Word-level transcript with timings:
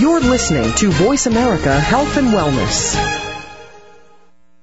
You're 0.00 0.20
listening 0.20 0.72
to 0.74 0.92
Voice 0.92 1.26
America 1.26 1.74
Health 1.80 2.16
and 2.18 2.28
Wellness. 2.28 2.94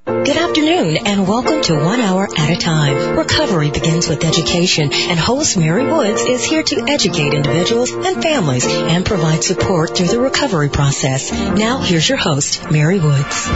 Good 0.05 0.38
afternoon 0.38 0.96
and 1.05 1.27
welcome 1.27 1.61
to 1.63 1.75
One 1.75 2.00
Hour 2.00 2.29
at 2.38 2.51
a 2.51 2.55
Time. 2.55 3.17
Recovery 3.17 3.69
begins 3.69 4.08
with 4.08 4.24
education 4.24 4.93
and 4.93 5.19
host 5.19 5.58
Mary 5.58 5.85
Woods 5.85 6.21
is 6.21 6.45
here 6.45 6.63
to 6.63 6.85
educate 6.87 7.33
individuals 7.33 7.92
and 7.92 8.23
families 8.23 8.66
and 8.66 9.05
provide 9.05 9.43
support 9.43 9.98
through 9.98 10.07
the 10.07 10.21
recovery 10.21 10.70
process. 10.70 11.34
Now 11.34 11.79
here's 11.79 12.07
your 12.07 12.17
host, 12.17 12.71
Mary 12.71 13.02
Woods. 13.02 13.47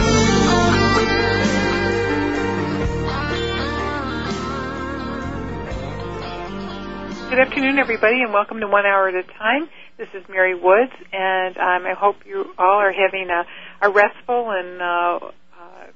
Good 7.30 7.38
afternoon, 7.38 7.78
everybody, 7.78 8.20
and 8.20 8.34
welcome 8.34 8.60
to 8.60 8.66
One 8.66 8.84
Hour 8.84 9.08
at 9.08 9.14
a 9.14 9.22
Time. 9.22 9.70
This 10.00 10.08
is 10.14 10.26
Mary 10.30 10.54
Woods, 10.54 10.96
and 11.12 11.58
um, 11.58 11.84
I 11.84 11.92
hope 11.92 12.24
you 12.24 12.54
all 12.56 12.80
are 12.80 12.90
having 12.90 13.28
a, 13.28 13.44
a 13.86 13.90
restful 13.90 14.48
and 14.48 14.80
uh, 14.80 15.18
uh, 15.60 15.86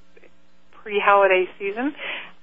pre-holiday 0.73 1.49
season. 1.59 1.95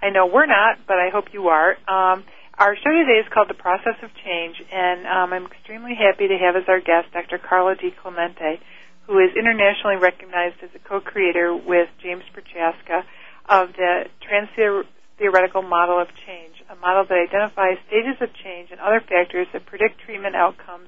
I 0.02 0.10
know 0.10 0.26
we're 0.26 0.48
not, 0.48 0.80
but 0.88 0.98
I 0.98 1.10
hope 1.14 1.26
you 1.34 1.50
are. 1.50 1.78
Um, 1.88 2.26
our 2.58 2.76
show 2.76 2.90
today 2.90 3.22
is 3.22 3.30
called 3.32 3.48
The 3.48 3.54
Process 3.54 3.94
of 4.02 4.10
Change, 4.26 4.58
and 4.74 5.06
um, 5.06 5.34
I'm 5.34 5.46
extremely 5.46 5.94
happy 5.94 6.28
to 6.30 6.36
have 6.36 6.56
as 6.56 6.64
our 6.68 6.80
guest 6.82 7.14
Dr. 7.14 7.38
Carlo 7.38 7.76
DiClemente, 7.76 8.58
who 9.06 9.20
is 9.20 9.30
internationally 9.38 9.98
recognized 10.02 10.64
as 10.64 10.72
a 10.74 10.80
co-creator 10.80 11.56
with 11.56 11.90
James 12.02 12.24
Prochaska 12.34 13.06
of 13.46 13.74
the 13.74 14.10
trans-theoretical 14.26 15.62
model 15.62 16.02
of 16.02 16.08
change 16.26 16.52
a 16.72 16.76
model 16.78 17.04
that 17.04 17.18
identifies 17.18 17.78
stages 17.88 18.16
of 18.22 18.30
change 18.34 18.72
and 18.72 18.80
other 18.80 19.02
factors 19.02 19.46
that 19.52 19.66
predict 19.66 20.00
treatment 20.00 20.36
outcomes 20.36 20.88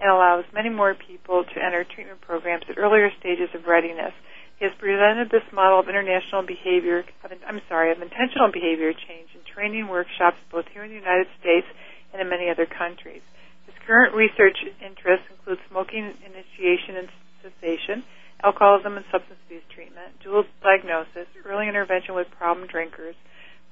and 0.00 0.10
allows 0.10 0.44
many 0.52 0.68
more 0.68 0.94
people 0.94 1.44
to 1.44 1.56
enter 1.62 1.84
treatment 1.84 2.20
programs 2.20 2.64
at 2.68 2.78
earlier 2.78 3.10
stages 3.20 3.48
of 3.54 3.66
readiness. 3.66 4.12
He 4.58 4.64
has 4.64 4.74
presented 4.78 5.30
this 5.30 5.46
model 5.52 5.80
of 5.80 5.88
international 5.88 6.42
behavior, 6.46 7.04
I'm 7.46 7.60
sorry, 7.68 7.90
of 7.90 8.00
intentional 8.02 8.50
behavior 8.52 8.92
change 8.92 9.34
in 9.34 9.42
training 9.42 9.88
workshops 9.88 10.38
both 10.50 10.66
here 10.72 10.84
in 10.84 10.90
the 10.90 10.98
United 10.98 11.26
States 11.40 11.66
and 12.12 12.22
in 12.22 12.28
many 12.28 12.48
other 12.50 12.66
countries. 12.66 13.22
His 13.66 13.74
current 13.86 14.14
research 14.14 14.58
interests 14.78 15.26
include 15.30 15.58
smoking 15.68 16.14
initiation 16.22 16.96
and 16.96 17.08
cessation, 17.42 18.04
alcoholism 18.42 18.96
and 18.96 19.04
substance 19.10 19.40
abuse 19.46 19.64
treatment, 19.74 20.20
dual 20.22 20.44
diagnosis, 20.62 21.26
early 21.44 21.68
intervention 21.68 22.14
with 22.14 22.30
problem 22.30 22.66
drinkers, 22.66 23.16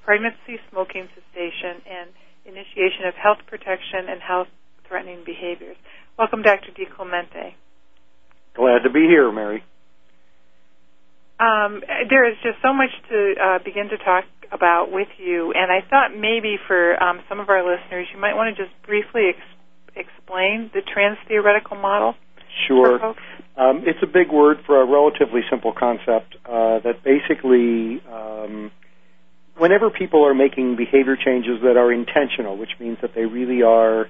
pregnancy 0.04 0.58
smoking 0.70 1.08
cessation, 1.14 1.80
and 1.86 2.10
initiation 2.44 3.06
of 3.06 3.14
health 3.14 3.38
protection 3.46 4.08
and 4.08 4.20
health 4.20 4.48
threatening 4.88 5.22
behaviors. 5.24 5.76
Welcome, 6.18 6.42
Dr. 6.42 6.70
DiClemente. 6.72 7.54
Glad 8.54 8.82
to 8.84 8.90
be 8.90 9.00
here, 9.00 9.32
Mary. 9.32 9.64
Um, 11.40 11.82
there 12.08 12.28
is 12.30 12.36
just 12.42 12.60
so 12.62 12.72
much 12.72 12.90
to 13.08 13.34
uh, 13.42 13.58
begin 13.64 13.88
to 13.88 13.98
talk 13.98 14.24
about 14.52 14.92
with 14.92 15.08
you, 15.18 15.52
and 15.56 15.72
I 15.72 15.80
thought 15.88 16.16
maybe 16.16 16.56
for 16.68 17.02
um, 17.02 17.20
some 17.28 17.40
of 17.40 17.48
our 17.48 17.64
listeners, 17.64 18.06
you 18.14 18.20
might 18.20 18.34
want 18.34 18.54
to 18.54 18.62
just 18.62 18.74
briefly 18.86 19.30
ex- 19.30 20.06
explain 20.06 20.70
the 20.74 20.82
trans 20.82 21.16
theoretical 21.26 21.76
model. 21.76 22.14
Sure. 22.68 23.14
Um, 23.56 23.82
it's 23.86 23.98
a 24.02 24.06
big 24.06 24.30
word 24.30 24.58
for 24.66 24.80
a 24.80 24.86
relatively 24.86 25.40
simple 25.50 25.72
concept 25.72 26.36
uh, 26.44 26.80
that 26.80 27.02
basically 27.02 28.02
um, 28.06 28.70
whenever 29.56 29.90
people 29.90 30.24
are 30.26 30.34
making 30.34 30.76
behavior 30.76 31.16
changes 31.16 31.60
that 31.62 31.76
are 31.76 31.92
intentional, 31.92 32.56
which 32.56 32.72
means 32.78 32.98
that 33.02 33.14
they 33.14 33.24
really 33.24 33.62
are 33.62 34.06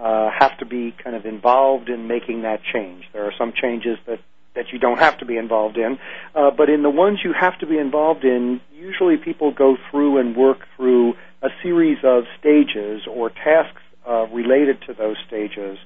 uh, 0.00 0.30
have 0.30 0.56
to 0.58 0.66
be 0.66 0.94
kind 1.02 1.14
of 1.14 1.26
involved 1.26 1.88
in 1.88 2.08
making 2.08 2.42
that 2.42 2.60
change. 2.72 3.04
There 3.12 3.24
are 3.24 3.34
some 3.36 3.52
changes 3.54 3.98
that 4.06 4.20
that 4.56 4.72
you 4.72 4.80
don't 4.80 4.98
have 4.98 5.16
to 5.18 5.24
be 5.24 5.36
involved 5.36 5.76
in, 5.76 5.96
uh, 6.34 6.50
but 6.50 6.68
in 6.68 6.82
the 6.82 6.90
ones 6.90 7.20
you 7.22 7.32
have 7.32 7.56
to 7.60 7.66
be 7.66 7.78
involved 7.78 8.24
in, 8.24 8.60
usually 8.74 9.16
people 9.16 9.52
go 9.52 9.76
through 9.88 10.18
and 10.18 10.34
work 10.34 10.58
through 10.76 11.14
a 11.40 11.48
series 11.62 11.98
of 12.02 12.24
stages 12.40 13.02
or 13.08 13.30
tasks 13.30 13.80
uh, 14.08 14.26
related 14.26 14.82
to 14.88 14.92
those 14.92 15.16
stages 15.24 15.78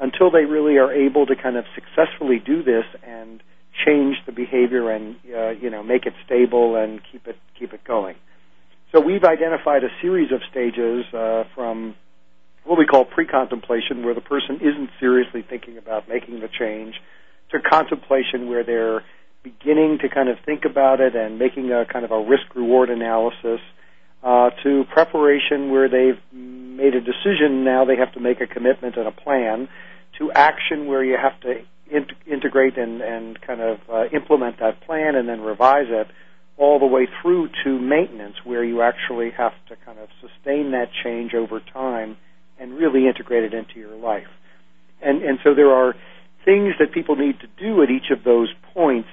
until 0.00 0.32
they 0.32 0.44
really 0.44 0.78
are 0.78 0.92
able 0.92 1.26
to 1.26 1.36
kind 1.36 1.56
of 1.56 1.64
successfully 1.76 2.42
do 2.44 2.62
this 2.62 2.84
and 3.04 3.40
change 3.86 4.16
the 4.26 4.32
behavior 4.32 4.90
and 4.90 5.16
uh, 5.36 5.50
you 5.50 5.70
know 5.70 5.82
make 5.82 6.04
it 6.06 6.14
stable 6.24 6.74
and 6.74 7.00
keep 7.10 7.26
it 7.26 7.36
keep 7.58 7.72
it 7.72 7.84
going. 7.84 8.16
So 8.92 9.00
we've 9.00 9.24
identified 9.24 9.84
a 9.84 9.90
series 10.00 10.32
of 10.32 10.40
stages 10.50 11.04
uh, 11.12 11.44
from 11.54 11.94
what 12.68 12.78
we 12.78 12.84
call 12.84 13.06
pre-contemplation, 13.06 14.04
where 14.04 14.14
the 14.14 14.20
person 14.20 14.56
isn't 14.56 14.90
seriously 15.00 15.42
thinking 15.48 15.78
about 15.78 16.06
making 16.06 16.40
the 16.40 16.48
change, 16.48 16.96
to 17.50 17.58
contemplation, 17.60 18.50
where 18.50 18.62
they're 18.62 19.02
beginning 19.42 19.96
to 20.02 20.08
kind 20.10 20.28
of 20.28 20.36
think 20.44 20.66
about 20.66 21.00
it 21.00 21.16
and 21.16 21.38
making 21.38 21.72
a 21.72 21.86
kind 21.86 22.04
of 22.04 22.10
a 22.10 22.20
risk-reward 22.20 22.90
analysis, 22.90 23.60
uh, 24.22 24.50
to 24.62 24.84
preparation, 24.92 25.70
where 25.70 25.88
they've 25.88 26.20
made 26.30 26.94
a 26.94 27.00
decision, 27.00 27.64
now 27.64 27.86
they 27.86 27.96
have 27.96 28.12
to 28.12 28.20
make 28.20 28.42
a 28.42 28.46
commitment 28.46 28.96
and 28.96 29.08
a 29.08 29.12
plan, 29.12 29.66
to 30.18 30.30
action, 30.32 30.86
where 30.86 31.02
you 31.02 31.16
have 31.16 31.40
to 31.40 31.62
in- 31.90 32.06
integrate 32.30 32.76
and, 32.76 33.00
and 33.00 33.40
kind 33.40 33.62
of 33.62 33.78
uh, 33.90 34.04
implement 34.12 34.58
that 34.60 34.78
plan 34.82 35.14
and 35.14 35.26
then 35.26 35.40
revise 35.40 35.86
it 35.88 36.08
all 36.58 36.78
the 36.78 36.86
way 36.86 37.08
through 37.22 37.48
to 37.64 37.78
maintenance, 37.78 38.34
where 38.44 38.62
you 38.62 38.82
actually 38.82 39.30
have 39.30 39.52
to 39.70 39.76
kind 39.86 39.98
of 39.98 40.08
sustain 40.20 40.72
that 40.72 40.90
change 41.02 41.32
over 41.32 41.60
time 41.72 42.18
and 42.58 42.72
really 42.74 43.06
integrate 43.06 43.44
it 43.44 43.54
into 43.54 43.78
your 43.78 43.96
life. 43.96 44.28
And 45.00 45.22
and 45.22 45.38
so 45.44 45.54
there 45.54 45.72
are 45.72 45.94
things 46.44 46.74
that 46.78 46.92
people 46.92 47.16
need 47.16 47.40
to 47.40 47.46
do 47.58 47.82
at 47.82 47.90
each 47.90 48.10
of 48.10 48.24
those 48.24 48.52
points 48.74 49.08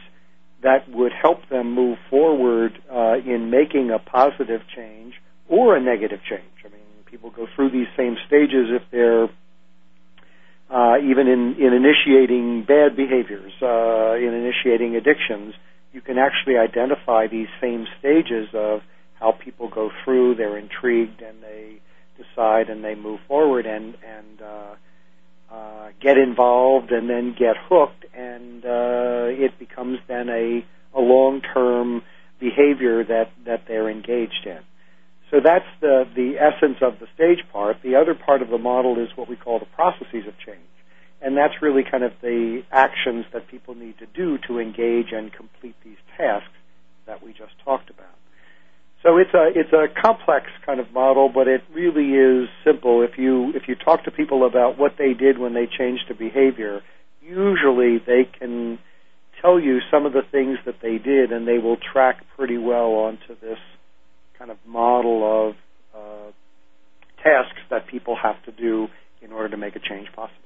that 0.63 0.89
would 0.89 1.11
help 1.11 1.47
them 1.49 1.73
move 1.73 1.97
forward 2.09 2.73
uh, 2.91 3.17
in 3.25 3.49
making 3.49 3.91
a 3.91 3.99
positive 3.99 4.61
change 4.75 5.13
or 5.47 5.75
a 5.75 5.81
negative 5.81 6.19
change. 6.27 6.65
I 6.65 6.69
mean, 6.69 6.81
people 7.05 7.29
go 7.29 7.47
through 7.55 7.69
these 7.71 7.87
same 7.95 8.17
stages 8.25 8.69
if 8.71 8.81
they're 8.91 9.29
uh, 10.67 10.97
even 10.97 11.27
in, 11.27 11.55
in 11.59 11.73
initiating 11.73 12.63
bad 12.63 12.95
behaviors, 12.95 13.53
uh, 13.61 14.15
in 14.15 14.33
initiating 14.33 14.95
addictions 14.95 15.53
you 15.95 16.01
can 16.01 16.17
actually 16.17 16.57
identify 16.57 17.25
these 17.27 17.47
same 17.61 17.87
stages 17.97 18.49
of 18.53 18.81
how 19.13 19.31
people 19.31 19.69
go 19.69 19.89
through. 20.03 20.35
They're 20.35 20.57
intrigued 20.57 21.21
and 21.21 21.41
they 21.41 21.79
decide 22.17 22.69
and 22.69 22.83
they 22.83 22.95
move 22.95 23.19
forward 23.27 23.65
and 23.65 23.95
and 24.05 24.41
uh, 24.41 24.75
uh, 25.51 25.89
get 26.01 26.17
involved 26.17 26.91
and 26.91 27.09
then 27.09 27.35
get 27.37 27.55
hooked, 27.69 28.05
and 28.13 28.65
uh, 28.65 29.27
it 29.29 29.57
becomes 29.59 29.99
then 30.07 30.29
a 30.29 30.65
a 30.93 31.01
long 31.01 31.41
term 31.41 32.01
behavior 32.39 33.03
that 33.03 33.31
that 33.45 33.63
they're 33.67 33.89
engaged 33.89 34.45
in. 34.45 34.59
So 35.31 35.37
that's 35.43 35.67
the 35.81 36.07
the 36.15 36.37
essence 36.39 36.77
of 36.81 36.99
the 36.99 37.07
stage 37.15 37.43
part. 37.51 37.77
The 37.83 37.95
other 37.95 38.15
part 38.15 38.41
of 38.41 38.49
the 38.49 38.57
model 38.57 38.99
is 38.99 39.09
what 39.15 39.29
we 39.29 39.35
call 39.35 39.59
the 39.59 39.65
processes 39.65 40.27
of 40.27 40.37
change 40.45 40.61
and 41.25 41.35
that's 41.35 41.61
really 41.61 41.83
kind 41.83 42.03
of 42.03 42.11
the 42.21 42.61
actions 42.71 43.25
that 43.33 43.47
people 43.47 43.73
need 43.73 43.97
to 43.97 44.05
do 44.05 44.37
to 44.47 44.59
engage 44.59 45.11
and 45.11 45.33
complete 45.33 45.75
these 45.83 45.97
tasks 46.17 46.47
that 47.07 47.23
we 47.23 47.31
just 47.31 47.53
talked 47.63 47.89
about. 47.89 48.13
So 49.05 49.17
it's 49.17 49.35
a 49.35 49.51
it's 49.53 49.71
a 49.71 49.85
complex 50.01 50.47
kind 50.65 50.79
of 50.79 50.91
model, 50.91 51.29
but 51.29 51.47
it 51.47 51.61
really 51.71 52.09
is 52.17 52.49
simple. 52.65 53.03
If 53.03 53.19
you 53.19 53.51
if 53.53 53.67
you 53.67 53.75
talk 53.75 54.03
to 54.05 54.11
people 54.11 54.47
about 54.47 54.79
what 54.79 54.93
they 54.97 55.13
did 55.13 55.37
when 55.37 55.53
they 55.53 55.67
changed 55.67 56.09
a 56.09 56.15
behavior, 56.15 56.81
usually 57.21 57.99
they 57.99 58.27
can 58.39 58.79
tell 59.43 59.59
you 59.59 59.77
some 59.91 60.07
of 60.07 60.13
the 60.13 60.23
things 60.31 60.57
that 60.65 60.77
they 60.81 60.97
did, 60.97 61.31
and 61.31 61.47
they 61.47 61.59
will 61.59 61.77
track 61.77 62.23
pretty 62.35 62.57
well 62.57 62.93
onto 62.93 63.39
this 63.39 63.59
kind 64.39 64.49
of 64.49 64.57
model 64.65 65.49
of 65.49 65.55
uh, 65.95 66.31
tasks 67.21 67.61
that 67.69 67.85
people 67.85 68.17
have 68.19 68.41
to 68.45 68.51
do 68.51 68.87
in 69.21 69.31
order 69.31 69.49
to 69.49 69.57
make 69.57 69.75
a 69.75 69.79
change 69.79 70.07
possible. 70.15 70.41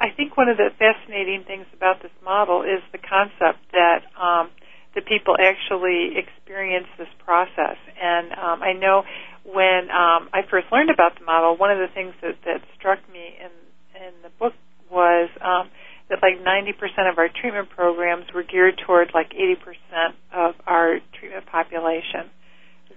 I 0.00 0.08
think 0.10 0.36
one 0.36 0.48
of 0.48 0.56
the 0.56 0.70
fascinating 0.76 1.44
things 1.46 1.66
about 1.72 2.02
this 2.02 2.12
model 2.24 2.62
is 2.62 2.82
the 2.90 2.98
concept 2.98 3.62
that 3.70 4.02
um, 4.20 4.50
the 4.94 5.02
people 5.02 5.36
actually 5.38 6.16
experience 6.16 6.86
this 6.98 7.08
process. 7.24 7.76
And 8.00 8.32
um, 8.32 8.62
I 8.62 8.72
know 8.72 9.04
when 9.44 9.90
um, 9.90 10.28
I 10.32 10.42
first 10.50 10.66
learned 10.72 10.90
about 10.90 11.18
the 11.18 11.24
model, 11.24 11.56
one 11.56 11.70
of 11.70 11.78
the 11.78 11.92
things 11.92 12.14
that, 12.22 12.36
that 12.44 12.60
struck 12.76 12.98
me 13.12 13.36
in 13.40 13.50
in 13.98 14.14
the 14.22 14.30
book 14.38 14.54
was 14.90 15.28
um, 15.42 15.70
that 16.08 16.22
like 16.22 16.40
90% 16.40 17.10
of 17.10 17.18
our 17.18 17.28
treatment 17.28 17.68
programs 17.70 18.24
were 18.32 18.42
geared 18.42 18.80
toward 18.86 19.10
like 19.12 19.30
80% 19.30 20.14
of 20.32 20.54
our 20.66 21.00
treatment 21.18 21.46
population. 21.46 22.30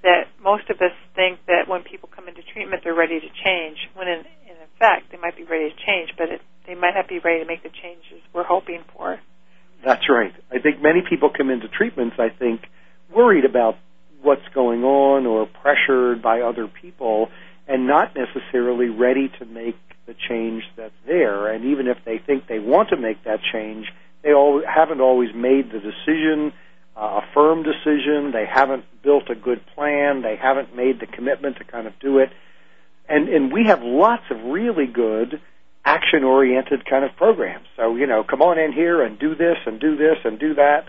That 0.03 0.29
most 0.41 0.69
of 0.69 0.77
us 0.77 0.95
think 1.15 1.39
that 1.47 1.67
when 1.67 1.83
people 1.83 2.09
come 2.13 2.27
into 2.27 2.41
treatment, 2.53 2.81
they're 2.83 2.95
ready 2.95 3.19
to 3.19 3.31
change. 3.43 3.77
When 3.93 4.07
in, 4.07 4.19
in 4.49 4.57
effect, 4.73 5.11
they 5.11 5.17
might 5.17 5.35
be 5.35 5.43
ready 5.43 5.69
to 5.69 5.75
change, 5.85 6.13
but 6.17 6.29
it 6.29 6.41
they 6.67 6.75
might 6.75 6.93
not 6.93 7.07
be 7.09 7.19
ready 7.19 7.41
to 7.41 7.45
make 7.45 7.63
the 7.63 7.69
changes 7.69 8.21
we're 8.33 8.45
hoping 8.45 8.83
for. 8.95 9.19
That's 9.83 10.07
right. 10.09 10.33
I 10.51 10.59
think 10.59 10.81
many 10.81 11.01
people 11.07 11.29
come 11.35 11.49
into 11.49 11.67
treatments, 11.67 12.17
I 12.19 12.29
think, 12.29 12.61
worried 13.13 13.45
about 13.45 13.77
what's 14.21 14.47
going 14.53 14.83
on 14.83 15.25
or 15.25 15.47
pressured 15.47 16.21
by 16.21 16.41
other 16.41 16.67
people 16.67 17.29
and 17.67 17.87
not 17.87 18.15
necessarily 18.15 18.89
ready 18.89 19.31
to 19.39 19.45
make 19.45 19.77
the 20.05 20.15
change 20.29 20.63
that's 20.75 20.93
there. 21.07 21.47
And 21.47 21.65
even 21.65 21.87
if 21.87 21.97
they 22.05 22.17
think 22.17 22.47
they 22.47 22.59
want 22.59 22.89
to 22.89 22.97
make 22.97 23.23
that 23.23 23.39
change, 23.51 23.87
they 24.23 24.33
all 24.33 24.61
haven't 24.65 25.01
always 25.01 25.33
made 25.33 25.71
the 25.71 25.79
decision, 25.79 26.53
uh, 26.95 27.21
a 27.21 27.27
firm 27.33 27.63
decision. 27.63 28.31
They 28.31 28.45
haven't 28.45 28.85
built 29.01 29.29
a 29.29 29.35
good 29.35 29.65
plan. 29.73 30.21
They 30.21 30.35
haven't 30.35 30.75
made 30.75 30.99
the 30.99 31.07
commitment 31.07 31.57
to 31.57 31.63
kind 31.63 31.87
of 31.87 31.93
do 31.99 32.19
it. 32.19 32.29
And 33.09 33.29
and 33.29 33.51
we 33.51 33.65
have 33.65 33.81
lots 33.81 34.23
of 34.29 34.43
really 34.43 34.85
good 34.85 35.41
action 35.83 36.23
oriented 36.23 36.85
kind 36.85 37.03
of 37.03 37.15
programs. 37.15 37.65
So, 37.75 37.95
you 37.95 38.07
know, 38.07 38.23
come 38.23 38.41
on 38.41 38.59
in 38.59 38.71
here 38.71 39.03
and 39.03 39.17
do 39.17 39.35
this 39.35 39.57
and 39.65 39.79
do 39.79 39.95
this 39.95 40.17
and 40.23 40.39
do 40.39 40.53
that. 40.55 40.85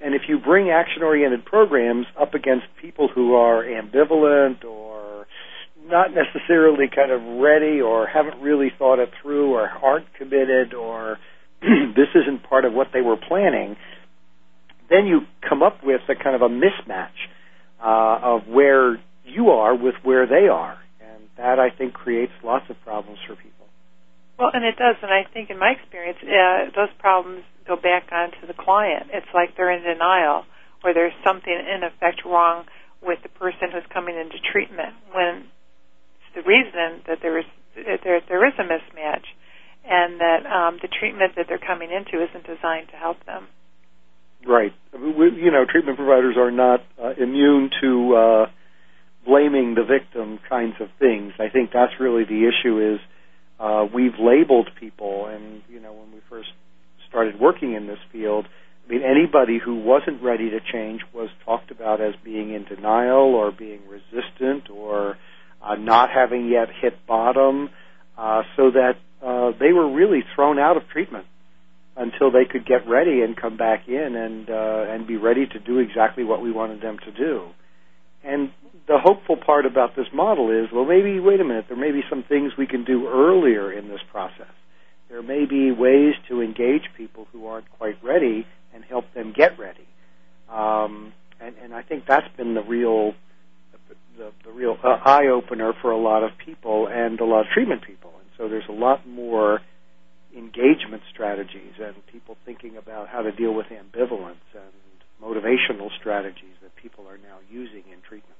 And 0.00 0.14
if 0.14 0.22
you 0.28 0.38
bring 0.38 0.70
action 0.70 1.02
oriented 1.02 1.44
programs 1.44 2.06
up 2.20 2.34
against 2.34 2.66
people 2.80 3.08
who 3.08 3.34
are 3.34 3.64
ambivalent 3.64 4.64
or 4.64 5.26
not 5.84 6.08
necessarily 6.12 6.86
kind 6.94 7.10
of 7.10 7.22
ready 7.40 7.80
or 7.80 8.06
haven't 8.06 8.40
really 8.42 8.72
thought 8.76 8.98
it 8.98 9.10
through 9.22 9.54
or 9.54 9.68
aren't 9.68 10.12
committed 10.14 10.74
or 10.74 11.18
this 11.62 12.08
isn't 12.14 12.42
part 12.42 12.64
of 12.64 12.72
what 12.72 12.88
they 12.92 13.00
were 13.00 13.16
planning, 13.16 13.76
then 14.90 15.06
you 15.06 15.20
come 15.48 15.62
up 15.62 15.82
with 15.82 16.00
a 16.08 16.14
kind 16.14 16.36
of 16.36 16.42
a 16.42 16.48
mismatch 16.48 17.08
uh, 17.82 18.18
of 18.22 18.46
where 18.48 19.00
you 19.24 19.50
are 19.50 19.74
with 19.74 19.94
where 20.02 20.26
they 20.26 20.48
are. 20.48 20.78
And 21.00 21.24
that, 21.36 21.58
I 21.58 21.70
think, 21.70 21.94
creates 21.94 22.32
lots 22.44 22.66
of 22.68 22.76
problems 22.82 23.18
for 23.26 23.34
people. 23.36 23.55
Well, 24.38 24.50
and 24.52 24.64
it 24.64 24.76
does, 24.76 24.96
and 25.00 25.10
I 25.10 25.24
think 25.32 25.48
in 25.48 25.58
my 25.58 25.72
experience, 25.72 26.18
uh, 26.20 26.70
those 26.76 26.92
problems 26.98 27.42
go 27.66 27.76
back 27.76 28.12
onto 28.12 28.46
the 28.46 28.54
client. 28.54 29.08
It's 29.12 29.26
like 29.32 29.56
they're 29.56 29.72
in 29.72 29.82
denial, 29.82 30.44
or 30.84 30.92
there's 30.92 31.16
something 31.24 31.52
in 31.52 31.82
effect 31.82 32.20
wrong 32.24 32.66
with 33.02 33.18
the 33.22 33.30
person 33.30 33.72
who's 33.72 33.86
coming 33.92 34.16
into 34.16 34.36
treatment. 34.52 34.92
When 35.12 35.48
the 36.34 36.42
reason 36.42 37.00
that 37.08 37.18
there 37.22 37.38
is 37.38 37.46
there 37.74 38.20
there 38.28 38.46
is 38.46 38.54
a 38.58 38.64
mismatch, 38.64 39.24
and 39.88 40.20
that 40.20 40.44
um, 40.44 40.78
the 40.82 40.88
treatment 40.88 41.32
that 41.36 41.46
they're 41.48 41.58
coming 41.58 41.90
into 41.90 42.22
isn't 42.22 42.44
designed 42.44 42.88
to 42.92 42.96
help 42.96 43.24
them. 43.24 43.48
Right. 44.46 44.72
You 44.92 45.50
know, 45.50 45.64
treatment 45.68 45.96
providers 45.96 46.36
are 46.36 46.50
not 46.50 46.84
uh, 47.02 47.14
immune 47.18 47.70
to 47.80 48.14
uh, 48.14 48.46
blaming 49.26 49.74
the 49.74 49.82
victim 49.82 50.38
kinds 50.48 50.74
of 50.80 50.88
things. 50.98 51.32
I 51.38 51.48
think 51.48 51.70
that's 51.72 51.92
really 51.98 52.24
the 52.24 52.48
issue. 52.48 52.94
Is 52.94 53.00
uh, 53.58 53.86
we've 53.92 54.18
labeled 54.18 54.70
people, 54.78 55.26
and 55.26 55.62
you 55.68 55.80
know, 55.80 55.92
when 55.92 56.12
we 56.12 56.20
first 56.28 56.48
started 57.08 57.40
working 57.40 57.74
in 57.74 57.86
this 57.86 57.98
field, 58.12 58.46
I 58.86 58.92
mean, 58.92 59.02
anybody 59.02 59.58
who 59.58 59.76
wasn't 59.76 60.22
ready 60.22 60.50
to 60.50 60.60
change 60.60 61.00
was 61.14 61.28
talked 61.44 61.70
about 61.70 62.00
as 62.00 62.14
being 62.22 62.52
in 62.52 62.64
denial 62.64 63.34
or 63.34 63.50
being 63.50 63.80
resistant 63.88 64.70
or 64.70 65.16
uh, 65.62 65.74
not 65.74 66.10
having 66.10 66.48
yet 66.48 66.68
hit 66.80 67.06
bottom, 67.06 67.70
uh, 68.16 68.42
so 68.56 68.70
that 68.70 68.96
uh, 69.24 69.52
they 69.58 69.72
were 69.72 69.92
really 69.92 70.22
thrown 70.34 70.58
out 70.58 70.76
of 70.76 70.88
treatment 70.88 71.26
until 71.96 72.30
they 72.30 72.44
could 72.44 72.66
get 72.66 72.86
ready 72.86 73.22
and 73.22 73.36
come 73.36 73.56
back 73.56 73.88
in 73.88 74.14
and 74.14 74.50
uh, 74.50 74.84
and 74.88 75.06
be 75.06 75.16
ready 75.16 75.46
to 75.46 75.58
do 75.58 75.78
exactly 75.78 76.24
what 76.24 76.42
we 76.42 76.52
wanted 76.52 76.80
them 76.82 76.98
to 76.98 77.10
do. 77.10 77.48
And 78.22 78.50
the 78.88 78.98
hopeful 78.98 79.36
part 79.36 79.66
about 79.66 79.96
this 79.96 80.06
model 80.12 80.50
is, 80.50 80.70
well, 80.72 80.84
maybe, 80.84 81.18
wait 81.18 81.40
a 81.40 81.44
minute, 81.44 81.66
there 81.68 81.76
may 81.76 81.90
be 81.90 82.02
some 82.08 82.22
things 82.22 82.52
we 82.56 82.66
can 82.66 82.84
do 82.84 83.08
earlier 83.08 83.72
in 83.72 83.88
this 83.88 84.00
process. 84.10 84.52
There 85.08 85.22
may 85.22 85.44
be 85.44 85.72
ways 85.72 86.14
to 86.28 86.40
engage 86.40 86.82
people 86.96 87.26
who 87.32 87.46
aren't 87.46 87.70
quite 87.70 88.02
ready 88.02 88.46
and 88.74 88.84
help 88.84 89.12
them 89.14 89.32
get 89.36 89.58
ready. 89.58 89.86
Um, 90.48 91.12
and, 91.40 91.54
and 91.62 91.74
I 91.74 91.82
think 91.82 92.04
that's 92.06 92.28
been 92.36 92.54
the 92.54 92.62
real, 92.62 93.14
the, 94.18 94.32
the 94.44 94.50
real 94.50 94.76
uh, 94.82 94.98
eye 95.04 95.26
opener 95.26 95.72
for 95.80 95.90
a 95.90 95.98
lot 95.98 96.22
of 96.22 96.30
people 96.44 96.88
and 96.88 97.20
a 97.20 97.24
lot 97.24 97.40
of 97.40 97.46
treatment 97.52 97.82
people. 97.82 98.12
And 98.20 98.28
so 98.36 98.48
there's 98.48 98.68
a 98.68 98.72
lot 98.72 99.06
more 99.06 99.60
engagement 100.36 101.02
strategies 101.12 101.72
and 101.82 101.94
people 102.12 102.36
thinking 102.44 102.76
about 102.76 103.08
how 103.08 103.22
to 103.22 103.32
deal 103.32 103.54
with 103.54 103.66
ambivalence 103.66 104.44
and 104.54 104.72
motivational 105.22 105.88
strategies 105.98 106.54
that 106.62 106.74
people 106.76 107.06
are 107.08 107.18
now 107.18 107.38
using 107.50 107.82
in 107.92 108.00
treatment. 108.06 108.36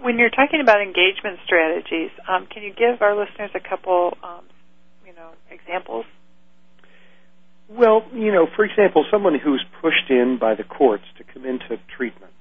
When 0.00 0.15
you're 0.26 0.46
talking 0.46 0.60
about 0.60 0.82
engagement 0.82 1.38
strategies, 1.44 2.10
um, 2.28 2.46
can 2.46 2.64
you 2.64 2.72
give 2.74 3.00
our 3.00 3.14
listeners 3.14 3.50
a 3.54 3.60
couple, 3.60 4.16
um, 4.24 4.42
you 5.06 5.14
know, 5.14 5.30
examples? 5.50 6.04
Well, 7.68 8.02
you 8.12 8.32
know, 8.32 8.48
for 8.56 8.64
example, 8.64 9.04
someone 9.08 9.38
who's 9.38 9.64
pushed 9.80 10.10
in 10.10 10.38
by 10.40 10.56
the 10.56 10.64
courts 10.64 11.04
to 11.18 11.24
come 11.24 11.44
into 11.44 11.78
treatment. 11.96 12.32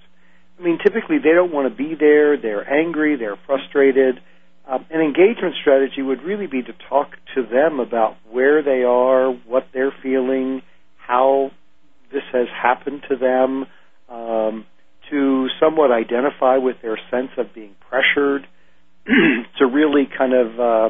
I 0.60 0.64
mean, 0.64 0.80
typically 0.84 1.18
they 1.20 1.34
don't 1.34 1.54
want 1.54 1.70
to 1.70 1.76
be 1.76 1.94
there. 1.94 2.38
They're 2.38 2.68
angry. 2.68 3.18
They're 3.18 3.38
frustrated. 3.46 4.20
Um, 4.68 4.86
an 4.90 5.02
engagement 5.02 5.54
strategy 5.62 6.02
would 6.02 6.24
really 6.24 6.48
be 6.48 6.64
to 6.64 6.74
talk 6.90 7.10
to 7.36 7.44
them 7.44 7.80
about 7.80 8.18
where 8.32 8.64
they 8.64 8.82
are, 8.82 9.32
what 9.32 9.68
they're 9.74 9.94
feeling, 10.02 10.64
how 10.98 11.52
this 12.12 12.24
has 12.32 12.48
happened 12.50 13.04
to 13.10 13.16
them, 13.16 13.66
um, 14.10 14.66
to 15.10 15.48
somewhat 15.60 15.92
identify 15.92 16.58
with 16.58 16.78
their 16.82 16.98
sense 17.12 17.32
of 17.38 17.54
being 17.54 17.76
pressured, 17.90 18.48
to 19.06 19.66
really 19.66 20.08
kind 20.18 20.34
of 20.34 20.60
uh, 20.60 20.90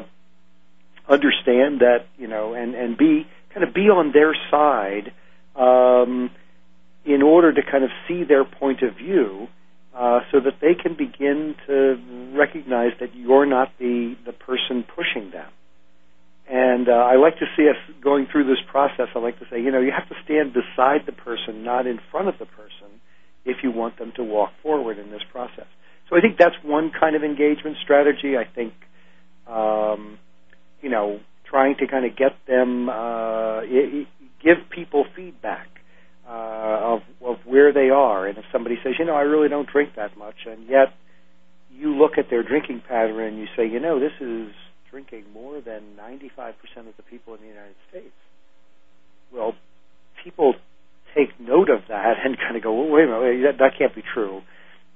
understand 1.08 1.80
that 1.80 2.06
you 2.16 2.26
know, 2.26 2.54
and 2.54 2.74
and 2.74 2.96
be 2.96 3.26
kind 3.52 3.66
of 3.66 3.74
be 3.74 3.88
on 3.88 4.12
their 4.12 4.34
side 4.50 5.12
um, 5.54 6.30
in 7.04 7.22
order 7.22 7.52
to 7.52 7.62
kind 7.62 7.84
of 7.84 7.90
see 8.08 8.24
their 8.24 8.44
point 8.44 8.82
of 8.82 8.96
view. 8.96 9.48
Uh, 9.94 10.20
so 10.30 10.40
that 10.40 10.60
they 10.60 10.74
can 10.74 10.94
begin 10.94 11.54
to 11.66 11.96
recognize 12.36 12.90
that 13.00 13.14
you're 13.14 13.46
not 13.46 13.72
the, 13.78 14.14
the 14.26 14.32
person 14.32 14.84
pushing 14.94 15.30
them. 15.30 15.48
And 16.48 16.88
uh, 16.88 16.92
I 16.92 17.16
like 17.16 17.38
to 17.38 17.46
see 17.56 17.68
us 17.68 17.76
going 18.02 18.26
through 18.30 18.44
this 18.44 18.62
process. 18.70 19.08
I 19.14 19.18
like 19.18 19.38
to 19.40 19.46
say, 19.50 19.60
you 19.60 19.72
know, 19.72 19.80
you 19.80 19.90
have 19.90 20.08
to 20.08 20.14
stand 20.24 20.52
beside 20.52 21.06
the 21.06 21.12
person, 21.12 21.64
not 21.64 21.86
in 21.86 21.98
front 22.10 22.28
of 22.28 22.38
the 22.38 22.46
person, 22.46 22.95
if 23.46 23.58
you 23.62 23.70
want 23.70 23.98
them 23.98 24.12
to 24.16 24.24
walk 24.24 24.50
forward 24.62 24.98
in 24.98 25.10
this 25.10 25.22
process. 25.32 25.66
So 26.10 26.16
I 26.16 26.20
think 26.20 26.36
that's 26.38 26.56
one 26.62 26.90
kind 26.98 27.16
of 27.16 27.22
engagement 27.22 27.76
strategy. 27.82 28.36
I 28.36 28.44
think, 28.44 28.74
um, 29.46 30.18
you 30.82 30.90
know, 30.90 31.20
trying 31.48 31.76
to 31.76 31.86
kind 31.86 32.04
of 32.04 32.16
get 32.16 32.32
them, 32.46 32.88
uh, 32.88 33.62
give 34.42 34.58
people 34.70 35.06
feedback 35.16 35.68
uh, 36.28 36.80
of 36.82 37.00
of 37.24 37.36
where 37.44 37.72
they 37.72 37.90
are. 37.90 38.26
And 38.26 38.36
if 38.36 38.44
somebody 38.52 38.76
says, 38.82 38.94
you 38.98 39.04
know, 39.04 39.14
I 39.14 39.22
really 39.22 39.48
don't 39.48 39.68
drink 39.68 39.90
that 39.96 40.18
much, 40.18 40.46
and 40.46 40.68
yet 40.68 40.92
you 41.72 41.94
look 41.94 42.18
at 42.18 42.30
their 42.30 42.42
drinking 42.42 42.82
pattern 42.88 43.20
and 43.20 43.38
you 43.38 43.46
say, 43.56 43.68
you 43.68 43.80
know, 43.80 44.00
this 44.00 44.12
is 44.20 44.52
drinking 44.90 45.24
more 45.32 45.60
than 45.60 45.82
95% 46.00 46.54
of 46.88 46.96
the 46.96 47.02
people 47.02 47.34
in 47.34 47.40
the 47.42 47.48
United 47.48 47.74
States. 47.90 48.14
Well, 49.32 49.54
people 50.24 50.54
take 51.16 51.40
note 51.40 51.70
of 51.70 51.80
that 51.88 52.14
and 52.24 52.36
kind 52.36 52.56
of 52.56 52.62
go, 52.62 52.72
well, 52.72 52.90
wait 52.90 53.04
a 53.04 53.06
minute, 53.06 53.42
that, 53.44 53.58
that 53.58 53.78
can't 53.78 53.94
be 53.94 54.02
true. 54.14 54.42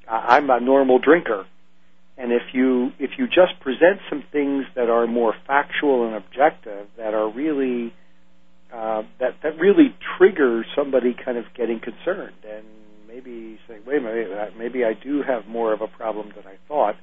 I'm 0.09 0.51
a 0.51 0.61
normal 0.61 0.99
drinker. 0.99 1.47
And 2.19 2.33
if 2.33 2.43
you 2.53 2.91
if 2.99 3.13
you 3.17 3.27
just 3.27 3.59
present 3.61 4.01
some 4.11 4.23
things 4.31 4.67
that 4.75 4.91
are 4.91 5.07
more 5.07 5.35
factual 5.47 6.07
and 6.07 6.15
objective, 6.15 6.89
that 6.99 7.15
are 7.15 7.31
really 7.31 7.95
uh, 8.75 9.03
that 9.21 9.37
that 9.43 9.59
really 9.59 9.95
trigger 10.19 10.65
somebody 10.77 11.17
kind 11.25 11.39
of 11.39 11.45
getting 11.57 11.81
concerned 11.81 12.37
and 12.47 12.67
maybe 13.09 13.59
saying, 13.67 13.83
wait 13.87 13.99
a 13.99 14.01
minute, 14.01 14.53
maybe 14.59 14.85
I 14.85 14.93
do 14.93 15.23
have 15.23 15.47
more 15.47 15.73
of 15.73 15.81
a 15.81 15.89
problem 15.89 16.33
than 16.37 16.47
I 16.47 16.57
thought. 16.69 16.97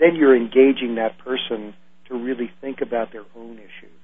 Then 0.00 0.16
you're 0.16 0.36
engaging 0.36 0.94
that 0.94 1.18
person 1.18 1.74
to 2.08 2.14
really 2.14 2.50
think 2.60 2.78
about 2.80 3.12
their 3.12 3.24
own 3.36 3.58
issues. 3.58 3.97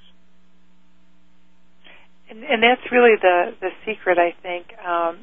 And, 2.34 2.44
and 2.44 2.62
that's 2.62 2.90
really 2.90 3.14
the 3.20 3.54
the 3.60 3.70
secret, 3.86 4.18
I 4.18 4.34
think, 4.42 4.66
um, 4.84 5.18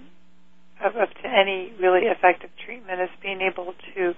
of, 0.83 0.95
of 0.95 1.09
to 1.21 1.27
any 1.27 1.73
really 1.79 2.07
effective 2.07 2.49
treatment 2.65 3.01
is 3.01 3.09
being 3.21 3.41
able 3.41 3.73
to 3.95 4.13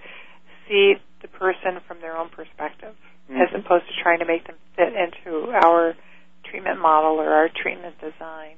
see 0.67 0.95
the 1.21 1.27
person 1.27 1.81
from 1.87 1.99
their 2.01 2.15
own 2.17 2.29
perspective, 2.29 2.93
mm-hmm. 3.29 3.41
as 3.41 3.49
opposed 3.53 3.85
to 3.87 4.03
trying 4.03 4.19
to 4.19 4.25
make 4.25 4.45
them 4.45 4.55
fit 4.75 4.93
into 4.93 5.51
our 5.51 5.95
treatment 6.45 6.79
model 6.79 7.19
or 7.19 7.29
our 7.29 7.49
treatment 7.49 7.95
design. 7.99 8.55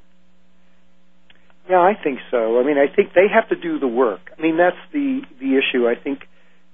Yeah, 1.70 1.80
I 1.80 1.94
think 2.02 2.20
so. 2.30 2.60
I 2.60 2.64
mean, 2.64 2.78
I 2.78 2.94
think 2.94 3.14
they 3.14 3.28
have 3.34 3.50
to 3.50 3.56
do 3.56 3.80
the 3.80 3.88
work. 3.88 4.32
I 4.38 4.42
mean, 4.42 4.58
that's 4.58 4.78
the 4.92 5.22
the 5.40 5.58
issue. 5.58 5.88
I 5.88 5.96
think 5.96 6.28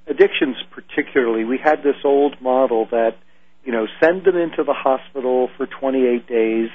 addictions, 0.07 0.57
particularly, 0.71 1.45
we 1.45 1.57
had 1.63 1.83
this 1.83 1.95
old 2.03 2.41
model 2.41 2.87
that 2.91 3.15
you 3.63 3.71
know 3.71 3.87
send 4.01 4.25
them 4.25 4.35
into 4.35 4.63
the 4.63 4.73
hospital 4.73 5.49
for 5.55 5.65
28 5.65 6.27
days. 6.27 6.69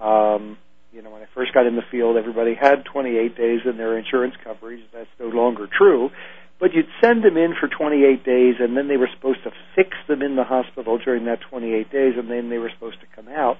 Um, 0.00 0.58
you 0.92 1.02
know, 1.02 1.10
when 1.10 1.22
I 1.22 1.26
first 1.34 1.52
got 1.52 1.66
in 1.66 1.76
the 1.76 1.82
field, 1.90 2.16
everybody 2.16 2.54
had 2.54 2.84
28 2.84 3.36
days 3.36 3.60
in 3.64 3.76
their 3.76 3.98
insurance 3.98 4.34
coverage. 4.42 4.80
That's 4.92 5.10
no 5.20 5.26
longer 5.28 5.66
true. 5.66 6.10
But 6.58 6.72
you'd 6.72 6.88
send 7.02 7.22
them 7.22 7.36
in 7.36 7.54
for 7.58 7.68
28 7.68 8.24
days, 8.24 8.54
and 8.60 8.76
then 8.76 8.88
they 8.88 8.96
were 8.96 9.10
supposed 9.14 9.42
to 9.44 9.50
fix 9.74 9.90
them 10.08 10.22
in 10.22 10.36
the 10.36 10.44
hospital 10.44 10.98
during 10.98 11.26
that 11.26 11.40
28 11.50 11.92
days, 11.92 12.14
and 12.16 12.30
then 12.30 12.48
they 12.48 12.58
were 12.58 12.70
supposed 12.70 13.00
to 13.00 13.06
come 13.14 13.28
out 13.28 13.58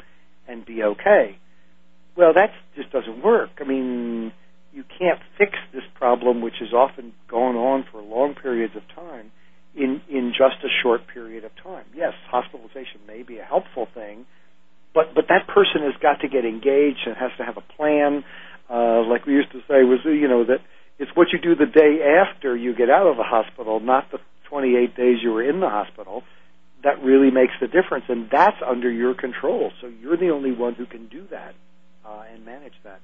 and 0.49 0.65
be 0.65 0.83
okay. 0.83 1.39
Well, 2.17 2.33
that 2.35 2.51
just 2.75 2.91
doesn't 2.93 3.23
work. 3.23 3.51
I 3.61 3.65
mean, 3.65 4.33
you 4.73 4.85
can't 4.99 5.21
fix 5.37 5.53
this 5.75 5.85
problem, 5.95 6.41
which 6.41 6.57
has 6.61 6.73
often 6.73 7.13
gone 7.29 7.57
on 7.57 7.85
for 7.93 8.01
long 8.01 8.35
periods 8.35 8.75
of 8.77 8.83
time. 8.95 9.31
in 9.75 10.01
in 10.09 10.33
just 10.33 10.57
a 10.65 10.69
short 10.83 11.03
period 11.13 11.45
of 11.45 11.51
time. 11.63 11.85
Yes, 11.95 12.15
hospitalization 12.31 13.01
may 13.07 13.23
be 13.23 13.39
a 13.39 13.45
helpful 13.45 13.87
thing, 13.93 14.25
but 14.97 15.15
but 15.15 15.29
that 15.29 15.47
person 15.47 15.83
has 15.83 15.95
got 16.01 16.23
to 16.23 16.29
get 16.29 16.47
engaged 16.47 17.05
and 17.07 17.15
has 17.15 17.31
to 17.37 17.45
have 17.45 17.59
a 17.59 17.67
plan. 17.77 18.25
Uh, 18.69 19.05
like 19.05 19.27
we 19.27 19.35
used 19.35 19.53
to 19.53 19.61
say, 19.69 19.85
was 19.85 20.01
you 20.05 20.27
know 20.27 20.43
that 20.45 20.65
it's 20.99 21.13
what 21.15 21.29
you 21.33 21.39
do 21.39 21.55
the 21.55 21.67
day 21.67 22.01
after 22.03 22.57
you 22.57 22.75
get 22.75 22.89
out 22.89 23.07
of 23.07 23.19
the 23.19 23.23
hospital, 23.23 23.79
not 23.79 24.11
the 24.11 24.19
28 24.49 24.97
days 24.97 25.19
you 25.23 25.31
were 25.31 25.45
in 25.45 25.61
the 25.61 25.69
hospital. 25.69 26.25
That 26.83 27.03
really 27.05 27.31
makes 27.31 27.53
the 27.61 27.67
difference, 27.67 28.07
and 28.09 28.29
that's 28.33 28.57
under 28.67 28.91
your 28.91 29.15
control. 29.15 29.71
So 29.81 29.89
you're 29.89 30.17
the 30.17 30.31
only 30.31 30.53
one 30.53 30.75
who 30.75 30.87
can 30.87 31.09
do 31.09 31.27
that 31.31 31.55
uh, 32.05 32.23
and 32.33 32.47
manage 32.47 32.75
that. 32.85 33.01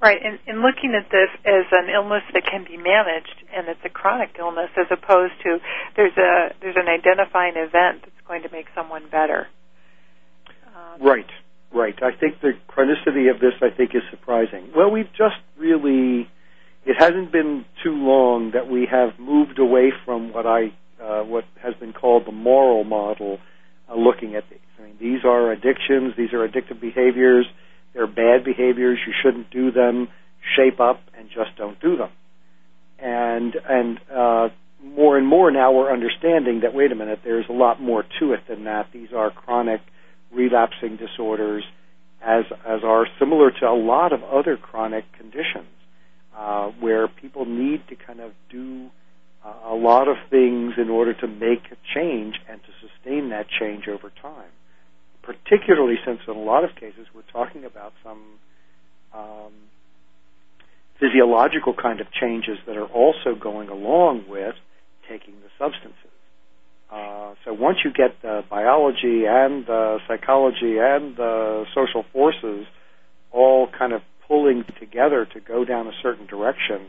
Right, 0.00 0.18
and, 0.22 0.38
and 0.46 0.60
looking 0.60 0.94
at 0.94 1.10
this 1.10 1.30
as 1.44 1.64
an 1.72 1.88
illness 1.90 2.22
that 2.32 2.44
can 2.44 2.64
be 2.64 2.76
managed, 2.76 3.42
and 3.56 3.68
it's 3.68 3.80
a 3.84 3.88
chronic 3.88 4.36
illness, 4.38 4.70
as 4.76 4.86
opposed 4.90 5.34
to 5.42 5.58
there's 5.96 6.16
a 6.16 6.54
there's 6.60 6.76
an 6.76 6.88
identifying 6.88 7.56
event 7.56 8.02
that's 8.02 8.26
going 8.26 8.42
to 8.42 8.50
make 8.52 8.66
someone 8.76 9.08
better. 9.10 9.48
Um, 10.78 11.06
right, 11.06 11.26
right. 11.72 11.94
I 12.02 12.12
think 12.12 12.40
the 12.40 12.52
chronicity 12.68 13.30
of 13.34 13.40
this, 13.40 13.54
I 13.60 13.70
think, 13.74 13.94
is 13.94 14.02
surprising. 14.10 14.70
Well, 14.76 14.90
we've 14.90 15.12
just 15.16 15.36
really, 15.58 16.28
it 16.86 16.96
hasn't 16.98 17.32
been 17.32 17.64
too 17.82 17.92
long 17.92 18.52
that 18.52 18.68
we 18.70 18.86
have 18.90 19.18
moved 19.18 19.58
away 19.58 19.92
from 20.04 20.32
what 20.32 20.46
I 20.46 20.72
uh, 21.02 21.22
what 21.22 21.44
has 21.62 21.74
been 21.74 21.92
called 21.92 22.26
the 22.26 22.32
moral 22.32 22.82
model, 22.82 23.38
uh, 23.88 23.94
looking 23.94 24.34
at 24.34 24.44
these. 24.50 24.58
I 24.78 24.82
mean, 24.82 24.96
these 25.00 25.24
are 25.24 25.52
addictions, 25.52 26.14
these 26.16 26.32
are 26.32 26.46
addictive 26.46 26.80
behaviors 26.80 27.46
they're 27.94 28.06
bad 28.06 28.44
behaviors. 28.44 28.98
You 29.06 29.12
shouldn't 29.22 29.50
do 29.50 29.70
them. 29.72 30.08
Shape 30.56 30.80
up 30.80 31.00
and 31.18 31.28
just 31.28 31.56
don't 31.56 31.80
do 31.80 31.96
them. 31.96 32.10
And 32.98 33.54
and 33.68 33.98
uh, 34.08 34.48
more 34.82 35.18
and 35.18 35.26
more 35.26 35.50
now 35.50 35.72
we're 35.72 35.92
understanding 35.92 36.60
that 36.60 36.74
wait 36.74 36.92
a 36.92 36.94
minute, 36.94 37.20
there's 37.24 37.46
a 37.48 37.52
lot 37.52 37.80
more 37.80 38.04
to 38.20 38.32
it 38.32 38.46
than 38.48 38.64
that. 38.64 38.88
These 38.92 39.08
are 39.12 39.30
chronic 39.30 39.80
relapsing 40.32 40.96
disorders, 40.96 41.64
as 42.22 42.44
as 42.66 42.80
are 42.84 43.06
similar 43.18 43.50
to 43.50 43.66
a 43.66 43.74
lot 43.74 44.12
of 44.12 44.22
other 44.24 44.56
chronic 44.56 45.04
conditions, 45.12 45.68
uh, 46.36 46.68
where 46.80 47.08
people 47.08 47.44
need 47.44 47.82
to 47.88 47.96
kind 47.96 48.20
of 48.20 48.32
do 48.50 48.90
uh, 49.44 49.54
a 49.68 49.74
lot 49.74 50.08
of 50.08 50.16
things 50.30 50.74
in 50.76 50.88
order 50.90 51.14
to 51.14 51.26
make 51.26 51.70
a 51.70 51.76
change 51.94 52.34
and 52.48 52.60
to 52.62 52.68
sustain 52.80 53.30
that 53.30 53.46
change 53.48 53.88
over 53.88 54.10
time 54.22 54.50
particularly 55.28 55.96
since 56.06 56.20
in 56.26 56.34
a 56.34 56.40
lot 56.40 56.64
of 56.64 56.74
cases 56.74 57.06
we're 57.14 57.30
talking 57.30 57.66
about 57.66 57.92
some 58.02 58.38
um, 59.14 59.52
physiological 60.98 61.74
kind 61.74 62.00
of 62.00 62.06
changes 62.10 62.56
that 62.66 62.78
are 62.78 62.86
also 62.86 63.34
going 63.38 63.68
along 63.68 64.24
with 64.26 64.54
taking 65.06 65.34
the 65.42 65.50
substances. 65.58 66.07
Uh, 66.90 67.34
so 67.44 67.52
once 67.52 67.78
you 67.84 67.92
get 67.92 68.20
the 68.22 68.42
biology 68.48 69.26
and 69.26 69.66
the 69.66 69.98
psychology 70.08 70.78
and 70.78 71.16
the 71.16 71.66
social 71.74 72.04
forces 72.12 72.66
all 73.30 73.68
kind 73.78 73.92
of 73.92 74.00
pulling 74.26 74.64
together 74.78 75.26
to 75.26 75.40
go 75.40 75.64
down 75.64 75.86
a 75.86 75.92
certain 76.02 76.26
direction, 76.26 76.86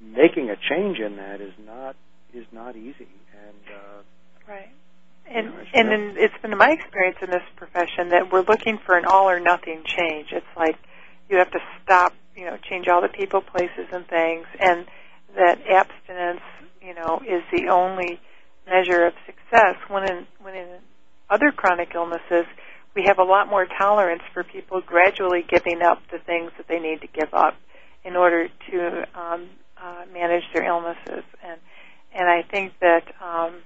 making 0.00 0.50
a 0.50 0.56
change 0.56 0.98
in 0.98 1.16
that 1.16 1.40
is 1.40 1.52
not 1.66 1.96
is 2.32 2.46
not 2.52 2.76
easy. 2.76 3.08
And 3.46 3.74
uh, 3.74 4.52
right. 4.52 4.70
And 5.26 5.52
and 5.72 5.88
then 5.88 6.14
it's 6.16 6.34
been 6.42 6.56
my 6.56 6.70
experience 6.70 7.18
in 7.22 7.30
this 7.30 7.42
profession 7.56 8.10
that 8.10 8.32
we're 8.32 8.42
looking 8.42 8.78
for 8.84 8.96
an 8.96 9.04
all 9.04 9.28
or 9.28 9.40
nothing 9.40 9.82
change. 9.84 10.28
It's 10.32 10.46
like 10.56 10.76
you 11.28 11.38
have 11.38 11.50
to 11.52 11.60
stop, 11.82 12.14
you 12.36 12.44
know, 12.44 12.58
change 12.58 12.88
all 12.88 13.00
the 13.00 13.08
people, 13.08 13.40
places, 13.40 13.88
and 13.92 14.06
things, 14.06 14.46
and 14.60 14.86
that 15.36 15.60
abstinence, 15.66 16.42
you 16.82 16.94
know, 16.94 17.20
is 17.26 17.42
the 17.52 17.68
only 17.70 18.20
measure 18.66 19.06
of 19.06 19.12
success. 19.26 19.76
When 19.88 20.04
in 20.04 20.26
when 20.40 20.54
in 20.54 20.68
other 21.30 21.52
chronic 21.52 21.90
illnesses, 21.94 22.46
we 22.94 23.04
have 23.06 23.18
a 23.18 23.24
lot 23.24 23.48
more 23.48 23.66
tolerance 23.78 24.22
for 24.32 24.44
people 24.44 24.80
gradually 24.84 25.44
giving 25.48 25.82
up 25.82 25.98
the 26.10 26.18
things 26.18 26.52
that 26.58 26.68
they 26.68 26.78
need 26.78 27.00
to 27.00 27.08
give 27.08 27.32
up 27.32 27.54
in 28.04 28.16
order 28.16 28.48
to 28.70 29.04
um, 29.18 29.48
uh, 29.80 30.04
manage 30.12 30.44
their 30.52 30.64
illnesses. 30.64 31.24
And 31.42 31.60
and 32.14 32.28
I 32.28 32.42
think 32.42 32.72
that. 32.80 33.04
Um, 33.20 33.62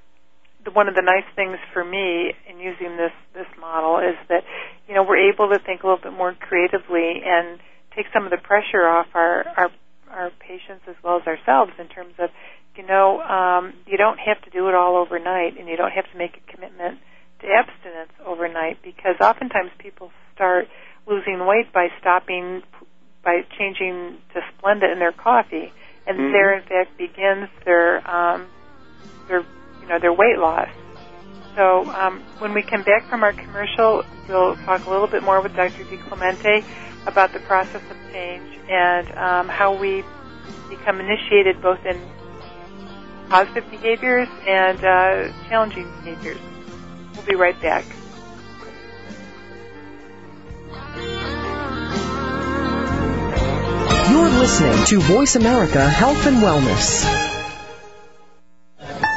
the, 0.65 0.73
one 0.73 0.89
of 0.89 0.95
the 0.95 1.03
nice 1.03 1.25
things 1.37 1.57
for 1.73 1.85
me 1.85 2.35
in 2.51 2.59
using 2.59 2.97
this 2.97 3.13
this 3.33 3.47
model 3.61 3.99
is 3.99 4.17
that 4.29 4.43
you 4.89 4.95
know 4.95 5.05
we're 5.05 5.31
able 5.31 5.49
to 5.51 5.59
think 5.59 5.83
a 5.83 5.87
little 5.87 6.03
bit 6.03 6.13
more 6.13 6.35
creatively 6.35 7.23
and 7.25 7.61
take 7.95 8.07
some 8.13 8.25
of 8.25 8.31
the 8.31 8.39
pressure 8.39 8.87
off 8.87 9.07
our 9.15 9.47
our 9.57 9.71
our 10.11 10.31
patients 10.39 10.85
as 10.89 10.97
well 11.03 11.21
as 11.21 11.27
ourselves 11.27 11.73
in 11.79 11.89
terms 11.89 12.15
of 12.19 12.31
you 12.77 12.87
know 12.87 13.21
um, 13.23 13.75
you 13.87 13.97
don't 13.97 14.19
have 14.19 14.41
to 14.43 14.51
do 14.51 14.69
it 14.69 14.75
all 14.75 14.97
overnight 14.97 15.59
and 15.59 15.69
you 15.69 15.77
don't 15.77 15.93
have 15.93 16.11
to 16.11 16.19
make 16.19 16.37
a 16.37 16.53
commitment 16.53 16.99
to 17.41 17.47
abstinence 17.47 18.13
overnight 18.25 18.83
because 18.83 19.17
oftentimes 19.21 19.71
people 19.79 20.11
start 20.35 20.69
losing 21.07 21.47
weight 21.47 21.73
by 21.73 21.89
stopping 22.01 22.63
by 23.25 23.43
changing 23.59 24.19
to 24.35 24.41
Splenda 24.53 24.91
in 24.93 24.99
their 24.99 25.13
coffee 25.13 25.73
and 26.07 26.19
mm-hmm. 26.19 26.33
there 26.33 26.57
in 26.57 26.63
fact 26.63 26.97
begins 26.99 27.49
their 27.65 28.09
um, 28.09 28.47
their 29.29 29.45
you 29.89 29.95
know, 29.95 30.01
their 30.01 30.13
weight 30.13 30.39
loss. 30.39 30.69
So 31.57 31.87
um, 31.93 32.23
when 32.39 32.53
we 32.53 32.63
come 32.63 32.83
back 32.83 33.09
from 33.09 33.23
our 33.23 33.33
commercial, 33.33 34.05
we'll 34.29 34.55
talk 34.57 34.85
a 34.87 34.91
little 34.91 35.07
bit 35.07 35.23
more 35.23 35.41
with 35.41 35.57
Dr. 35.57 35.85
DiClemente 35.85 36.63
about 37.09 37.33
the 37.33 37.41
process 37.41 37.83
of 37.91 38.13
change 38.13 38.59
and 38.69 39.11
um, 39.17 39.49
how 39.49 39.75
we 39.75 40.05
become 40.69 41.01
initiated 41.01 41.61
both 41.63 41.85
in 41.87 41.99
positive 43.29 43.69
behaviors 43.71 44.29
and 44.47 44.79
uh, 44.85 45.33
challenging 45.49 45.91
behaviors. 46.05 46.39
We'll 47.15 47.25
be 47.25 47.35
right 47.35 47.61
back. 47.61 47.85
You're 54.11 54.29
listening 54.39 54.85
to 54.87 55.01
Voice 55.01 55.37
America 55.37 55.89
Health 55.89 56.27
and 56.27 56.37
Wellness. 56.39 57.29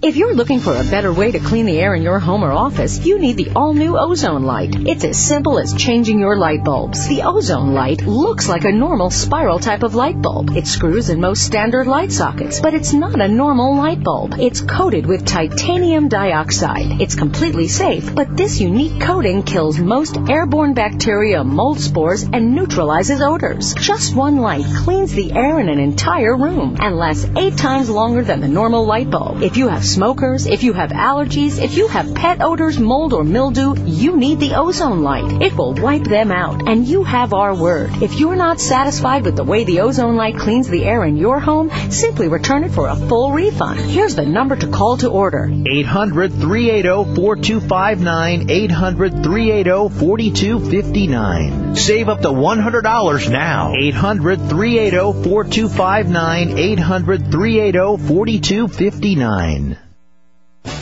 If 0.00 0.14
you're 0.14 0.36
looking 0.36 0.60
for 0.60 0.76
a 0.76 0.84
better 0.84 1.12
way 1.12 1.32
to 1.32 1.40
clean 1.40 1.66
the 1.66 1.76
air 1.76 1.92
in 1.92 2.02
your 2.02 2.20
home 2.20 2.44
or 2.44 2.52
office, 2.52 3.04
you 3.04 3.18
need 3.18 3.36
the 3.36 3.50
all-new 3.56 3.98
ozone 3.98 4.44
light. 4.44 4.76
It's 4.86 5.02
as 5.02 5.18
simple 5.18 5.58
as 5.58 5.74
changing 5.74 6.20
your 6.20 6.36
light 6.36 6.62
bulbs. 6.62 7.08
The 7.08 7.22
ozone 7.22 7.74
light 7.74 8.02
looks 8.02 8.48
like 8.48 8.64
a 8.64 8.70
normal 8.70 9.10
spiral 9.10 9.58
type 9.58 9.82
of 9.82 9.96
light 9.96 10.22
bulb. 10.22 10.56
It 10.56 10.68
screws 10.68 11.10
in 11.10 11.20
most 11.20 11.44
standard 11.44 11.88
light 11.88 12.12
sockets, 12.12 12.60
but 12.60 12.74
it's 12.74 12.92
not 12.92 13.20
a 13.20 13.26
normal 13.26 13.74
light 13.74 14.00
bulb. 14.00 14.34
It's 14.38 14.60
coated 14.60 15.04
with 15.04 15.26
titanium 15.26 16.06
dioxide. 16.06 17.00
It's 17.00 17.16
completely 17.16 17.66
safe, 17.66 18.14
but 18.14 18.36
this 18.36 18.60
unique 18.60 19.00
coating 19.00 19.42
kills 19.42 19.80
most 19.80 20.16
airborne 20.30 20.74
bacteria, 20.74 21.42
mold 21.42 21.80
spores, 21.80 22.22
and 22.22 22.54
neutralizes 22.54 23.20
odors. 23.20 23.74
Just 23.74 24.14
one 24.14 24.36
light 24.36 24.64
cleans 24.84 25.12
the 25.12 25.32
air 25.32 25.58
in 25.58 25.68
an 25.68 25.80
entire 25.80 26.36
room 26.36 26.76
and 26.78 26.96
lasts 26.96 27.28
eight 27.36 27.56
times 27.56 27.90
longer 27.90 28.22
than 28.22 28.40
the 28.40 28.46
normal 28.46 28.86
light 28.86 29.10
bulb. 29.10 29.42
If 29.42 29.56
you 29.56 29.66
have 29.66 29.87
smokers, 29.88 30.46
if 30.46 30.62
you 30.62 30.72
have 30.72 30.90
allergies, 30.90 31.62
if 31.62 31.76
you 31.76 31.88
have 31.88 32.14
pet 32.14 32.42
odors, 32.42 32.78
mold, 32.78 33.12
or 33.12 33.24
mildew, 33.24 33.74
you 33.86 34.16
need 34.16 34.38
the 34.38 34.54
ozone 34.54 35.02
light. 35.02 35.42
It 35.42 35.56
will 35.56 35.74
wipe 35.74 36.04
them 36.04 36.30
out, 36.30 36.68
and 36.68 36.86
you 36.86 37.04
have 37.04 37.32
our 37.32 37.54
word. 37.54 37.90
If 38.02 38.20
you're 38.20 38.36
not 38.36 38.60
satisfied 38.60 39.24
with 39.24 39.36
the 39.36 39.44
way 39.44 39.64
the 39.64 39.80
ozone 39.80 40.16
light 40.16 40.36
cleans 40.36 40.68
the 40.68 40.84
air 40.84 41.04
in 41.04 41.16
your 41.16 41.40
home, 41.40 41.70
simply 41.90 42.28
return 42.28 42.64
it 42.64 42.72
for 42.72 42.88
a 42.88 42.96
full 42.96 43.32
refund. 43.32 43.80
Here's 43.80 44.14
the 44.14 44.26
number 44.26 44.56
to 44.56 44.68
call 44.68 44.98
to 44.98 45.08
order 45.08 45.50
800 45.50 46.32
380 46.32 47.14
4259, 47.16 48.50
800 48.50 49.22
380 49.22 49.98
4259. 49.98 51.76
Save 51.76 52.08
up 52.08 52.20
to 52.22 52.28
$100 52.28 53.30
now. 53.30 53.72
800 53.74 54.48
380 54.48 55.22
4259, 55.22 56.58
800 56.58 57.30
380 57.30 58.06
4259. 58.06 59.77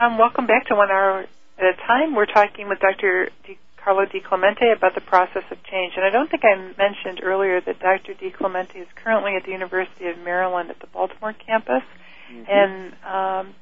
Um, 0.00 0.16
welcome 0.16 0.46
back 0.46 0.64
to 0.68 0.74
One 0.74 0.90
Hour 0.90 1.26
at 1.58 1.64
a 1.64 1.76
Time. 1.86 2.14
We're 2.14 2.24
talking 2.24 2.70
with 2.70 2.78
Dr. 2.80 3.28
Di 3.44 3.58
Carlo 3.76 4.06
DiClemente 4.06 4.74
about 4.74 4.94
the 4.94 5.02
process 5.02 5.42
of 5.50 5.62
change. 5.64 5.92
And 5.94 6.06
I 6.06 6.08
don't 6.08 6.30
think 6.30 6.42
I 6.42 6.56
mentioned 6.56 7.20
earlier 7.22 7.60
that 7.60 7.80
Dr. 7.80 8.14
DiClemente 8.14 8.76
is 8.76 8.88
currently 8.94 9.36
at 9.36 9.44
the 9.44 9.50
University 9.50 10.06
of 10.06 10.16
Maryland 10.24 10.70
at 10.70 10.80
the 10.80 10.86
Baltimore 10.86 11.34
campus. 11.34 11.82
Mm-hmm. 12.32 12.44
And 12.48 12.94
um, 13.04 13.54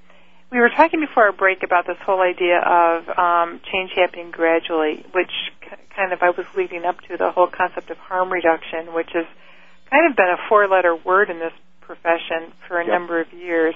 we 0.52 0.61
were 0.61 0.68
talking 0.68 1.00
before 1.00 1.25
our 1.25 1.33
break 1.33 1.64
about 1.64 1.88
this 1.88 1.99
whole 2.07 2.21
idea 2.21 2.61
of 2.61 3.09
um, 3.18 3.61
change 3.73 3.90
happening 3.97 4.30
gradually, 4.30 5.04
which 5.12 5.33
kind 5.97 6.12
of 6.12 6.23
I 6.23 6.30
was 6.30 6.47
leading 6.57 6.85
up 6.85 7.00
to 7.11 7.16
the 7.16 7.33
whole 7.33 7.49
concept 7.49 7.90
of 7.90 7.97
harm 7.97 8.33
reduction, 8.33 8.95
which 8.95 9.11
has 9.12 9.26
kind 9.90 10.09
of 10.09 10.14
been 10.14 10.30
a 10.30 10.38
four-letter 10.49 10.95
word 10.95 11.30
in 11.30 11.40
this 11.40 11.54
profession 11.80 12.52
for 12.68 12.78
a 12.78 12.85
yep. 12.85 12.92
number 12.92 13.21
of 13.21 13.33
years. 13.33 13.75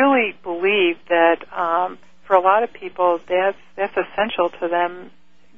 Really 0.00 0.34
believe 0.42 0.96
that 1.08 1.38
um, 1.52 1.98
for 2.26 2.36
a 2.36 2.40
lot 2.40 2.62
of 2.62 2.72
people, 2.72 3.20
that's 3.28 3.58
that's 3.76 3.96
essential 3.96 4.50
to 4.60 4.68
them 4.68 5.10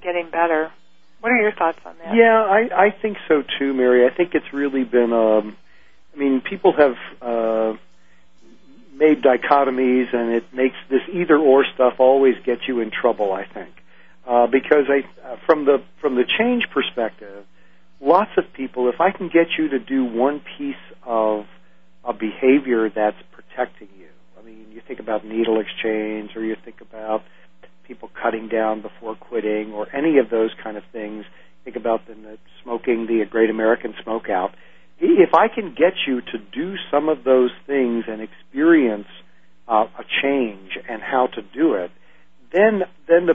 getting 0.02 0.30
better. 0.30 0.72
What 1.20 1.32
are 1.32 1.40
your 1.40 1.52
thoughts 1.52 1.78
on 1.84 1.94
that? 2.04 2.14
Yeah, 2.16 2.42
I, 2.42 2.86
I 2.86 2.90
think 2.90 3.16
so 3.28 3.42
too, 3.58 3.72
Mary. 3.72 4.06
I 4.06 4.14
think 4.14 4.34
it's 4.34 4.52
really 4.52 4.84
been. 4.84 5.12
Um, 5.12 5.56
I 6.14 6.18
mean, 6.18 6.40
people 6.40 6.72
have 6.72 6.96
uh, 7.22 7.76
made 8.94 9.22
dichotomies, 9.22 10.12
and 10.14 10.32
it 10.32 10.52
makes 10.52 10.76
this 10.90 11.02
either 11.12 11.38
or 11.38 11.64
stuff 11.74 11.94
always 11.98 12.34
get 12.44 12.66
you 12.66 12.80
in 12.80 12.90
trouble. 12.90 13.32
I 13.32 13.44
think 13.44 13.70
uh, 14.26 14.46
because 14.46 14.86
I, 14.88 15.04
uh, 15.26 15.36
from 15.46 15.64
the 15.64 15.82
from 16.00 16.14
the 16.14 16.24
change 16.24 16.68
perspective, 16.70 17.44
lots 18.00 18.30
of 18.36 18.44
people, 18.52 18.88
if 18.88 19.00
I 19.00 19.10
can 19.10 19.28
get 19.28 19.48
you 19.58 19.68
to 19.70 19.78
do 19.78 20.04
one 20.04 20.40
piece 20.56 20.74
of 21.04 21.46
a 22.04 22.12
behavior 22.12 22.88
that's 22.88 23.16
protecting 23.32 23.88
you, 23.98 24.08
I 24.52 24.54
mean, 24.54 24.72
you 24.72 24.82
think 24.86 25.00
about 25.00 25.24
needle 25.24 25.60
exchange, 25.60 26.30
or 26.36 26.44
you 26.44 26.56
think 26.64 26.80
about 26.80 27.22
people 27.86 28.10
cutting 28.22 28.48
down 28.48 28.82
before 28.82 29.16
quitting, 29.16 29.72
or 29.72 29.86
any 29.94 30.18
of 30.18 30.30
those 30.30 30.50
kind 30.62 30.76
of 30.76 30.82
things. 30.92 31.24
Think 31.64 31.76
about 31.76 32.06
the 32.06 32.14
smoking, 32.62 33.06
the 33.06 33.24
Great 33.30 33.50
American 33.50 33.94
Smokeout. 34.04 34.50
If 35.00 35.30
I 35.34 35.48
can 35.48 35.70
get 35.70 35.94
you 36.06 36.20
to 36.20 36.38
do 36.52 36.74
some 36.90 37.08
of 37.08 37.24
those 37.24 37.50
things 37.66 38.04
and 38.08 38.20
experience 38.20 39.08
uh, 39.68 39.86
a 39.98 40.04
change 40.22 40.78
and 40.88 41.02
how 41.02 41.28
to 41.34 41.42
do 41.42 41.74
it, 41.74 41.90
then 42.52 42.82
then 43.08 43.26
the 43.26 43.34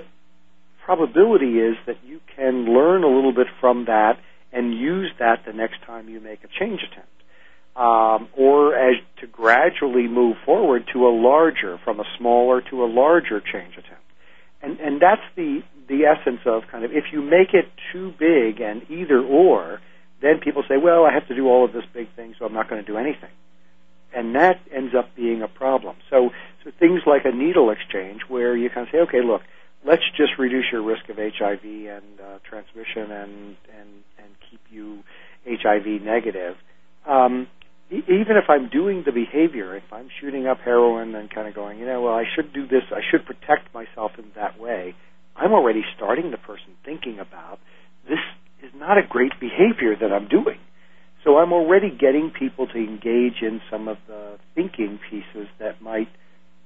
probability 0.86 1.60
is 1.60 1.76
that 1.86 1.98
you 2.06 2.20
can 2.36 2.66
learn 2.66 3.04
a 3.04 3.08
little 3.08 3.34
bit 3.34 3.48
from 3.60 3.86
that 3.86 4.14
and 4.54 4.74
use 4.74 5.12
that 5.20 5.40
the 5.46 5.54
next 5.54 5.82
time 5.86 6.08
you 6.08 6.20
make 6.22 6.44
a 6.44 6.48
change 6.60 6.80
attempt. 6.90 7.12
Um, 7.78 8.30
or 8.36 8.76
as 8.76 8.96
to 9.22 9.28
gradually 9.28 10.08
move 10.08 10.38
forward 10.44 10.90
to 10.94 11.08
a 11.08 11.14
larger, 11.14 11.78
from 11.84 12.00
a 12.00 12.06
smaller 12.18 12.60
to 12.72 12.84
a 12.84 12.88
larger 12.88 13.40
change 13.40 13.74
attempt. 13.74 14.02
And, 14.64 14.80
and 14.80 15.00
that's 15.00 15.22
the, 15.36 15.62
the 15.88 16.06
essence 16.06 16.42
of 16.48 16.64
kind 16.72 16.84
of, 16.84 16.92
if 16.92 17.14
you 17.14 17.22
make 17.22 17.54
it 17.54 17.70
too 17.94 18.14
big 18.18 18.62
and 18.62 18.82
either 18.90 19.22
or, 19.22 19.80
then 20.24 20.40
people 20.40 20.64
say, 20.68 20.78
well, 20.78 21.06
I 21.06 21.14
have 21.14 21.28
to 21.28 21.36
do 21.36 21.48
all 21.48 21.66
of 21.66 21.74
this 21.74 21.86
big 21.94 22.12
thing, 22.16 22.34
so 22.40 22.46
I'm 22.46 22.54
not 22.54 22.68
going 22.68 22.84
to 22.84 22.92
do 22.92 22.98
anything. 22.98 23.30
And 24.12 24.34
that 24.34 24.60
ends 24.76 24.96
up 24.96 25.16
being 25.16 25.44
a 25.44 25.48
problem. 25.48 25.98
So, 26.10 26.32
so 26.64 26.72
things 26.80 27.02
like 27.06 27.26
a 27.26 27.32
needle 27.32 27.70
exchange 27.70 28.22
where 28.28 28.58
you 28.58 28.70
kind 28.70 28.88
of 28.88 28.92
say, 28.92 29.00
okay, 29.02 29.22
look, 29.22 29.44
let's 29.86 30.04
just 30.16 30.40
reduce 30.40 30.66
your 30.72 30.82
risk 30.82 31.08
of 31.10 31.18
HIV 31.18 31.64
and 31.64 32.20
uh, 32.20 32.40
transmission 32.44 33.12
and, 33.12 33.56
and 33.78 33.90
and 34.18 34.30
keep 34.50 34.62
you 34.70 35.04
HIV 35.48 36.02
negative. 36.02 36.58
Um, 37.06 37.48
even 37.90 38.36
if 38.36 38.50
I'm 38.50 38.70
doing 38.70 39.04
the 39.06 39.12
behavior, 39.12 39.76
if 39.76 39.92
I'm 39.92 40.10
shooting 40.20 40.46
up 40.46 40.60
heroin 40.60 41.16
and 41.16 41.30
kind 41.30 41.48
of 41.48 41.56
going, 41.56 41.80
you 41.80 41.86
know, 41.86 42.02
well, 42.02 42.14
I 42.14 42.26
should 42.36 42.54
do 42.54 42.68
this, 42.68 42.84
I 42.92 43.00
should 43.10 43.26
protect 43.26 43.74
myself 43.74 44.12
in 44.18 44.26
that 44.36 44.60
way, 44.60 44.96
I'm 45.36 45.54
already 45.54 45.84
starting 45.96 46.32
the 46.32 46.38
person 46.38 46.76
thinking 46.84 47.20
about 47.20 47.60
this 48.10 48.20
is 48.64 48.72
not 48.76 48.98
a 48.98 49.08
great 49.08 49.34
behavior 49.40 49.96
that 50.00 50.12
I'm 50.12 50.28
doing. 50.28 50.60
So 51.24 51.38
I'm 51.38 51.54
already 51.54 51.90
getting 51.90 52.32
people 52.38 52.68
to 52.68 52.78
engage 52.78 53.42
in 53.42 53.62
some 53.70 53.88
of 53.88 53.98
the 54.08 54.38
thinking 54.56 55.00
pieces 55.10 55.48
that 55.60 55.82
might 55.82 56.10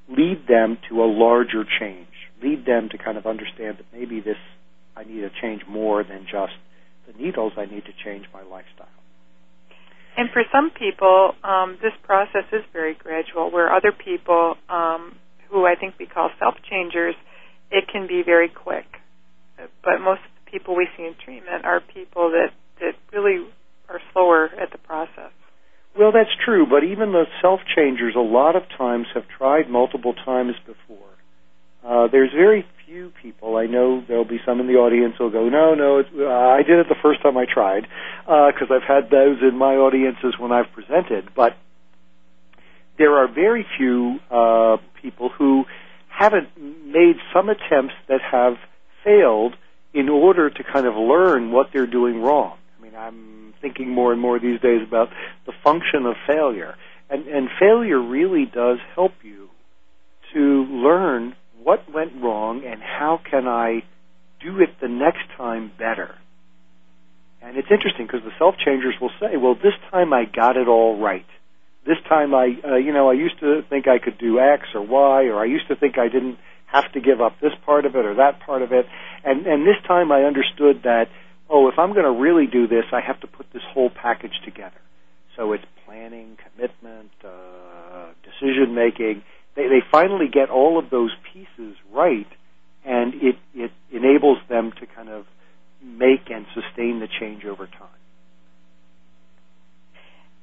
lead 0.09 0.47
them 0.47 0.77
to 0.89 1.03
a 1.03 1.05
larger 1.05 1.63
change, 1.79 2.07
lead 2.41 2.65
them 2.65 2.89
to 2.89 2.97
kind 2.97 3.17
of 3.17 3.25
understand 3.25 3.77
that 3.77 3.85
maybe 3.93 4.19
this 4.19 4.37
I 4.95 5.03
need 5.03 5.21
to 5.21 5.29
change 5.41 5.61
more 5.67 6.03
than 6.03 6.25
just 6.29 6.53
the 7.07 7.13
needles, 7.13 7.53
I 7.57 7.65
need 7.65 7.85
to 7.85 7.93
change 8.03 8.25
my 8.33 8.41
lifestyle. 8.41 9.00
And 10.17 10.29
for 10.31 10.43
some 10.51 10.71
people, 10.71 11.33
um, 11.43 11.77
this 11.81 11.93
process 12.03 12.43
is 12.51 12.63
very 12.73 12.95
gradual. 12.95 13.49
Where 13.49 13.73
other 13.73 13.91
people, 13.91 14.55
um, 14.69 15.15
who 15.49 15.65
I 15.65 15.75
think 15.75 15.95
we 15.99 16.05
call 16.05 16.29
self-changers, 16.37 17.15
it 17.71 17.85
can 17.91 18.07
be 18.07 18.21
very 18.25 18.49
quick. 18.49 18.85
But 19.57 20.01
most 20.01 20.19
of 20.19 20.31
the 20.45 20.51
people 20.51 20.75
we 20.75 20.87
see 20.97 21.03
in 21.03 21.15
treatment 21.23 21.65
are 21.65 21.79
people 21.79 22.31
that, 22.31 22.51
that 22.79 22.93
really 23.13 23.47
are 23.89 24.01
slower 24.11 24.49
at 24.59 24.71
the 24.71 24.77
process. 24.77 25.31
Well, 25.97 26.11
that's 26.11 26.31
true, 26.45 26.65
but 26.69 26.83
even 26.83 27.11
the 27.11 27.25
self-changers 27.41 28.15
a 28.15 28.19
lot 28.19 28.55
of 28.55 28.63
times 28.77 29.07
have 29.13 29.23
tried 29.37 29.69
multiple 29.69 30.13
times 30.13 30.53
before. 30.65 31.09
Uh, 31.85 32.07
there's 32.07 32.31
very 32.31 32.65
few 32.85 33.11
people. 33.21 33.57
I 33.57 33.65
know 33.65 34.03
there'll 34.07 34.25
be 34.25 34.39
some 34.45 34.59
in 34.59 34.67
the 34.67 34.75
audience 34.75 35.15
who'll 35.17 35.31
go, 35.31 35.49
no, 35.49 35.73
no, 35.73 35.99
it's, 35.99 36.09
uh, 36.15 36.27
I 36.27 36.63
did 36.63 36.79
it 36.79 36.87
the 36.89 36.95
first 37.01 37.21
time 37.21 37.37
I 37.37 37.45
tried, 37.45 37.87
because 38.25 38.69
uh, 38.69 38.75
I've 38.75 38.83
had 38.83 39.09
those 39.09 39.37
in 39.41 39.57
my 39.57 39.75
audiences 39.75 40.35
when 40.37 40.51
I've 40.51 40.71
presented. 40.73 41.29
But 41.35 41.57
there 42.97 43.17
are 43.17 43.27
very 43.27 43.65
few 43.77 44.19
uh, 44.29 44.77
people 45.01 45.29
who 45.29 45.65
haven't 46.09 46.49
made 46.57 47.15
some 47.33 47.49
attempts 47.49 47.95
that 48.07 48.21
have 48.21 48.57
failed 49.03 49.55
in 49.93 50.07
order 50.07 50.49
to 50.49 50.63
kind 50.63 50.85
of 50.85 50.95
learn 50.95 51.51
what 51.51 51.69
they're 51.73 51.87
doing 51.87 52.21
wrong. 52.21 52.57
I 52.77 52.83
mean, 52.83 52.95
I'm 52.95 53.53
thinking 53.61 53.89
more 53.89 54.11
and 54.11 54.21
more 54.21 54.39
these 54.39 54.59
days 54.61 54.81
about 54.87 55.09
the 55.45 55.53
function 55.63 56.05
of 56.05 56.15
failure. 56.27 56.75
And, 57.09 57.27
and 57.27 57.49
failure 57.59 57.99
really 57.99 58.45
does 58.45 58.77
help 58.95 59.13
you 59.23 59.49
to 60.33 60.65
learn 60.65 61.35
what 61.63 61.91
went 61.93 62.21
wrong 62.21 62.63
and 62.65 62.81
how 62.81 63.19
can 63.29 63.47
I 63.47 63.83
do 64.43 64.59
it 64.59 64.79
the 64.81 64.87
next 64.87 65.23
time 65.37 65.71
better? 65.77 66.15
And 67.41 67.57
it's 67.57 67.67
interesting 67.71 68.05
because 68.05 68.21
the 68.23 68.31
self 68.37 68.55
changers 68.63 68.95
will 69.01 69.11
say, 69.19 69.37
well, 69.37 69.55
this 69.55 69.73
time 69.89 70.13
I 70.13 70.25
got 70.25 70.57
it 70.57 70.67
all 70.67 70.99
right. 70.99 71.25
This 71.85 71.97
time 72.07 72.35
I, 72.35 72.55
uh, 72.63 72.75
you 72.75 72.93
know, 72.93 73.09
I 73.09 73.13
used 73.13 73.39
to 73.39 73.63
think 73.67 73.87
I 73.87 73.97
could 73.97 74.19
do 74.19 74.39
X 74.39 74.67
or 74.75 74.81
Y, 74.81 75.23
or 75.25 75.39
I 75.39 75.45
used 75.45 75.67
to 75.69 75.75
think 75.75 75.97
I 75.97 76.07
didn't 76.07 76.37
have 76.67 76.91
to 76.93 77.01
give 77.01 77.19
up 77.19 77.39
this 77.41 77.53
part 77.65 77.85
of 77.85 77.95
it 77.95 78.05
or 78.05 78.15
that 78.15 78.39
part 78.45 78.61
of 78.61 78.71
it. 78.71 78.85
And, 79.23 79.45
and 79.47 79.65
this 79.65 79.81
time 79.87 80.11
I 80.11 80.23
understood 80.23 80.83
that, 80.83 81.07
oh, 81.49 81.67
if 81.67 81.79
I'm 81.79 81.93
going 81.93 82.05
to 82.05 82.21
really 82.21 82.45
do 82.45 82.67
this, 82.67 82.85
I 82.93 83.01
have 83.01 83.19
to 83.21 83.27
put 83.27 83.51
this 83.51 83.63
whole 83.73 83.89
package 83.89 84.39
together. 84.45 84.79
So 85.35 85.53
it's 85.53 85.65
planning, 85.85 86.37
commitment, 86.37 87.11
uh, 87.25 88.11
decision 88.23 88.75
making, 88.75 89.23
they, 89.55 89.67
they 89.67 89.81
finally 89.91 90.27
get 90.31 90.49
all 90.49 90.79
of 90.79 90.89
those 90.89 91.11
pieces 91.33 91.75
right, 91.91 92.27
and 92.85 93.13
it, 93.15 93.35
it 93.53 93.71
enables 93.91 94.37
them 94.49 94.71
to 94.79 94.85
kind 94.85 95.09
of 95.09 95.25
make 95.83 96.29
and 96.29 96.45
sustain 96.53 96.99
the 96.99 97.07
change 97.19 97.45
over 97.45 97.67
time. 97.67 98.01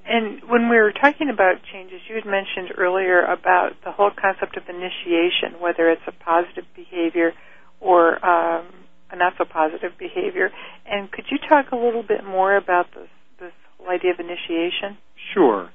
And 0.09 0.41
when 0.49 0.71
we 0.71 0.77
were 0.77 0.93
talking 0.93 1.29
about 1.29 1.57
changes, 1.71 2.01
you 2.09 2.15
had 2.15 2.25
mentioned 2.25 2.73
earlier 2.79 3.23
about 3.23 3.73
the 3.85 3.93
whole 3.93 4.11
concept 4.11 4.57
of 4.57 4.63
initiation, 4.67 5.61
whether 5.61 5.91
it's 5.91 6.03
a 6.07 6.13
positive 6.13 6.65
behavior 6.75 7.33
or 7.79 8.15
um, 8.25 8.67
a 9.11 9.17
not 9.17 9.35
so 9.37 9.45
positive 9.45 9.93
behavior. 9.99 10.51
And 10.87 11.13
could 11.13 11.27
you 11.31 11.37
talk 11.47 11.73
a 11.73 11.77
little 11.77 12.03
bit 12.03 12.25
more 12.25 12.57
about 12.57 12.87
this, 12.95 13.09
this 13.39 13.53
whole 13.77 13.91
idea 13.91 14.13
of 14.13 14.19
initiation? 14.19 14.97
Sure. 15.35 15.71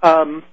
Um, 0.00 0.44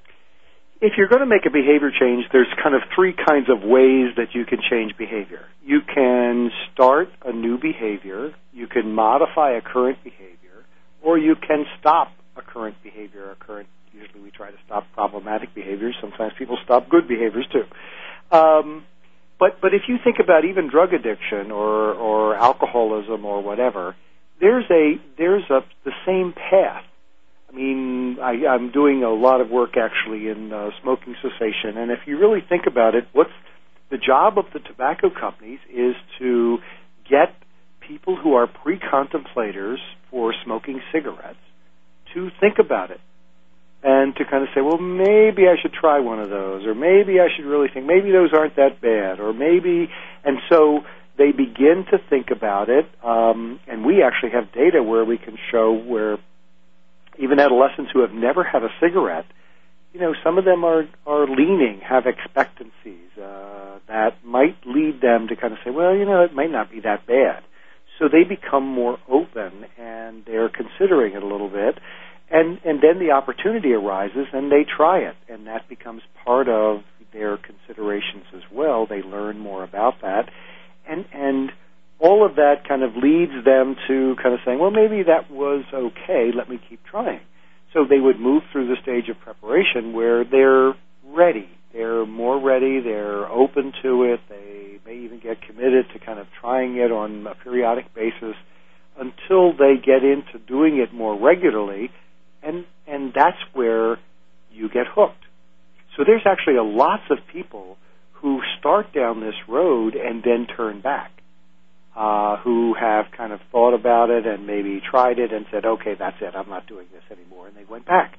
if 0.82 0.94
you're 0.98 1.08
going 1.08 1.22
to 1.22 1.28
make 1.28 1.46
a 1.46 1.50
behavior 1.50 1.92
change, 1.92 2.26
there's 2.32 2.48
kind 2.62 2.74
of 2.74 2.82
three 2.96 3.14
kinds 3.14 3.50
of 3.50 3.62
ways 3.62 4.16
that 4.16 4.34
you 4.34 4.46
can 4.46 4.60
change 4.70 4.98
behavior. 4.98 5.46
You 5.64 5.82
can 5.82 6.52
start 6.72 7.10
a 7.26 7.34
new 7.34 7.58
behavior, 7.58 8.34
you 8.54 8.68
can 8.68 8.94
modify 8.94 9.52
a 9.52 9.62
current 9.62 10.04
behavior, 10.04 10.66
or 11.02 11.18
you 11.18 11.36
can 11.36 11.66
stop 11.80 12.12
a 12.38 12.42
current 12.42 12.78
behavior, 12.82 13.32
a 13.32 13.36
current, 13.36 13.68
usually 13.92 14.22
we 14.22 14.32
try 14.32 14.52
to 14.52 14.58
stop 14.66 14.86
problematic 14.94 15.54
behaviors. 15.54 15.96
Sometimes 16.00 16.34
people 16.38 16.58
stop 16.64 16.90
good 16.90 17.08
behaviors 17.08 17.48
too. 17.52 17.66
Um, 18.36 18.86
but 19.40 19.62
but 19.62 19.74
if 19.74 19.84
you 19.88 19.98
think 20.04 20.18
about 20.22 20.46
even 20.46 20.70
drug 20.70 20.94
addiction 20.94 21.52
or 21.52 21.94
or 21.94 22.36
alcoholism 22.36 23.26
or 23.26 23.42
whatever, 23.42 23.96
there's 24.40 24.66
a 24.70 24.96
there's 25.18 25.44
a 25.50 25.62
the 25.86 25.92
same 26.06 26.34
path. 26.34 26.84
I 27.50 27.56
mean, 27.56 28.18
I, 28.22 28.46
I'm 28.48 28.72
doing 28.72 29.04
a 29.04 29.10
lot 29.10 29.42
of 29.42 29.50
work 29.50 29.72
actually 29.76 30.30
in 30.30 30.54
uh, 30.54 30.70
smoking 30.82 31.16
cessation, 31.22 31.78
and 31.78 31.92
if 31.92 32.00
you 32.06 32.20
really 32.20 32.42
think 32.48 32.64
about 32.68 32.94
it, 32.94 33.08
what's 33.12 33.32
the 33.90 33.98
job 33.98 34.38
of 34.38 34.46
the 34.54 34.60
tobacco 34.60 35.10
companies 35.10 35.60
is 35.74 35.96
to 36.20 36.60
get 37.10 37.34
people 37.88 38.16
who 38.16 38.36
are 38.36 38.46
pre-contemplators 38.46 39.78
for 40.12 40.34
smoking 40.46 40.80
cigarettes 40.92 41.40
to 42.14 42.30
think 42.40 42.60
about 42.60 42.92
it. 42.92 43.00
And 43.82 44.14
to 44.18 44.26
kind 44.26 44.44
of 44.44 44.50
say, 44.54 44.62
well, 44.62 44.78
maybe 44.78 45.48
I 45.48 45.56
should 45.60 45.72
try 45.72 46.00
one 46.00 46.20
of 46.20 46.30
those, 46.30 46.66
or 46.66 46.76
maybe 46.76 47.20
I 47.22 47.28
should 47.34 47.46
really 47.46 47.70
think, 47.74 47.86
maybe 47.86 48.12
those 48.12 48.32
aren't 48.34 48.58
that 48.58 48.82
bad, 48.82 49.22
or 49.22 49.34
maybe, 49.34 49.90
and 50.26 50.38
so 50.50 50.82
they 51.18 51.32
begin 51.32 51.86
to 51.92 51.98
think 52.10 52.28
about 52.30 52.70
it, 52.70 52.86
um, 53.04 53.60
and 53.68 53.86
we 53.86 54.04
actually 54.04 54.32
have 54.32 54.52
data 54.52 54.84
where 54.84 55.06
we 55.06 55.18
can 55.18 55.38
show 55.50 55.74
where 55.74 56.18
even 57.20 57.40
adolescents 57.40 57.92
who 57.94 58.02
have 58.02 58.12
never 58.12 58.44
had 58.44 58.64
a 58.64 58.70
cigarette, 58.80 59.26
you 59.94 60.00
know, 60.00 60.14
some 60.24 60.38
of 60.38 60.46
them 60.46 60.64
are 60.64 60.88
are 61.06 61.28
leaning, 61.28 61.82
have 61.82 62.06
expectancies 62.06 63.10
uh, 63.22 63.80
that 63.88 64.24
might 64.24 64.58
lead 64.66 65.02
them 65.02 65.28
to 65.28 65.36
kind 65.36 65.54
of 65.54 65.60
say, 65.64 65.72
well, 65.72 65.96
you 65.96 66.06
know, 66.06 66.24
it 66.24 66.34
might 66.34 66.52
not 66.52 66.72
be 66.72 66.80
that 66.82 67.06
bad. 67.06 67.44
So 67.98 68.08
they 68.08 68.24
become 68.24 68.64
more 68.66 68.98
open 69.10 69.66
and 69.78 70.24
they're 70.26 70.50
considering 70.50 71.16
it 71.16 71.24
a 71.24 71.28
little 71.28 71.50
bit, 71.50 71.80
and 72.30 72.60
and 72.64 72.82
then 72.82 73.00
the 73.00 73.12
opportunity 73.12 73.74
arises 73.74 74.28
and 74.32 74.52
they 74.52 74.64
try 74.64 75.00
it, 75.00 75.16
and 75.28 75.48
that 75.48 75.68
becomes 75.68 76.02
part 76.24 76.48
of 76.48 76.84
their 77.12 77.38
considerations 77.38 78.26
as 78.36 78.44
well. 78.52 78.86
They 78.86 79.02
learn 79.02 79.40
more 79.40 79.64
about 79.64 80.02
that, 80.02 80.30
and 80.88 81.06
and 81.12 81.52
all 82.00 82.26
of 82.26 82.36
that 82.36 82.68
kind 82.68 82.82
of 82.82 82.96
leads 82.96 83.34
them 83.44 83.76
to 83.88 84.16
kind 84.22 84.34
of 84.34 84.40
saying, 84.46 84.60
well, 84.60 84.72
maybe 84.72 85.04
that 85.04 85.30
was 85.30 85.66
okay. 85.74 86.32
Let 86.34 86.50
me 86.50 86.60
keep 86.70 86.84
trying. 86.86 87.22
So 87.74 87.86
they 87.88 88.00
would 88.00 88.20
move 88.20 88.44
through 88.52 88.68
the 88.68 88.82
stage 88.82 89.10
of 89.10 89.20
preparation 89.20 89.94
where 89.94 90.24
they're 90.24 90.74
ready. 91.06 91.50
They're 91.74 92.06
more 92.06 92.40
ready. 92.40 92.80
They're 92.80 93.28
open 93.28 93.74
to 93.84 94.04
it. 94.04 94.22
They 94.30 94.80
may 94.86 94.98
even 95.00 95.20
get 95.20 95.42
committed 95.42 95.86
to 95.94 96.00
kind 96.00 96.20
of 96.20 96.28
trying 96.40 96.78
it 96.78 96.92
on 96.92 97.28
a 97.28 97.36
periodic 97.36 97.94
basis 97.94 98.36
until 98.98 99.54
they 99.54 99.76
get 99.76 100.04
into 100.04 100.40
doing 100.48 100.78
it 100.78 100.94
more 100.94 101.18
regularly, 101.20 101.92
and 102.42 102.66
and 102.88 103.14
that's 103.14 103.38
where 103.54 103.98
you 104.52 104.68
get 104.68 104.88
hooked. 104.88 105.24
So 105.96 106.04
there's 106.06 106.26
actually 106.26 106.56
a 106.56 106.64
lots 106.64 107.04
of 107.12 107.20
people 107.32 107.78
who 108.14 108.42
start 108.58 108.94
down 108.94 109.22
this 109.22 109.36
road 109.48 109.96
and 109.96 110.24
then 110.24 110.48
turn 110.48 110.82
back 110.82 111.12
uh, 111.96 112.38
who 112.38 112.74
have 112.80 113.06
kind 113.16 113.34
of 113.34 113.40
thought 113.52 113.74
about 113.74 114.10
it 114.10 114.26
and 114.26 114.48
maybe 114.48 114.82
tried 114.82 115.20
it 115.20 115.34
and 115.34 115.46
said, 115.52 115.66
okay, 115.66 115.96
that's 115.98 116.18
it, 116.22 116.36
I'm 116.36 116.50
not 116.50 116.68
doing 116.68 116.88
this 116.94 117.04
anymore, 117.12 117.48
and 117.48 117.56
they 117.56 117.66
went 117.66 117.86
back. 117.86 118.18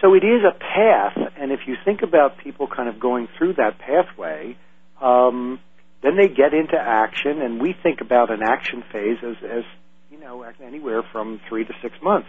So 0.00 0.14
it 0.14 0.24
is 0.24 0.42
a 0.44 0.58
path, 0.58 1.16
and 1.36 1.52
if 1.52 1.60
you 1.66 1.76
think 1.84 2.02
about 2.02 2.38
people 2.38 2.66
kind 2.66 2.88
of 2.88 2.98
going 2.98 3.28
through 3.36 3.54
that 3.54 3.78
pathway, 3.78 4.56
um, 5.00 5.60
then 6.02 6.16
they 6.16 6.28
get 6.28 6.54
into 6.54 6.76
action, 6.76 7.42
and 7.42 7.60
we 7.60 7.74
think 7.82 8.00
about 8.00 8.30
an 8.30 8.40
action 8.42 8.82
phase 8.90 9.18
as, 9.22 9.36
as 9.44 9.64
you 10.10 10.18
know, 10.18 10.42
anywhere 10.64 11.02
from 11.12 11.40
three 11.48 11.64
to 11.64 11.72
six 11.82 11.94
months. 12.02 12.28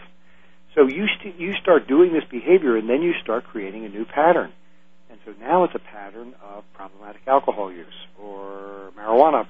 So 0.76 0.88
you 0.88 1.06
st- 1.20 1.40
you 1.40 1.54
start 1.62 1.88
doing 1.88 2.14
this 2.14 2.24
behavior, 2.30 2.76
and 2.78 2.90
then 2.90 3.02
you 3.02 3.14
start 3.22 3.46
creating 3.46 3.86
a 3.86 3.90
new 3.90 4.06
pattern. 4.06 4.52
And 5.10 5.20
so 5.26 5.34
now 5.40 5.66
it's 5.66 5.76
a 5.76 5.80
pattern 5.80 6.34
of 6.44 6.64
problematic 6.74 7.22
alcohol 7.28 7.72
use 7.72 7.88
or 8.22 8.92
marijuana 8.98 9.48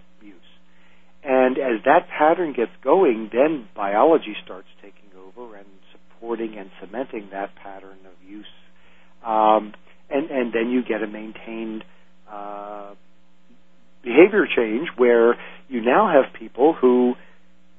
and 1.23 1.57
as 1.57 1.83
that 1.85 2.07
pattern 2.17 2.53
gets 2.53 2.71
going, 2.83 3.29
then 3.31 3.67
biology 3.75 4.35
starts 4.43 4.67
taking 4.81 5.09
over 5.17 5.55
and 5.55 5.67
supporting 5.91 6.57
and 6.57 6.69
cementing 6.79 7.29
that 7.31 7.55
pattern 7.55 7.97
of 8.05 8.29
use. 8.29 8.45
Um, 9.25 9.73
and, 10.09 10.29
and 10.31 10.53
then 10.53 10.69
you 10.69 10.83
get 10.83 11.03
a 11.03 11.07
maintained 11.07 11.83
uh, 12.29 12.95
behavior 14.03 14.47
change 14.55 14.89
where 14.97 15.35
you 15.69 15.81
now 15.81 16.11
have 16.11 16.33
people 16.33 16.73
who, 16.73 17.13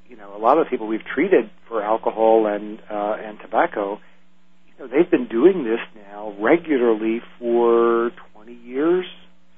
you 0.09 0.16
know, 0.16 0.37
a 0.37 0.38
lot 0.38 0.59
of 0.59 0.68
people 0.68 0.87
we've 0.87 1.05
treated 1.05 1.50
for 1.68 1.83
alcohol 1.83 2.46
and 2.46 2.81
uh, 2.90 3.16
and 3.18 3.38
tobacco, 3.40 3.98
you 4.66 4.74
know, 4.78 4.87
they've 4.87 5.11
been 5.11 5.28
doing 5.28 5.64
this 5.64 5.81
now 6.11 6.35
regularly 6.40 7.20
for 7.38 8.12
20 8.35 8.52
years, 8.55 9.07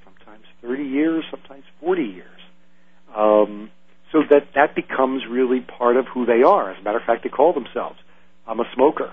sometimes 0.05 0.44
30 0.62 0.85
years, 0.85 1.25
sometimes 1.31 1.64
40 1.81 2.03
years. 2.03 2.34
Um, 3.14 3.70
so 4.12 4.22
that 4.31 4.48
that 4.55 4.74
becomes 4.74 5.22
really 5.29 5.61
part 5.61 5.96
of 5.96 6.07
who 6.07 6.27
they 6.27 6.42
are. 6.42 6.70
As 6.70 6.79
a 6.81 6.83
matter 6.83 6.98
of 6.98 7.05
fact, 7.05 7.24
they 7.24 7.29
call 7.29 7.53
themselves, 7.53 7.98
"I'm 8.46 8.61
a 8.61 8.70
smoker." 8.74 9.12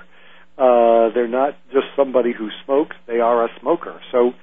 Uh, 0.58 1.10
they're 1.10 1.28
not 1.28 1.56
just 1.72 1.88
somebody 1.96 2.34
who 2.34 2.50
smokes; 2.66 2.96
they 3.08 3.20
are 3.20 3.46
a 3.46 3.50
smoker. 3.60 4.00
So, 4.12 4.34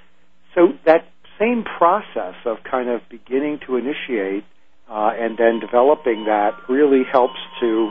so 0.54 0.72
that 0.84 1.04
same 1.38 1.64
process 1.64 2.34
of 2.44 2.58
kind 2.64 2.88
of 2.88 3.02
beginning 3.08 3.60
to 3.66 3.76
initiate 3.76 4.44
uh, 4.90 5.12
and 5.16 5.36
then 5.38 5.60
developing 5.60 6.24
that 6.24 6.52
really 6.68 7.04
helps 7.04 7.38
to 7.60 7.90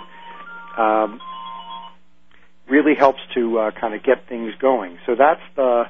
um, 0.77 1.21
really 2.69 2.95
helps 2.95 3.19
to 3.33 3.59
uh, 3.59 3.71
kind 3.71 3.93
of 3.93 4.03
get 4.03 4.27
things 4.27 4.53
going. 4.59 4.97
So 5.05 5.15
that's 5.15 5.41
the 5.55 5.85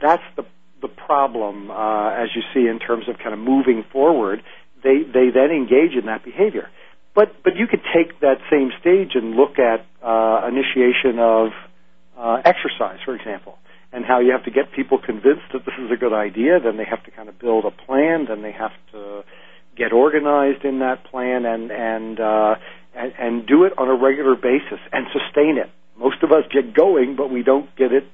that's 0.00 0.22
the 0.36 0.44
the 0.80 0.88
problem 0.88 1.70
uh, 1.70 2.10
as 2.10 2.28
you 2.36 2.42
see 2.54 2.68
in 2.68 2.78
terms 2.78 3.08
of 3.08 3.18
kind 3.18 3.32
of 3.32 3.40
moving 3.40 3.84
forward 3.92 4.42
they 4.82 5.02
they 5.02 5.30
then 5.30 5.50
engage 5.50 5.94
in 5.98 6.06
that 6.06 6.24
behavior. 6.24 6.68
But 7.14 7.42
but 7.42 7.56
you 7.56 7.66
could 7.66 7.82
take 7.94 8.20
that 8.20 8.38
same 8.50 8.70
stage 8.80 9.14
and 9.14 9.34
look 9.34 9.58
at 9.58 9.84
uh, 10.02 10.46
initiation 10.46 11.18
of 11.18 11.48
uh, 12.16 12.42
exercise, 12.44 12.98
for 13.04 13.14
example, 13.14 13.58
and 13.92 14.04
how 14.04 14.20
you 14.20 14.32
have 14.32 14.44
to 14.44 14.50
get 14.50 14.72
people 14.72 14.98
convinced 14.98 15.50
that 15.52 15.64
this 15.64 15.74
is 15.78 15.90
a 15.90 15.96
good 15.96 16.12
idea. 16.12 16.60
Then 16.60 16.76
they 16.76 16.84
have 16.84 17.02
to 17.04 17.10
kind 17.10 17.28
of 17.28 17.38
build 17.38 17.64
a 17.64 17.70
plan. 17.70 18.26
Then 18.28 18.42
they 18.42 18.52
have 18.52 18.72
to 18.92 19.24
get 19.76 19.92
organized 19.92 20.64
in 20.64 20.80
that 20.80 21.04
plan 21.04 21.44
and 21.44 21.70
and 21.70 22.20
uh, 22.20 22.54
and, 22.94 23.12
and 23.18 23.46
do 23.46 23.64
it 23.64 23.72
on 23.78 23.88
a 23.88 23.94
regular 23.94 24.34
basis 24.34 24.80
and 24.92 25.06
sustain 25.12 25.58
it. 25.58 25.70
Most 25.98 26.22
of 26.22 26.30
us 26.30 26.44
get 26.52 26.74
going, 26.74 27.16
but 27.16 27.30
we 27.30 27.42
don't 27.42 27.74
get 27.76 27.92
it 27.92 28.04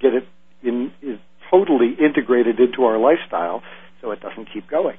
get 0.00 0.14
it 0.14 0.26
in 0.62 0.92
is 1.02 1.18
totally 1.50 1.94
integrated 1.98 2.58
into 2.60 2.84
our 2.84 2.98
lifestyle, 2.98 3.62
so 4.00 4.10
it 4.10 4.20
doesn't 4.20 4.48
keep 4.52 4.68
going. 4.68 4.96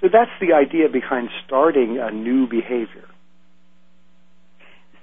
So 0.00 0.08
that's 0.12 0.30
the 0.40 0.54
idea 0.54 0.88
behind 0.88 1.28
starting 1.44 1.98
a 1.98 2.10
new 2.10 2.46
behavior. 2.46 3.08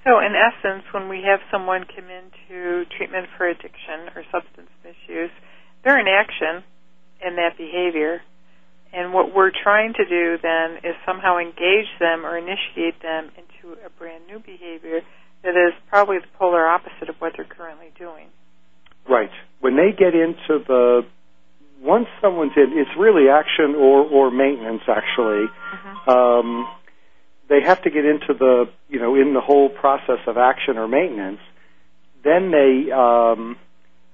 So, 0.05 0.19
in 0.19 0.33
essence, 0.37 0.83
when 0.93 1.09
we 1.09 1.23
have 1.25 1.39
someone 1.51 1.83
come 1.83 2.05
into 2.05 2.85
treatment 2.95 3.27
for 3.37 3.47
addiction 3.49 4.13
or 4.15 4.23
substance 4.31 4.69
misuse, 4.85 5.33
they're 5.83 5.99
in 5.99 6.07
action 6.07 6.63
in 7.25 7.35
that 7.37 7.57
behavior. 7.57 8.21
And 8.93 9.13
what 9.13 9.33
we're 9.35 9.51
trying 9.51 9.93
to 9.93 10.05
do 10.05 10.37
then 10.41 10.77
is 10.85 10.95
somehow 11.05 11.39
engage 11.39 11.89
them 11.99 12.23
or 12.23 12.37
initiate 12.37 13.01
them 13.01 13.31
into 13.35 13.75
a 13.83 13.89
brand 13.97 14.27
new 14.27 14.39
behavior 14.39 15.01
that 15.43 15.57
is 15.57 15.73
probably 15.89 16.19
the 16.19 16.31
polar 16.37 16.65
opposite 16.65 17.09
of 17.09 17.15
what 17.17 17.33
they're 17.35 17.45
currently 17.45 17.91
doing. 17.97 18.27
Right. 19.09 19.31
When 19.59 19.75
they 19.75 19.91
get 19.91 20.13
into 20.13 20.63
the 20.65 21.01
once 21.85 22.07
someone's 22.19 22.53
in, 22.55 22.73
it's 22.77 22.89
really 22.97 23.29
action 23.29 23.75
or 23.75 24.01
or 24.01 24.31
maintenance. 24.31 24.81
Actually, 24.87 25.45
mm-hmm. 25.47 26.09
um, 26.09 26.67
they 27.47 27.61
have 27.61 27.81
to 27.83 27.89
get 27.89 28.05
into 28.05 28.33
the 28.33 28.65
you 28.89 28.99
know 28.99 29.15
in 29.15 29.33
the 29.33 29.41
whole 29.41 29.69
process 29.69 30.19
of 30.27 30.37
action 30.37 30.77
or 30.77 30.87
maintenance. 30.87 31.39
Then 32.23 32.51
they 32.51 32.91
um, 32.91 33.57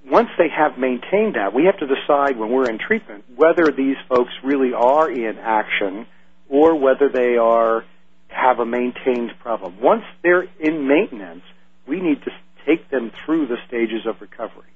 once 0.08 0.28
they 0.36 0.48
have 0.48 0.78
maintained 0.78 1.36
that, 1.36 1.54
we 1.54 1.64
have 1.64 1.78
to 1.78 1.86
decide 1.86 2.36
when 2.38 2.50
we're 2.50 2.68
in 2.68 2.78
treatment 2.78 3.24
whether 3.34 3.72
these 3.72 3.96
folks 4.08 4.32
really 4.44 4.72
are 4.74 5.10
in 5.10 5.38
action 5.38 6.06
or 6.48 6.78
whether 6.78 7.08
they 7.08 7.36
are 7.36 7.84
have 8.28 8.58
a 8.58 8.66
maintained 8.66 9.30
problem. 9.40 9.80
Once 9.80 10.04
they're 10.22 10.46
in 10.58 10.88
maintenance, 10.88 11.42
we 11.86 12.00
need 12.00 12.22
to 12.24 12.30
take 12.66 12.90
them 12.90 13.12
through 13.24 13.46
the 13.46 13.56
stages 13.66 14.06
of 14.06 14.20
recovery 14.20 14.72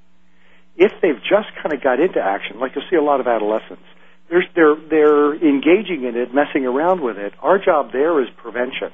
if 0.77 0.93
they've 1.01 1.21
just 1.23 1.49
kind 1.63 1.73
of 1.73 1.83
got 1.83 2.01
into 2.01 2.21
action, 2.21 2.61
like 2.61 2.73
you'll 2.75 2.85
see 2.91 2.97
a 2.97 3.03
lot 3.03 3.21
of 3.21 3.27
adolescents, 3.27 3.85
they're, 4.29 4.45
they're, 4.55 4.77
they're 4.91 5.35
engaging 5.35 6.05
in 6.05 6.17
it, 6.17 6.35
messing 6.35 6.67
around 6.67 7.01
with 7.01 7.17
it. 7.17 7.33
Our 7.41 7.59
job 7.59 7.93
there 7.93 8.21
is 8.23 8.29
prevention, 8.37 8.91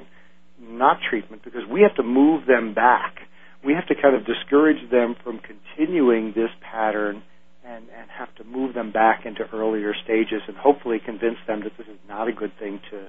not 0.60 0.98
treatment, 1.08 1.42
because 1.42 1.62
we 1.70 1.82
have 1.82 1.94
to 1.96 2.02
move 2.02 2.46
them 2.46 2.74
back. 2.74 3.16
We 3.64 3.74
have 3.74 3.86
to 3.88 3.94
kind 3.94 4.14
of 4.14 4.26
discourage 4.26 4.90
them 4.90 5.16
from 5.22 5.40
continuing 5.40 6.32
this 6.34 6.50
pattern 6.60 7.22
and, 7.64 7.84
and 7.96 8.10
have 8.10 8.34
to 8.36 8.44
move 8.44 8.74
them 8.74 8.92
back 8.92 9.24
into 9.24 9.48
earlier 9.52 9.94
stages 10.04 10.42
and 10.48 10.56
hopefully 10.56 11.00
convince 11.04 11.38
them 11.46 11.62
that 11.64 11.72
this 11.78 11.86
is 11.86 11.98
not 12.08 12.28
a 12.28 12.32
good 12.32 12.52
thing 12.58 12.80
to, 12.90 13.08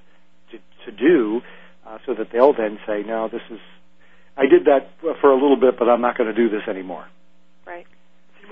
to, 0.52 0.60
to 0.86 0.92
do 0.98 1.42
uh, 1.86 1.98
so 2.06 2.14
that 2.14 2.28
they'll 2.32 2.54
then 2.54 2.80
say, 2.88 3.04
no, 3.06 3.28
this 3.28 3.42
is, 3.50 3.60
I 4.38 4.44
did 4.44 4.66
that 4.66 4.92
for 5.22 5.32
a 5.32 5.36
little 5.36 5.58
bit, 5.58 5.78
but 5.78 5.90
I'm 5.90 6.02
not 6.02 6.18
going 6.18 6.34
to 6.34 6.36
do 6.36 6.50
this 6.50 6.68
anymore. 6.70 7.08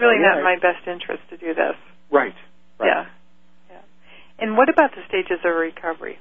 Really 0.02 0.20
Yeah. 0.20 0.30
not 0.30 0.38
in 0.40 0.44
my 0.44 0.58
best 0.58 0.88
interest 0.88 1.22
to 1.30 1.38
do 1.38 1.54
this. 1.54 1.76
Right. 2.10 2.36
Right. 2.80 2.88
Yeah. 2.88 3.06
Yeah. 3.70 3.78
And 4.40 4.58
what 4.58 4.70
about 4.70 4.96
the 4.96 5.04
stages 5.08 5.40
of 5.46 5.56
recovery? 5.56 6.20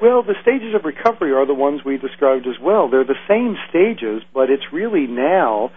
Well, 0.00 0.22
the 0.22 0.34
stages 0.42 0.74
of 0.74 0.84
recovery 0.84 1.32
are 1.32 1.46
the 1.46 1.54
ones 1.54 1.84
we 1.84 1.96
described 1.96 2.46
as 2.46 2.58
well. 2.58 2.88
They're 2.88 3.04
the 3.04 3.18
same 3.28 3.56
stages, 3.68 4.22
but 4.34 4.50
it's 4.50 4.72
really 4.72 5.06
now 5.06 5.70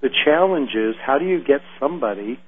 the 0.00 0.10
challenge 0.24 0.74
is 0.74 0.96
how 0.96 1.18
do 1.18 1.24
you 1.24 1.40
get 1.44 1.60
somebody 1.78 2.40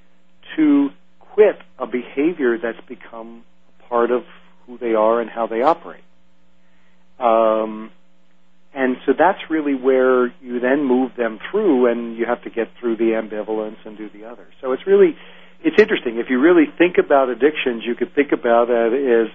to 0.56 0.90
quit 1.20 1.58
a 1.78 1.86
behavior 1.86 2.58
that's 2.58 2.80
become 2.88 3.44
a 3.78 3.88
part 3.88 4.10
of 4.10 4.24
who 4.66 4.78
they 4.78 4.94
are 4.94 5.20
and 5.20 5.30
how 5.30 5.46
they 5.46 5.62
operate. 5.62 6.02
Um, 7.18 7.90
and 8.74 8.96
so 9.04 9.12
that's 9.16 9.38
really 9.50 9.74
where 9.74 10.28
you 10.40 10.60
then 10.60 10.84
move 10.84 11.12
them 11.16 11.38
through, 11.50 11.90
and 11.90 12.16
you 12.16 12.24
have 12.26 12.42
to 12.42 12.50
get 12.50 12.68
through 12.80 12.96
the 12.96 13.12
ambivalence 13.12 13.76
and 13.84 13.98
do 13.98 14.08
the 14.08 14.24
other. 14.24 14.46
So 14.60 14.72
it's 14.72 14.86
really, 14.86 15.14
it's 15.62 15.78
interesting. 15.78 16.18
If 16.18 16.26
you 16.30 16.40
really 16.40 16.64
think 16.78 16.96
about 16.98 17.28
addictions, 17.28 17.82
you 17.86 17.94
could 17.94 18.14
think 18.14 18.32
about 18.32 18.70
it 18.70 18.92
as 18.92 19.28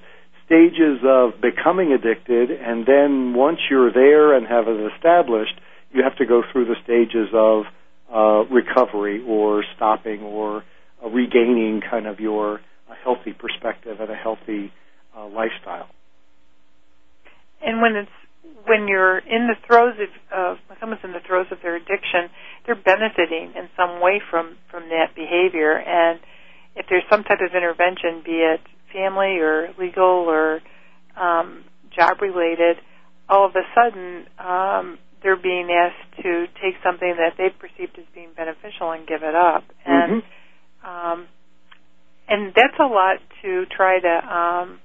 stages 0.45 0.99
of 1.05 1.41
becoming 1.41 1.91
addicted, 1.91 2.49
and 2.51 2.85
then 2.85 3.33
once 3.33 3.59
you're 3.69 3.91
there 3.91 4.33
and 4.33 4.47
have 4.47 4.67
it 4.67 4.91
established, 4.95 5.59
you 5.91 6.03
have 6.03 6.15
to 6.17 6.25
go 6.25 6.41
through 6.51 6.65
the 6.65 6.75
stages 6.83 7.29
of 7.33 7.65
uh, 8.13 8.45
recovery 8.53 9.23
or 9.27 9.63
stopping 9.75 10.21
or 10.21 10.63
uh, 11.03 11.09
regaining 11.09 11.81
kind 11.81 12.07
of 12.07 12.19
your 12.19 12.61
a 12.89 12.95
healthy 13.03 13.33
perspective 13.33 13.99
and 13.99 14.09
a 14.09 14.15
healthy 14.15 14.71
uh, 15.15 15.27
lifestyle. 15.27 15.89
And 17.61 17.81
when 17.81 17.95
it's 17.97 18.09
when 18.65 18.87
you're 18.87 19.19
in 19.19 19.47
the 19.47 19.55
throes 19.65 19.95
of, 19.99 20.09
of 20.31 20.57
when 20.67 20.77
someone's 20.79 21.01
in 21.03 21.13
the 21.13 21.23
throes 21.25 21.47
of 21.51 21.59
their 21.61 21.75
addiction, 21.75 22.29
they're 22.65 22.75
benefiting 22.75 23.53
in 23.55 23.69
some 23.75 24.01
way 24.01 24.21
from 24.29 24.57
from 24.69 24.89
that 24.89 25.15
behavior. 25.15 25.79
And 25.79 26.19
if 26.75 26.85
there's 26.89 27.03
some 27.09 27.23
type 27.23 27.39
of 27.41 27.55
intervention, 27.55 28.21
be 28.23 28.43
it 28.43 28.61
family 28.93 29.39
or 29.39 29.69
legal 29.79 30.27
or 30.27 30.61
um, 31.15 31.63
job 31.95 32.21
related, 32.21 32.77
all 33.29 33.45
of 33.45 33.55
a 33.55 33.63
sudden 33.73 34.25
um, 34.37 34.99
they're 35.23 35.41
being 35.41 35.69
asked 35.71 36.23
to 36.23 36.45
take 36.61 36.75
something 36.83 37.15
that 37.17 37.33
they've 37.37 37.57
perceived 37.57 37.97
as 37.97 38.05
being 38.13 38.29
beneficial 38.35 38.91
and 38.91 39.07
give 39.07 39.23
it 39.23 39.35
up. 39.35 39.63
And 39.85 40.23
um, 40.85 41.27
and 42.27 42.53
that's 42.53 42.77
a 42.79 42.85
lot 42.85 43.17
to 43.41 43.65
try 43.65 43.99
to 43.99 44.35
um, 44.35 44.79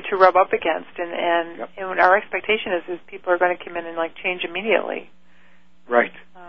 to 0.00 0.16
rub 0.16 0.36
up 0.36 0.52
against. 0.52 0.98
And 0.98 1.12
and, 1.12 1.58
Yep. 1.58 1.70
and 1.78 2.00
our 2.00 2.16
expectation 2.16 2.72
is 2.72 2.82
is 2.94 3.00
people 3.06 3.32
are 3.32 3.38
going 3.38 3.56
to 3.56 3.64
come 3.64 3.76
in 3.76 3.86
and 3.86 3.96
like 3.96 4.14
change 4.16 4.44
immediately. 4.44 5.10
Right. 5.88 6.12
Um, 6.36 6.42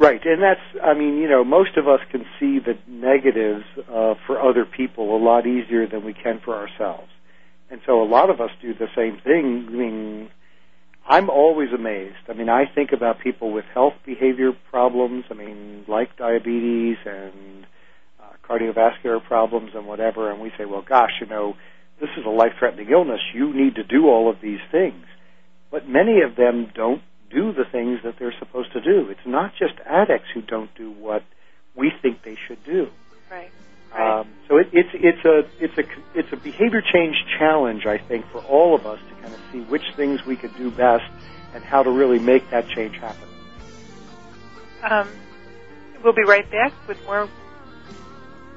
Right, 0.00 0.24
and 0.24 0.42
that's, 0.42 0.60
I 0.82 0.94
mean, 0.94 1.18
you 1.18 1.28
know, 1.28 1.44
most 1.44 1.76
of 1.76 1.86
us 1.86 2.00
can 2.10 2.24
see 2.38 2.58
the 2.58 2.78
negatives 2.88 3.66
uh, 3.80 4.14
for 4.26 4.40
other 4.40 4.64
people 4.64 5.14
a 5.14 5.20
lot 5.22 5.46
easier 5.46 5.86
than 5.86 6.06
we 6.06 6.14
can 6.14 6.40
for 6.42 6.56
ourselves. 6.56 7.10
And 7.70 7.82
so 7.84 8.02
a 8.02 8.08
lot 8.08 8.30
of 8.30 8.40
us 8.40 8.50
do 8.62 8.72
the 8.72 8.88
same 8.96 9.20
thing. 9.22 9.66
I 9.68 9.72
mean, 9.72 10.30
I'm 11.06 11.28
always 11.28 11.68
amazed. 11.74 12.16
I 12.30 12.32
mean, 12.32 12.48
I 12.48 12.64
think 12.64 12.92
about 12.92 13.20
people 13.20 13.52
with 13.52 13.66
health 13.74 13.92
behavior 14.06 14.52
problems, 14.70 15.26
I 15.30 15.34
mean, 15.34 15.84
like 15.86 16.16
diabetes 16.16 16.96
and 17.04 17.66
uh, 18.18 18.32
cardiovascular 18.48 19.22
problems 19.22 19.72
and 19.74 19.86
whatever, 19.86 20.30
and 20.32 20.40
we 20.40 20.50
say, 20.56 20.64
well, 20.64 20.82
gosh, 20.82 21.12
you 21.20 21.26
know, 21.26 21.56
this 22.00 22.10
is 22.16 22.24
a 22.24 22.30
life 22.30 22.52
threatening 22.58 22.88
illness. 22.90 23.20
You 23.34 23.52
need 23.52 23.76
to 23.76 23.84
do 23.84 24.08
all 24.08 24.30
of 24.30 24.40
these 24.40 24.60
things. 24.72 25.04
But 25.70 25.88
many 25.88 26.22
of 26.22 26.34
them 26.34 26.70
don't 26.74 27.02
do 27.30 27.52
the 27.52 27.64
things 27.70 28.00
that 28.04 28.14
they're 28.18 28.34
supposed 28.38 28.72
to 28.72 28.80
do. 28.80 29.08
It's 29.08 29.26
not 29.26 29.52
just 29.58 29.74
addicts 29.86 30.28
who 30.34 30.42
don't 30.42 30.74
do 30.74 30.90
what 30.90 31.22
we 31.76 31.92
think 32.02 32.22
they 32.24 32.36
should 32.48 32.64
do. 32.64 32.88
right. 33.30 33.50
Right. 33.92 34.20
Um, 34.20 34.28
so 34.46 34.56
it, 34.56 34.68
it's 34.72 34.90
it's 34.94 35.24
a 35.24 35.42
it's 35.58 35.76
a 35.76 35.82
it's 36.14 36.32
a 36.32 36.36
behavior 36.36 36.80
change 36.80 37.16
challenge, 37.38 37.86
I 37.86 37.98
think, 37.98 38.24
for 38.30 38.38
all 38.42 38.76
of 38.76 38.86
us 38.86 39.00
to 39.00 39.20
kind 39.20 39.34
of 39.34 39.40
see 39.50 39.62
which 39.62 39.82
things 39.96 40.24
we 40.24 40.36
could 40.36 40.56
do 40.56 40.70
best 40.70 41.10
and 41.54 41.64
how 41.64 41.82
to 41.82 41.90
really 41.90 42.20
make 42.20 42.48
that 42.52 42.68
change 42.68 42.94
happen. 42.98 43.28
Um, 44.88 45.08
we'll 46.04 46.12
be 46.12 46.22
right 46.22 46.48
back 46.52 46.72
with 46.86 47.02
more 47.04 47.28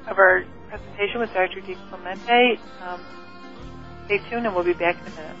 of 0.06 0.18
our 0.18 0.44
presentation 0.68 1.20
with 1.20 1.32
Dr. 1.34 1.60
Di 1.60 1.76
Clemente. 1.90 2.60
Um, 2.80 3.00
stay 4.04 4.18
tuned, 4.30 4.46
and 4.46 4.54
we'll 4.54 4.64
be 4.64 4.72
back 4.72 4.96
in 5.00 5.12
a 5.12 5.16
minute. 5.16 5.36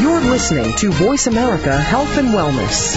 You're 0.00 0.20
listening 0.20 0.76
to 0.76 0.90
Voice 0.90 1.26
America 1.26 1.76
Health 1.76 2.18
and 2.18 2.28
Wellness. 2.28 2.96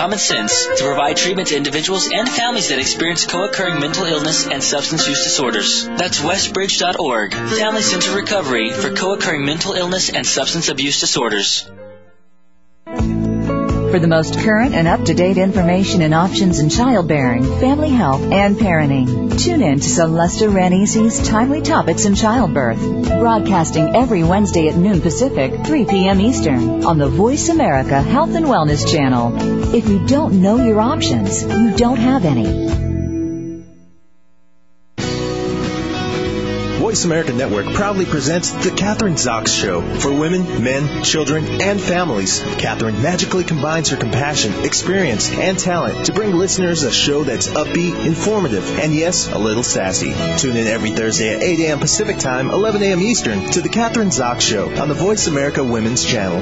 common 0.01 0.17
sense 0.17 0.65
to 0.65 0.83
provide 0.83 1.15
treatment 1.15 1.49
to 1.49 1.55
individuals 1.55 2.09
and 2.11 2.27
families 2.27 2.69
that 2.69 2.79
experience 2.79 3.27
co-occurring 3.27 3.79
mental 3.79 4.03
illness 4.03 4.47
and 4.47 4.63
substance 4.63 5.07
use 5.07 5.23
disorders. 5.23 5.85
That's 5.85 6.19
westbridge.org, 6.21 7.33
Family 7.35 7.83
Center 7.83 8.15
Recovery 8.15 8.71
for 8.71 8.95
co-occurring 8.95 9.45
mental 9.45 9.73
illness 9.73 10.09
and 10.09 10.25
substance 10.25 10.69
abuse 10.69 10.99
disorders. 10.99 11.69
For 13.91 13.99
the 13.99 14.07
most 14.07 14.39
current 14.39 14.73
and 14.73 14.87
up-to-date 14.87 15.37
information 15.37 16.01
and 16.01 16.15
options 16.15 16.59
in 16.59 16.69
childbearing, 16.69 17.43
family 17.59 17.89
health, 17.89 18.21
and 18.21 18.55
parenting, 18.55 19.37
tune 19.37 19.61
in 19.61 19.81
to 19.81 19.87
Celesta 19.87 20.49
Ranisi's 20.49 21.27
Timely 21.27 21.61
Topics 21.61 22.05
in 22.05 22.15
Childbirth, 22.15 22.79
broadcasting 23.19 23.95
every 23.95 24.23
Wednesday 24.23 24.67
at 24.69 24.77
noon 24.77 25.01
Pacific, 25.01 25.65
3 25.65 25.85
p.m. 25.85 26.21
Eastern, 26.21 26.85
on 26.85 26.97
the 26.97 27.09
Voice 27.09 27.49
America 27.49 28.01
Health 28.01 28.33
and 28.33 28.45
Wellness 28.45 28.89
Channel. 28.89 29.60
If 29.73 29.87
you 29.87 30.05
don't 30.05 30.41
know 30.41 30.57
your 30.57 30.81
options, 30.81 31.43
you 31.43 31.73
don't 31.77 31.97
have 31.97 32.25
any. 32.25 32.71
Voice 36.79 37.05
America 37.05 37.31
Network 37.31 37.67
proudly 37.73 38.05
presents 38.05 38.51
The 38.51 38.71
Catherine 38.71 39.13
Zox 39.13 39.47
Show 39.57 39.81
for 39.99 40.11
women, 40.11 40.61
men, 40.61 41.05
children, 41.05 41.61
and 41.61 41.79
families. 41.79 42.41
Catherine 42.57 43.01
magically 43.01 43.45
combines 43.45 43.87
her 43.91 43.95
compassion, 43.95 44.65
experience, 44.65 45.31
and 45.31 45.57
talent 45.57 46.07
to 46.07 46.11
bring 46.11 46.33
listeners 46.33 46.83
a 46.83 46.91
show 46.91 47.23
that's 47.23 47.47
upbeat, 47.47 48.05
informative, 48.05 48.77
and 48.77 48.93
yes, 48.93 49.31
a 49.31 49.37
little 49.37 49.63
sassy. 49.63 50.13
Tune 50.37 50.57
in 50.57 50.67
every 50.67 50.91
Thursday 50.91 51.33
at 51.33 51.41
8 51.41 51.59
a.m. 51.61 51.79
Pacific 51.79 52.17
Time, 52.17 52.49
11 52.49 52.83
a.m. 52.83 52.99
Eastern 52.99 53.39
to 53.51 53.61
The 53.61 53.69
Catherine 53.69 54.09
Zox 54.09 54.41
Show 54.41 54.69
on 54.81 54.89
the 54.89 54.95
Voice 54.95 55.27
America 55.27 55.63
Women's 55.63 56.03
Channel. 56.03 56.41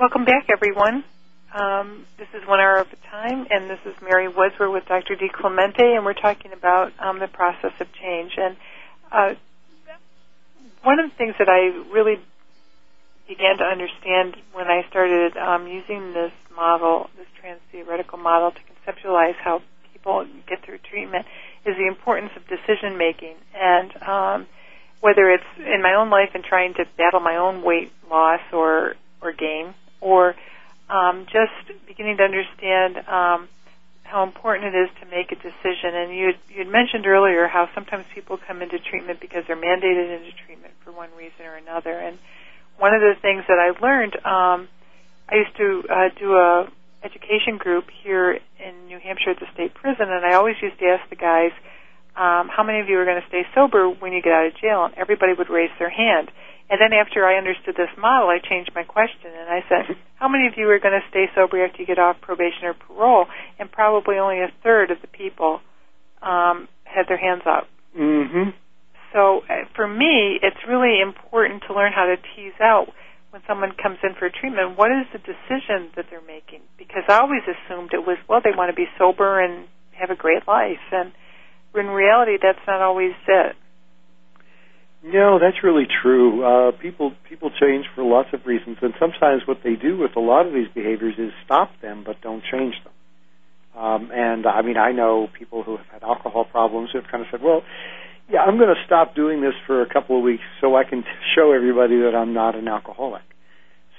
Welcome 0.00 0.24
back, 0.24 0.46
everyone. 0.48 1.04
Um, 1.52 2.06
this 2.16 2.28
is 2.32 2.48
one 2.48 2.58
hour 2.58 2.78
of 2.78 2.86
a 2.90 2.96
time, 3.10 3.46
and 3.50 3.68
this 3.68 3.80
is 3.84 3.94
Mary 4.00 4.28
Woods. 4.28 4.54
We're 4.58 4.70
with 4.70 4.86
Dr. 4.86 5.14
DiClemente, 5.14 5.94
and 5.94 6.06
we're 6.06 6.14
talking 6.14 6.54
about 6.54 6.92
um, 6.98 7.18
the 7.18 7.28
process 7.28 7.72
of 7.78 7.92
change. 7.92 8.32
And 8.38 8.56
uh, 9.12 9.34
one 10.82 11.00
of 11.00 11.10
the 11.10 11.16
things 11.16 11.34
that 11.38 11.50
I 11.50 11.84
really 11.92 12.16
began 13.28 13.58
to 13.58 13.64
understand 13.64 14.38
when 14.54 14.68
I 14.68 14.88
started 14.88 15.36
um, 15.36 15.66
using 15.66 16.14
this 16.14 16.32
model, 16.56 17.10
this 17.18 17.26
trans 17.38 17.60
theoretical 17.70 18.16
model, 18.16 18.52
to 18.52 18.60
conceptualize 18.72 19.36
how 19.36 19.60
people 19.92 20.26
get 20.48 20.64
through 20.64 20.78
treatment 20.78 21.26
is 21.66 21.76
the 21.76 21.86
importance 21.86 22.32
of 22.36 22.48
decision 22.48 22.96
making 22.96 23.34
and 23.54 24.02
um, 24.02 24.46
whether 25.00 25.28
it's 25.28 25.44
in 25.58 25.82
my 25.82 25.92
own 25.92 26.08
life 26.08 26.30
and 26.32 26.42
trying 26.42 26.72
to 26.72 26.86
battle 26.96 27.20
my 27.20 27.36
own 27.36 27.62
weight 27.62 27.92
loss 28.10 28.40
or 28.50 28.94
or 29.22 29.32
gain, 29.32 29.74
or 30.00 30.34
um, 30.88 31.26
just 31.26 31.86
beginning 31.86 32.16
to 32.18 32.24
understand 32.24 32.96
um, 33.08 33.48
how 34.02 34.24
important 34.24 34.74
it 34.74 34.78
is 34.78 34.90
to 35.00 35.06
make 35.06 35.30
a 35.30 35.36
decision. 35.36 35.94
And 35.94 36.14
you 36.14 36.32
you 36.48 36.64
mentioned 36.70 37.06
earlier 37.06 37.46
how 37.46 37.68
sometimes 37.74 38.04
people 38.12 38.38
come 38.38 38.60
into 38.60 38.78
treatment 38.78 39.20
because 39.20 39.44
they're 39.46 39.56
mandated 39.56 40.18
into 40.18 40.32
treatment 40.46 40.74
for 40.84 40.90
one 40.90 41.10
reason 41.16 41.46
or 41.46 41.56
another. 41.56 41.92
And 41.92 42.18
one 42.78 42.92
of 42.92 43.00
the 43.00 43.14
things 43.22 43.44
that 43.46 43.58
I 43.58 43.78
learned, 43.78 44.16
um, 44.24 44.68
I 45.28 45.36
used 45.36 45.56
to 45.56 45.84
uh, 45.88 46.08
do 46.18 46.34
a 46.34 46.68
education 47.02 47.56
group 47.56 47.86
here 48.02 48.38
in 48.58 48.86
New 48.86 48.98
Hampshire 48.98 49.30
at 49.30 49.40
the 49.40 49.46
state 49.54 49.72
prison, 49.74 50.10
and 50.10 50.24
I 50.26 50.34
always 50.34 50.56
used 50.60 50.78
to 50.80 50.86
ask 50.86 51.08
the 51.08 51.16
guys, 51.16 51.52
um, 52.16 52.48
"How 52.48 52.64
many 52.64 52.80
of 52.80 52.88
you 52.88 52.98
are 52.98 53.04
going 53.04 53.20
to 53.20 53.28
stay 53.28 53.46
sober 53.54 53.88
when 53.88 54.12
you 54.12 54.20
get 54.20 54.32
out 54.32 54.46
of 54.46 54.54
jail?" 54.56 54.84
And 54.84 54.94
everybody 54.96 55.32
would 55.32 55.48
raise 55.48 55.70
their 55.78 55.88
hand. 55.88 56.30
And 56.70 56.80
then 56.80 56.92
after 56.92 57.26
I 57.26 57.36
understood 57.36 57.74
this 57.74 57.90
model, 57.98 58.28
I 58.28 58.38
changed 58.38 58.70
my 58.74 58.84
question 58.84 59.34
and 59.34 59.50
I 59.50 59.60
said, 59.68 59.96
"How 60.14 60.28
many 60.28 60.46
of 60.46 60.54
you 60.56 60.70
are 60.70 60.78
going 60.78 60.94
to 60.94 61.06
stay 61.10 61.26
sober 61.34 61.64
after 61.64 61.82
you 61.82 61.86
get 61.86 61.98
off 61.98 62.20
probation 62.20 62.64
or 62.64 62.74
parole?" 62.74 63.26
And 63.58 63.70
probably 63.70 64.16
only 64.18 64.38
a 64.38 64.52
third 64.62 64.90
of 64.90 65.00
the 65.02 65.08
people 65.08 65.60
um, 66.22 66.68
had 66.84 67.08
their 67.08 67.18
hands 67.18 67.42
up. 67.44 67.66
Mm-hmm. 67.98 68.50
So 69.12 69.42
uh, 69.50 69.66
for 69.74 69.88
me, 69.88 70.38
it's 70.40 70.62
really 70.68 71.00
important 71.02 71.64
to 71.66 71.74
learn 71.74 71.92
how 71.92 72.06
to 72.06 72.16
tease 72.36 72.58
out 72.60 72.94
when 73.30 73.42
someone 73.46 73.72
comes 73.80 73.98
in 74.02 74.14
for 74.18 74.28
treatment, 74.28 74.76
what 74.76 74.90
is 74.90 75.06
the 75.12 75.18
decision 75.18 75.90
that 75.96 76.06
they're 76.10 76.20
making? 76.20 76.60
Because 76.76 77.04
I 77.08 77.18
always 77.18 77.42
assumed 77.46 77.90
it 77.92 78.04
was, 78.06 78.18
well, 78.28 78.40
they 78.42 78.50
want 78.54 78.70
to 78.70 78.76
be 78.76 78.86
sober 78.98 79.40
and 79.40 79.66
have 79.92 80.10
a 80.10 80.16
great 80.16 80.46
life. 80.48 80.82
And 80.90 81.12
in 81.74 81.86
reality, 81.86 82.38
that's 82.42 82.58
not 82.66 82.82
always 82.82 83.14
it. 83.28 83.54
No, 85.02 85.38
that's 85.38 85.64
really 85.64 85.86
true. 86.02 86.44
Uh, 86.44 86.72
people 86.72 87.12
people 87.28 87.50
change 87.50 87.86
for 87.94 88.04
lots 88.04 88.28
of 88.34 88.44
reasons, 88.44 88.78
and 88.82 88.92
sometimes 89.00 89.42
what 89.46 89.62
they 89.64 89.74
do 89.74 89.96
with 89.96 90.14
a 90.16 90.20
lot 90.20 90.46
of 90.46 90.52
these 90.52 90.68
behaviors 90.74 91.14
is 91.18 91.32
stop 91.44 91.70
them, 91.80 92.02
but 92.04 92.20
don't 92.20 92.42
change 92.44 92.74
them. 92.84 92.92
Um, 93.82 94.10
and 94.12 94.46
I 94.46 94.60
mean, 94.60 94.76
I 94.76 94.92
know 94.92 95.28
people 95.32 95.62
who 95.62 95.78
have 95.78 95.86
had 95.86 96.02
alcohol 96.02 96.44
problems 96.44 96.90
who 96.92 97.00
have 97.00 97.10
kind 97.10 97.22
of 97.22 97.30
said, 97.30 97.40
"Well, 97.42 97.62
yeah, 98.30 98.40
I'm 98.42 98.56
going 98.58 98.74
to 98.74 98.82
stop 98.86 99.14
doing 99.14 99.40
this 99.40 99.54
for 99.66 99.82
a 99.82 99.88
couple 99.88 100.16
of 100.16 100.22
weeks 100.22 100.44
so 100.60 100.76
I 100.76 100.84
can 100.84 101.04
show 101.34 101.52
everybody 101.52 101.98
that 102.00 102.14
I'm 102.14 102.32
not 102.32 102.54
an 102.54 102.68
alcoholic. 102.68 103.22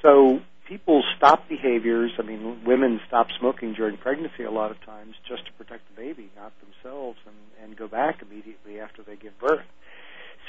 So 0.01 0.39
people 0.67 1.03
stop 1.17 1.49
behaviors. 1.49 2.11
I 2.17 2.23
mean, 2.23 2.63
women 2.65 3.01
stop 3.07 3.27
smoking 3.39 3.73
during 3.73 3.97
pregnancy 3.97 4.43
a 4.43 4.51
lot 4.51 4.71
of 4.71 4.79
times 4.85 5.15
just 5.27 5.45
to 5.45 5.51
protect 5.53 5.83
the 5.89 6.01
baby, 6.01 6.29
not 6.35 6.53
themselves, 6.61 7.17
and, 7.25 7.35
and 7.63 7.77
go 7.77 7.87
back 7.87 8.21
immediately 8.21 8.79
after 8.79 9.03
they 9.03 9.15
give 9.15 9.37
birth. 9.39 9.65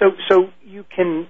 So, 0.03 0.11
so 0.29 0.51
you 0.65 0.85
can. 0.95 1.29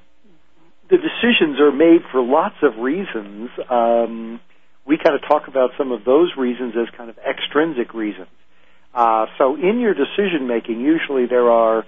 The 0.89 0.97
decisions 0.97 1.61
are 1.61 1.73
made 1.73 2.01
for 2.11 2.23
lots 2.23 2.57
of 2.63 2.77
reasons. 2.79 3.51
Um, 3.71 4.41
we 4.87 4.99
kind 4.99 5.15
of 5.15 5.23
talk 5.27 5.49
about 5.49 5.71
some 5.79 5.93
of 5.93 6.05
those 6.05 6.33
reasons 6.37 6.75
as 6.77 6.89
kind 6.97 7.09
of 7.09 7.17
extrinsic 7.19 7.95
reasons. 7.95 8.29
Uh, 8.95 9.27
so, 9.39 9.57
in 9.57 9.79
your 9.79 9.95
decision 9.95 10.47
making, 10.47 10.81
usually 10.81 11.27
there 11.27 11.51
are 11.51 11.85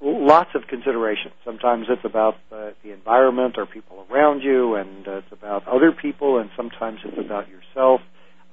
lots 0.00 0.50
of 0.54 0.62
considerations. 0.68 1.34
Sometimes 1.44 1.86
it's 1.88 2.04
about 2.04 2.34
uh, 2.52 2.70
the 2.84 2.92
environment 2.92 3.54
or 3.56 3.66
people 3.66 4.04
around 4.10 4.42
you, 4.42 4.74
and 4.74 5.06
uh, 5.06 5.18
it's 5.18 5.32
about 5.32 5.66
other 5.68 5.92
people, 5.92 6.38
and 6.38 6.50
sometimes 6.56 6.98
it's 7.04 7.18
about 7.18 7.46
yourself 7.48 8.00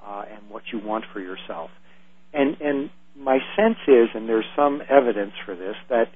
uh, 0.06 0.24
and 0.30 0.50
what 0.50 0.62
you 0.72 0.78
want 0.78 1.04
for 1.12 1.20
yourself. 1.20 1.70
And 2.32 2.60
and 2.60 2.90
my 3.16 3.38
sense 3.56 3.78
is, 3.88 4.08
and 4.14 4.28
there's 4.28 4.46
some 4.54 4.82
evidence 4.88 5.32
for 5.44 5.56
this, 5.56 5.76
that 5.88 6.08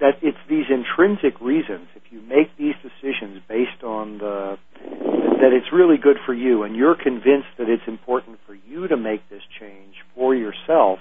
that 0.00 0.18
it's 0.22 0.38
these 0.48 0.66
intrinsic 0.70 1.40
reasons. 1.40 1.88
If 1.94 2.02
you 2.10 2.20
make 2.20 2.56
these 2.58 2.74
decisions 2.82 3.40
based 3.48 3.82
on 3.82 4.18
the 4.18 4.58
that 5.40 5.52
it's 5.52 5.70
really 5.72 5.98
good 5.98 6.16
for 6.24 6.32
you, 6.32 6.62
and 6.62 6.74
you're 6.74 6.94
convinced 6.94 7.48
that 7.58 7.68
it's 7.68 7.86
important 7.86 8.38
for 8.46 8.54
you 8.54 8.88
to 8.88 8.96
make 8.96 9.28
this 9.28 9.42
change 9.60 9.94
for 10.14 10.34
yourself, 10.34 10.98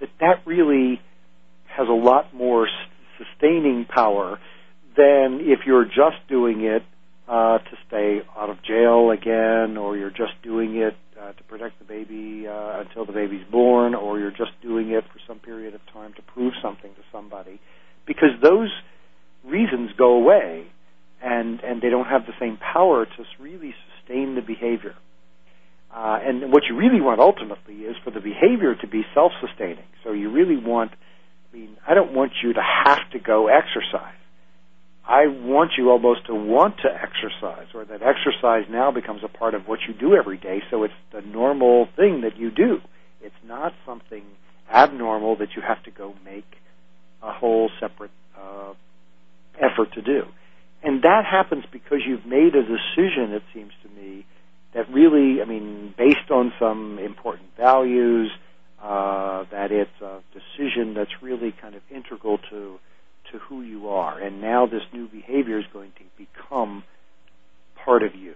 that 0.00 0.08
that 0.20 0.46
really 0.46 1.00
has 1.66 1.86
a 1.88 1.92
lot 1.92 2.34
more 2.34 2.68
sustaining 3.18 3.84
power 3.84 4.38
than 4.96 5.40
if 5.42 5.60
you're 5.66 5.84
just 5.84 6.16
doing 6.28 6.64
it 6.64 6.82
uh, 7.28 7.58
to 7.58 7.76
stay 7.86 8.22
out 8.36 8.48
of 8.48 8.62
jail 8.62 9.10
again, 9.10 9.76
or 9.76 9.96
you're 9.96 10.10
just 10.10 10.32
doing 10.42 10.76
it 10.76 10.96
uh, 11.20 11.32
to 11.32 11.42
protect 11.44 11.78
the 11.78 11.84
baby 11.84 12.46
uh, 12.48 12.80
until 12.80 13.04
the 13.04 13.12
baby's 13.12 13.44
born, 13.50 13.94
or 13.94 14.18
you're 14.18 14.30
just 14.30 14.52
doing 14.62 14.90
it 14.90 15.04
for 15.12 15.18
some 15.26 15.38
period 15.38 15.74
of 15.74 15.80
time 15.92 16.14
to 16.14 16.22
prove 16.22 16.52
something 16.62 16.94
to 16.94 17.02
somebody, 17.12 17.60
because 18.06 18.30
those 18.42 18.70
reasons 19.44 19.90
go 19.98 20.14
away, 20.14 20.66
and 21.22 21.60
and 21.60 21.82
they 21.82 21.90
don't 21.90 22.06
have 22.06 22.26
the 22.26 22.34
same 22.38 22.56
power 22.56 23.04
to 23.04 23.24
really 23.40 23.74
sustain 23.88 24.34
the 24.34 24.42
behavior. 24.42 24.94
Uh, 25.94 26.18
and 26.22 26.52
what 26.52 26.64
you 26.68 26.76
really 26.76 27.00
want 27.00 27.20
ultimately 27.20 27.76
is 27.76 27.96
for 28.04 28.10
the 28.10 28.20
behavior 28.20 28.74
to 28.74 28.86
be 28.86 29.02
self-sustaining. 29.14 29.86
So 30.04 30.12
you 30.12 30.30
really 30.30 30.56
want 30.56 30.92
I 31.52 31.56
mean, 31.56 31.76
I 31.88 31.94
don't 31.94 32.12
want 32.12 32.32
you 32.42 32.52
to 32.52 32.60
have 32.60 33.10
to 33.12 33.18
go 33.18 33.48
exercise. 33.48 34.12
I 35.08 35.28
want 35.28 35.72
you 35.78 35.90
almost 35.90 36.26
to 36.26 36.34
want 36.34 36.78
to 36.78 36.88
exercise, 36.88 37.68
or 37.74 37.84
that 37.84 38.02
exercise 38.02 38.64
now 38.68 38.90
becomes 38.90 39.22
a 39.24 39.28
part 39.28 39.54
of 39.54 39.62
what 39.68 39.78
you 39.86 39.94
do 39.94 40.16
every 40.16 40.36
day, 40.36 40.62
so 40.68 40.82
it's 40.82 40.94
the 41.12 41.20
normal 41.20 41.88
thing 41.96 42.22
that 42.22 42.36
you 42.36 42.50
do. 42.50 42.78
It's 43.22 43.34
not 43.46 43.72
something 43.86 44.24
abnormal 44.72 45.36
that 45.36 45.50
you 45.54 45.62
have 45.62 45.82
to 45.84 45.92
go 45.92 46.14
make 46.24 46.56
a 47.26 47.32
whole 47.32 47.70
separate 47.80 48.10
uh, 48.38 48.72
effort 49.60 49.92
to 49.94 50.02
do. 50.02 50.24
And 50.82 51.02
that 51.02 51.24
happens 51.24 51.64
because 51.72 52.00
you've 52.06 52.26
made 52.26 52.54
a 52.54 52.62
decision, 52.62 53.32
it 53.32 53.42
seems 53.52 53.72
to 53.82 53.88
me, 53.88 54.24
that 54.74 54.90
really, 54.92 55.42
I 55.42 55.44
mean, 55.44 55.94
based 55.96 56.30
on 56.30 56.52
some 56.58 56.98
important 56.98 57.48
values, 57.56 58.30
uh, 58.82 59.44
that 59.50 59.72
it's 59.72 60.00
a 60.00 60.20
decision 60.32 60.94
that's 60.94 61.22
really 61.22 61.52
kind 61.52 61.74
of 61.74 61.82
integral 61.90 62.38
to 62.50 62.78
to 63.32 63.38
who 63.38 63.62
you 63.62 63.88
are, 63.88 64.20
and 64.20 64.40
now 64.40 64.66
this 64.66 64.82
new 64.92 65.08
behavior 65.08 65.58
is 65.58 65.64
going 65.72 65.90
to 65.98 66.04
become 66.16 66.84
part 67.84 68.04
of 68.04 68.14
you. 68.14 68.34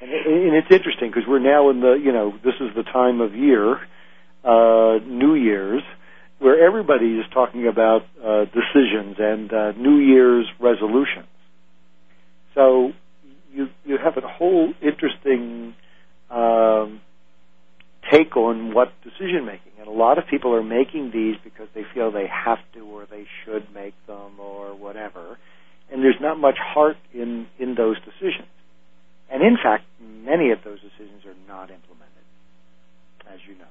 And, 0.00 0.10
and 0.10 0.56
it's 0.56 0.72
interesting 0.72 1.10
because 1.10 1.22
we're 1.28 1.38
now 1.38 1.70
in 1.70 1.80
the 1.80 1.92
you 1.92 2.12
know 2.12 2.32
this 2.42 2.54
is 2.60 2.74
the 2.74 2.82
time 2.82 3.20
of 3.20 3.36
year, 3.36 3.78
uh, 4.42 4.98
New 5.06 5.34
Year's, 5.34 5.82
where 6.38 6.66
everybody 6.66 7.18
is 7.18 7.24
talking 7.32 7.66
about 7.66 8.02
uh, 8.22 8.44
decisions 8.44 9.16
and 9.18 9.52
uh, 9.52 9.72
New 9.72 9.98
Year's 9.98 10.46
resolutions. 10.60 11.26
So 12.54 12.92
you 13.52 13.68
you 13.84 13.98
have 14.02 14.16
a 14.16 14.26
whole 14.26 14.72
interesting 14.82 15.74
um, 16.30 17.00
take 18.10 18.36
on 18.36 18.74
what 18.74 18.92
decision 19.02 19.44
making. 19.44 19.72
And 19.78 19.88
a 19.88 19.92
lot 19.92 20.18
of 20.18 20.24
people 20.26 20.54
are 20.54 20.62
making 20.62 21.10
these 21.12 21.36
because 21.42 21.68
they 21.74 21.82
feel 21.94 22.10
they 22.10 22.28
have 22.28 22.58
to 22.74 22.80
or 22.80 23.06
they 23.06 23.26
should 23.44 23.72
make 23.74 23.94
them 24.06 24.38
or 24.38 24.74
whatever. 24.74 25.38
And 25.90 26.02
there's 26.02 26.20
not 26.20 26.38
much 26.38 26.58
heart 26.58 26.96
in, 27.14 27.46
in 27.58 27.74
those 27.74 27.96
decisions. 28.00 28.48
And 29.30 29.42
in 29.42 29.56
fact, 29.62 29.84
many 30.00 30.50
of 30.50 30.58
those 30.64 30.78
decisions 30.80 31.24
are 31.26 31.34
not 31.48 31.70
implemented, 31.70 32.26
as 33.32 33.40
you 33.48 33.56
know. 33.58 33.64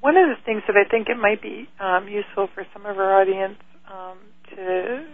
One 0.00 0.16
of 0.16 0.28
the 0.28 0.40
things 0.44 0.62
that 0.66 0.76
I 0.76 0.88
think 0.88 1.08
it 1.08 1.16
might 1.16 1.42
be 1.42 1.68
um, 1.78 2.08
useful 2.08 2.48
for 2.54 2.64
some 2.72 2.86
of 2.86 2.98
our 2.98 3.20
audience 3.20 3.58
um, 3.90 4.18
to 4.56 5.04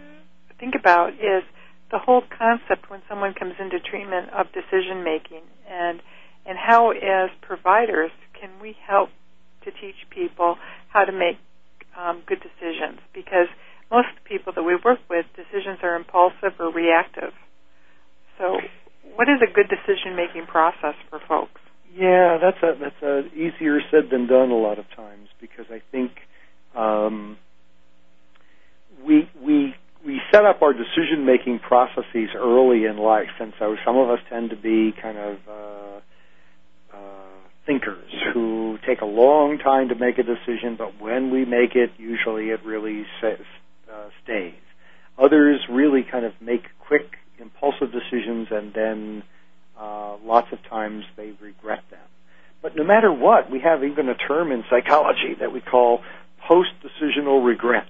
think 0.59 0.75
about 0.79 1.13
is 1.13 1.43
the 1.91 1.99
whole 1.99 2.23
concept 2.37 2.89
when 2.89 3.01
someone 3.07 3.33
comes 3.33 3.53
into 3.59 3.79
treatment 3.79 4.29
of 4.31 4.47
decision 4.51 5.03
making 5.03 5.43
and 5.69 6.01
and 6.47 6.57
how, 6.57 6.91
as 6.91 7.29
providers, 7.41 8.09
can 8.39 8.49
we 8.61 8.73
help 8.87 9.09
to 9.65 9.71
teach 9.71 9.99
people 10.09 10.55
how 10.87 11.03
to 11.03 11.11
make 11.11 11.35
um, 11.99 12.23
good 12.25 12.39
decisions? 12.39 12.99
Because 13.13 13.51
most 13.91 14.07
people 14.23 14.53
that 14.55 14.63
we 14.63 14.79
work 14.79 14.99
with, 15.09 15.25
decisions 15.35 15.79
are 15.83 15.95
impulsive 15.95 16.55
or 16.57 16.71
reactive. 16.71 17.35
So, 18.37 18.59
what 19.15 19.27
is 19.27 19.43
a 19.43 19.51
good 19.51 19.67
decision-making 19.67 20.47
process 20.47 20.95
for 21.09 21.19
folks? 21.27 21.59
Yeah, 21.97 22.37
that's 22.39 22.61
a 22.61 22.79
that's 22.79 23.01
a 23.01 23.27
easier 23.33 23.79
said 23.89 24.09
than 24.11 24.27
done 24.27 24.51
a 24.51 24.55
lot 24.55 24.77
of 24.77 24.85
times 24.95 25.29
because 25.41 25.65
I 25.71 25.81
think 25.91 26.11
um, 26.75 27.37
we 29.05 29.27
we 29.43 29.73
we 30.05 30.21
set 30.31 30.45
up 30.45 30.61
our 30.61 30.73
decision 30.73 31.25
making 31.25 31.59
processes 31.59 32.29
early 32.35 32.85
in 32.85 32.97
life, 32.97 33.33
and 33.39 33.51
so 33.57 33.75
some 33.83 33.97
of 33.97 34.09
us 34.09 34.19
tend 34.29 34.51
to 34.51 34.55
be 34.55 34.93
kind 35.01 35.17
of 35.17 35.37
uh, 35.49 35.99
uh, 36.95 37.27
thinkers 37.65 38.11
who 38.33 38.77
take 38.87 39.01
a 39.01 39.05
long 39.05 39.57
time 39.57 39.89
to 39.89 39.95
make 39.95 40.19
a 40.19 40.23
decision, 40.23 40.75
but 40.77 41.01
when 41.01 41.31
we 41.31 41.45
make 41.45 41.75
it, 41.75 41.91
usually 41.97 42.49
it 42.49 42.63
really 42.63 43.05
says, 43.19 43.43
uh, 43.91 44.09
stays. 44.23 44.53
Others 45.17 45.61
really 45.69 46.03
kind 46.09 46.25
of 46.25 46.33
make 46.39 46.63
quick, 46.79 47.17
impulsive 47.39 47.91
decisions 47.91 48.47
and 48.51 48.73
then 48.73 49.23
uh, 49.79 50.17
lots 50.23 50.47
of 50.51 50.59
times 50.69 51.03
they 51.15 51.33
regret 51.41 51.83
them. 51.91 51.99
But 52.61 52.75
no 52.75 52.83
matter 52.83 53.11
what, 53.11 53.51
we 53.51 53.59
have 53.59 53.83
even 53.83 54.09
a 54.09 54.15
term 54.15 54.51
in 54.51 54.63
psychology 54.69 55.35
that 55.39 55.51
we 55.51 55.61
call 55.61 56.01
post-decisional 56.47 57.45
regret. 57.45 57.87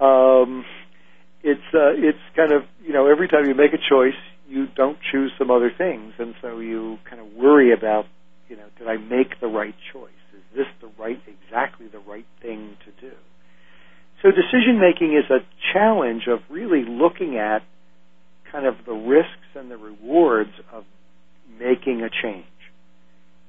Um, 0.00 0.64
it's 1.42 1.60
uh, 1.74 1.92
it's 1.92 2.18
kind 2.34 2.52
of 2.52 2.62
you 2.82 2.92
know 2.92 3.06
every 3.06 3.28
time 3.28 3.46
you 3.46 3.54
make 3.54 3.72
a 3.74 3.78
choice, 3.90 4.18
you 4.48 4.66
don't 4.66 4.98
choose 5.12 5.32
some 5.38 5.50
other 5.50 5.70
things, 5.76 6.14
and 6.18 6.34
so 6.40 6.58
you 6.58 6.98
kind 7.08 7.20
of 7.20 7.32
worry 7.34 7.72
about 7.72 8.06
you 8.48 8.56
know 8.56 8.66
did 8.78 8.88
I 8.88 8.96
make 8.96 9.40
the 9.40 9.48
right 9.48 9.74
choice? 9.92 10.10
Is 10.34 10.42
this 10.56 10.66
the 10.80 10.90
right 10.98 11.20
exactly 11.26 11.86
the 11.88 11.98
right 11.98 12.26
thing 12.40 12.76
to 12.86 13.08
do? 13.08 13.14
So 14.22 14.30
decision 14.30 14.80
making 14.80 15.14
is 15.14 15.30
a 15.30 15.44
challenge 15.74 16.28
of 16.28 16.40
really 16.48 16.84
looking 16.84 17.36
at 17.36 17.62
kind 18.50 18.66
of 18.66 18.76
the 18.86 18.92
risks 18.92 19.52
and 19.54 19.70
the 19.70 19.76
rewards 19.76 20.52
of 20.72 20.84
making 21.58 22.02
a 22.02 22.10
change. 22.10 22.46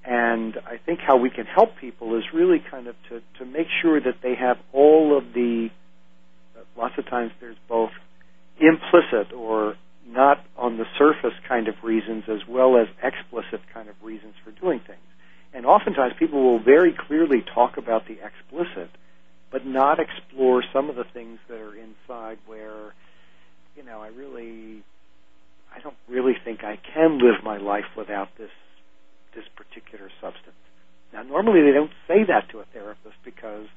And 0.05 0.57
I 0.67 0.77
think 0.77 0.99
how 0.99 1.17
we 1.17 1.29
can 1.29 1.45
help 1.45 1.77
people 1.81 2.15
is 2.17 2.23
really 2.33 2.59
kind 2.59 2.87
of 2.87 2.95
to, 3.09 3.21
to 3.39 3.45
make 3.45 3.67
sure 3.81 3.99
that 3.99 4.17
they 4.21 4.35
have 4.35 4.57
all 4.71 5.17
of 5.17 5.33
the, 5.33 5.69
lots 6.77 6.93
of 6.97 7.07
times 7.09 7.31
there's 7.39 7.57
both 7.67 7.91
implicit 8.59 9.33
or 9.33 9.75
not 10.07 10.45
on 10.55 10.77
the 10.77 10.85
surface 10.97 11.33
kind 11.47 11.67
of 11.67 11.75
reasons 11.83 12.23
as 12.27 12.47
well 12.47 12.77
as 12.77 12.87
explicit 13.01 13.61
kind 13.73 13.89
of 13.89 13.95
reasons 14.03 14.35
for 14.43 14.51
doing 14.51 14.79
things. 14.79 14.99
And 15.53 15.65
oftentimes 15.65 16.13
people 16.19 16.43
will 16.43 16.59
very 16.59 16.93
clearly 17.07 17.43
talk 17.53 17.77
about 17.77 18.07
the 18.07 18.17
explicit, 18.23 18.91
but 19.51 19.65
not 19.65 19.99
explore 19.99 20.63
some 20.73 20.89
of 20.89 20.95
the 20.95 21.05
things 21.05 21.39
that 21.47 21.57
are 21.57 21.73
inside 21.73 22.37
where, 22.45 22.93
you 23.75 23.83
know, 23.83 24.01
I 24.01 24.07
really, 24.07 24.83
I 25.75 25.81
don't 25.81 25.97
really 26.07 26.33
think 26.43 26.63
I 26.63 26.77
can 26.93 27.19
live 27.19 27.43
my 27.43 27.57
life 27.57 27.85
without 27.97 28.29
this 28.37 28.49
this 29.35 29.43
particular 29.55 30.09
substance. 30.21 30.55
Now, 31.11 31.23
normally 31.23 31.61
they 31.61 31.71
don't 31.71 31.91
say 32.07 32.23
that 32.27 32.49
to 32.51 32.59
a 32.59 32.65
therapist 32.71 33.15
because 33.25 33.67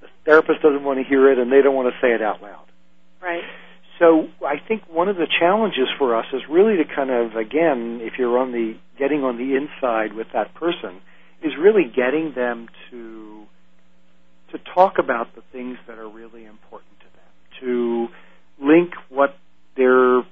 the 0.00 0.08
therapist 0.24 0.62
doesn't 0.62 0.84
want 0.84 0.98
to 0.98 1.04
hear 1.04 1.30
it 1.30 1.38
and 1.38 1.52
they 1.52 1.60
don't 1.60 1.74
want 1.74 1.92
to 1.92 2.00
say 2.00 2.14
it 2.14 2.22
out 2.22 2.40
loud. 2.40 2.64
Right. 3.20 3.42
So 3.98 4.28
I 4.44 4.56
think 4.66 4.82
one 4.88 5.08
of 5.08 5.16
the 5.16 5.26
challenges 5.40 5.88
for 5.98 6.16
us 6.16 6.26
is 6.32 6.42
really 6.50 6.76
to 6.76 6.84
kind 6.84 7.10
of, 7.10 7.36
again, 7.36 8.00
if 8.02 8.14
you're 8.18 8.38
on 8.38 8.52
the 8.52 8.76
getting 8.98 9.22
on 9.22 9.36
the 9.36 9.56
inside 9.56 10.14
with 10.14 10.28
that 10.32 10.54
person, 10.54 11.00
is 11.42 11.52
really 11.58 11.84
getting 11.84 12.32
them 12.34 12.68
to 12.90 13.44
to 14.52 14.58
talk 14.74 14.94
about 14.98 15.34
the 15.34 15.42
things 15.52 15.76
that 15.86 15.98
are 15.98 16.08
really 16.08 16.44
important 16.44 16.92
to 17.00 17.06
them, 17.06 17.60
to 17.60 18.08
link 18.64 18.92
what 19.08 19.36
they're 19.76 20.22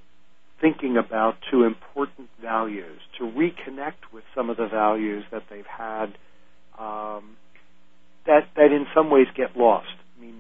thinking 0.64 0.96
about 0.96 1.34
to 1.50 1.64
important 1.64 2.30
values, 2.40 2.98
to 3.18 3.24
reconnect 3.24 4.14
with 4.14 4.24
some 4.34 4.48
of 4.48 4.56
the 4.56 4.66
values 4.66 5.22
that 5.30 5.42
they've 5.50 5.66
had 5.66 6.06
um, 6.78 7.36
that 8.24 8.48
that 8.56 8.72
in 8.72 8.86
some 8.94 9.10
ways 9.10 9.26
get 9.36 9.58
lost. 9.58 9.94
I 10.16 10.22
mean, 10.22 10.36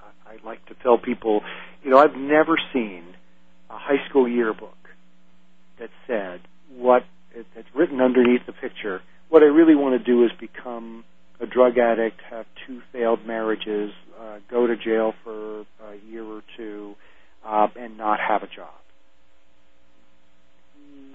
I, 0.00 0.34
I 0.34 0.46
like 0.46 0.64
to 0.66 0.74
tell 0.80 0.96
people, 0.96 1.40
you 1.82 1.90
know, 1.90 1.98
I've 1.98 2.14
never 2.14 2.56
seen 2.72 3.02
a 3.68 3.76
high 3.76 4.08
school 4.08 4.28
yearbook 4.28 4.76
that 5.80 5.90
said 6.06 6.40
what 6.76 7.02
that's 7.34 7.66
written 7.74 8.00
underneath 8.00 8.46
the 8.46 8.52
picture. 8.52 9.00
What 9.28 9.42
I 9.42 9.46
really 9.46 9.74
want 9.74 9.98
to 9.98 10.04
do 10.04 10.24
is 10.24 10.30
become 10.38 11.02
a 11.40 11.46
drug 11.46 11.78
addict, 11.78 12.20
have 12.30 12.46
two 12.64 12.80
failed 12.92 13.26
marriages, 13.26 13.90
uh, 14.20 14.38
go 14.48 14.68
to 14.68 14.76
jail 14.76 15.14
for 15.24 15.62
a 15.62 15.96
year 16.08 16.24
or 16.24 16.42
two, 16.56 16.94
uh, 17.44 17.66
and 17.76 17.98
not 17.98 18.20
have 18.20 18.44
a 18.44 18.46
job. 18.46 18.70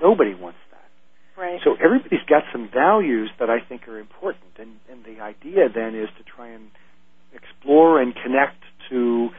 Nobody 0.04 0.36
wants 0.36 0.60
that. 0.72 1.41
Right. 1.41 1.62
So 1.64 1.76
everybody's 1.84 2.28
got 2.28 2.43
some 2.51 2.70
values 2.72 3.32
that 3.39 3.49
I 3.49 3.60
think 3.62 3.88
are 3.88 3.97
important, 3.97 4.51
and, 4.60 4.72
and 4.91 5.06
the 5.06 5.24
idea 5.24 5.70
then 5.74 5.95
is 5.95 6.10
to 6.18 6.24
try 6.24 6.49
and 6.49 6.70
explore 7.34 8.01
and 8.01 8.14
connect 8.14 8.58
to 8.89 9.30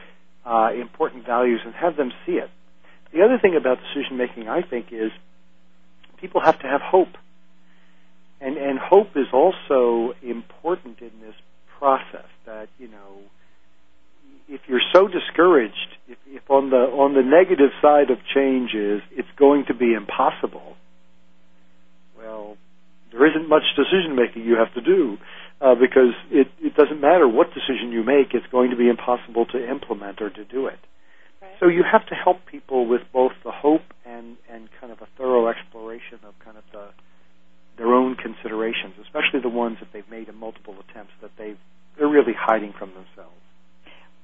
uh, 0.43 0.71
important 0.73 1.25
values 1.25 1.61
and 1.63 1.73
have 1.75 1.95
them 1.95 2.11
see 2.25 2.33
it. 2.33 2.49
The 3.13 3.21
other 3.21 3.37
thing 3.39 3.55
about 3.55 3.77
decision 3.77 4.17
making, 4.17 4.49
I 4.49 4.61
think, 4.61 4.87
is 4.91 5.11
people 6.17 6.41
have 6.41 6.59
to 6.59 6.67
have 6.67 6.81
hope, 6.81 7.15
and 8.41 8.57
and 8.57 8.79
hope 8.79 9.15
is 9.15 9.27
also 9.31 10.13
important 10.21 10.99
in 10.99 11.11
this 11.21 11.35
process. 11.77 12.27
That 12.45 12.67
you 12.77 12.89
know, 12.89 13.21
if 14.47 14.61
you're 14.67 14.83
so 14.93 15.07
discouraged, 15.07 15.97
if, 16.07 16.17
if 16.27 16.49
on 16.49 16.69
the 16.69 16.77
on 16.77 17.13
the 17.13 17.23
negative 17.23 17.71
side 17.81 18.11
of 18.11 18.17
change 18.33 18.73
is 18.73 19.01
it's 19.11 19.31
going 19.37 19.65
to 19.67 19.73
be 19.73 19.93
impossible, 19.93 20.75
well, 22.17 22.57
there 23.11 23.25
isn't 23.25 23.49
much 23.49 23.63
decision 23.75 24.15
making 24.15 24.43
you 24.43 24.55
have 24.55 24.73
to 24.73 24.81
do 24.81 25.17
uh, 25.61 25.75
because 25.75 26.13
it, 26.31 26.47
it 26.61 26.75
doesn't 26.75 27.01
matter 27.01 27.27
what 27.27 27.47
decision 27.53 27.91
you 27.91 28.03
make; 28.03 28.33
it's 28.33 28.47
going 28.51 28.69
to 28.69 28.77
be 28.77 28.89
impossible 28.89 29.45
to 29.47 29.69
implement 29.69 30.21
or 30.21 30.29
to 30.29 30.45
do 30.45 30.67
it. 30.67 30.79
Right. 31.41 31.51
So 31.59 31.67
you 31.67 31.83
have 31.83 32.05
to 32.07 32.15
help 32.15 32.45
people 32.45 32.87
with 32.87 33.01
both 33.11 33.33
the 33.43 33.51
hope 33.51 33.85
and 34.05 34.37
and 34.49 34.69
kind 34.79 34.91
of 34.91 35.01
a 35.01 35.07
thorough 35.17 35.47
exploration 35.47 36.19
of 36.23 36.37
kind 36.43 36.57
of 36.57 36.63
the 36.71 36.89
their 37.77 37.93
own 37.93 38.15
considerations, 38.15 38.95
especially 39.01 39.41
the 39.41 39.49
ones 39.49 39.77
that 39.79 39.89
they've 39.91 40.09
made 40.09 40.29
in 40.29 40.35
multiple 40.35 40.75
attempts 40.87 41.13
that 41.21 41.31
they've 41.37 41.57
they're 41.97 42.07
really 42.07 42.35
hiding 42.37 42.73
from 42.77 42.89
themselves. 42.89 43.44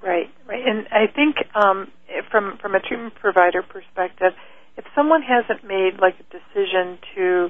Right, 0.03 0.29
right, 0.47 0.65
and 0.65 0.87
I 0.91 1.05
think 1.07 1.37
um, 1.55 1.91
from 2.31 2.57
from 2.61 2.73
a 2.75 2.79
treatment 2.79 3.15
provider 3.15 3.61
perspective, 3.61 4.33
if 4.77 4.85
someone 4.95 5.21
hasn't 5.21 5.63
made 5.63 5.99
like 6.01 6.15
a 6.19 6.23
decision 6.33 6.97
to 7.15 7.49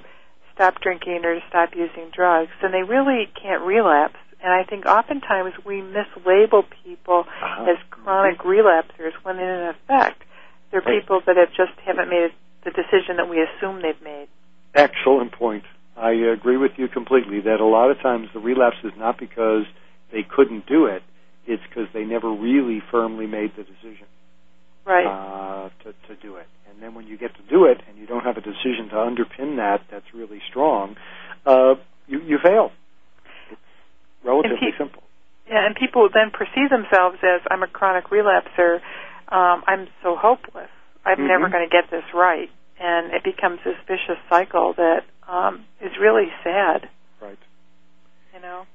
stop 0.53 0.81
drinking 0.81 1.21
or 1.23 1.35
to 1.35 1.41
stop 1.47 1.69
using 1.75 2.11
drugs, 2.13 2.51
then 2.61 2.71
they 2.71 2.83
really 2.83 3.29
can't 3.41 3.63
relapse. 3.63 4.17
And 4.43 4.51
I 4.51 4.63
think 4.63 4.85
oftentimes 4.85 5.53
we 5.65 5.81
mislabel 5.81 6.65
people 6.83 7.25
Uh-huh. 7.27 7.71
as 7.71 7.77
chronic 7.89 8.39
relapsers 8.39 9.13
when 9.23 9.37
in 9.37 9.69
effect 9.69 10.23
they're 10.71 10.81
people 10.81 11.21
that 11.25 11.37
have 11.37 11.49
just 11.49 11.77
haven't 11.85 12.09
made 12.09 12.31
the 12.63 12.71
decision 12.71 13.17
that 13.17 13.29
we 13.29 13.41
assume 13.41 13.81
they've 13.81 14.01
made. 14.03 14.27
Excellent 14.73 15.31
point. 15.31 15.63
I 15.95 16.11
agree 16.11 16.57
with 16.57 16.71
you 16.77 16.87
completely 16.87 17.41
that 17.41 17.59
a 17.59 17.65
lot 17.65 17.91
of 17.91 17.99
times 18.01 18.29
the 18.33 18.39
relapse 18.39 18.77
is 18.83 18.93
not 18.97 19.19
because 19.19 19.65
they 20.11 20.23
couldn't 20.23 20.65
do 20.65 20.85
it, 20.85 21.03
it's 21.45 21.63
because 21.67 21.87
they 21.93 22.03
never 22.03 22.31
really 22.31 22.81
firmly 22.91 23.27
made 23.27 23.51
the 23.55 23.63
decision 23.63 24.07
Right. 24.85 25.05
uh, 25.05 25.69
to, 25.83 25.93
to 26.07 26.21
do 26.21 26.37
it. 26.37 26.47
And 26.69 26.81
then 26.81 26.95
when 26.95 27.05
you 27.07 27.17
get 27.17 27.35
to 27.35 27.41
do 27.49 27.65
it 27.65 27.81
and 27.87 27.97
you 27.97 28.07
don't 28.07 28.23
have 28.23 28.37
a 28.37 28.41
decision 28.41 28.89
to 28.89 28.95
underpin 28.95 29.57
that 29.57 29.81
that's 29.91 30.05
really 30.13 30.41
strong, 30.49 30.95
uh, 31.45 31.75
you, 32.07 32.19
you 32.21 32.39
fail. 32.41 32.71
It's 33.51 33.61
relatively 34.23 34.71
pe- 34.71 34.77
simple. 34.77 35.03
Yeah, 35.47 35.65
and 35.65 35.75
people 35.75 36.09
then 36.13 36.31
perceive 36.31 36.69
themselves 36.69 37.17
as 37.23 37.41
I'm 37.49 37.61
a 37.63 37.67
chronic 37.67 38.05
relapser. 38.09 38.81
Um, 39.27 39.63
I'm 39.67 39.87
so 40.01 40.15
hopeless. 40.15 40.69
I'm 41.05 41.17
Mhm. 41.19 41.27
never 41.27 41.49
going 41.49 41.67
to 41.67 41.69
get 41.69 41.89
this 41.89 42.03
right, 42.13 42.49
and 42.79 43.13
it 43.13 43.23
becomes 43.23 43.59
this 43.63 43.75
vicious 43.87 44.19
cycle 44.29 44.73
that 44.73 45.03
um, 45.27 45.65
is 45.79 45.97
really 45.99 46.31
sad. 46.43 46.89
Right. 47.21 47.37
You 48.33 48.41
know. 48.41 48.65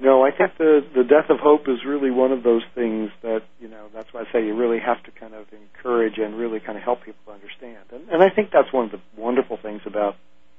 No, 0.00 0.24
I 0.24 0.30
think 0.30 0.56
the 0.58 0.80
the 0.94 1.02
death 1.02 1.28
of 1.28 1.38
hope 1.40 1.62
is 1.66 1.84
really 1.84 2.10
one 2.10 2.30
of 2.30 2.44
those 2.44 2.62
things 2.74 3.10
that 3.22 3.42
you 3.58 3.68
know. 3.68 3.88
That's 3.92 4.08
why 4.12 4.20
I 4.22 4.32
say 4.32 4.46
you 4.46 4.54
really 4.56 4.78
have 4.78 5.02
to 5.04 5.10
kind 5.10 5.34
of 5.34 5.46
encourage 5.52 6.18
and 6.18 6.36
really 6.38 6.60
kind 6.60 6.78
of 6.78 6.84
help 6.84 7.02
people 7.04 7.32
understand. 7.32 7.84
And, 7.92 8.08
and 8.08 8.22
I 8.22 8.32
think 8.34 8.50
that's 8.52 8.72
one 8.72 8.86
of 8.86 8.92
the 8.92 9.00
wonderful 9.16 9.58
things 9.60 9.80
about 9.86 10.14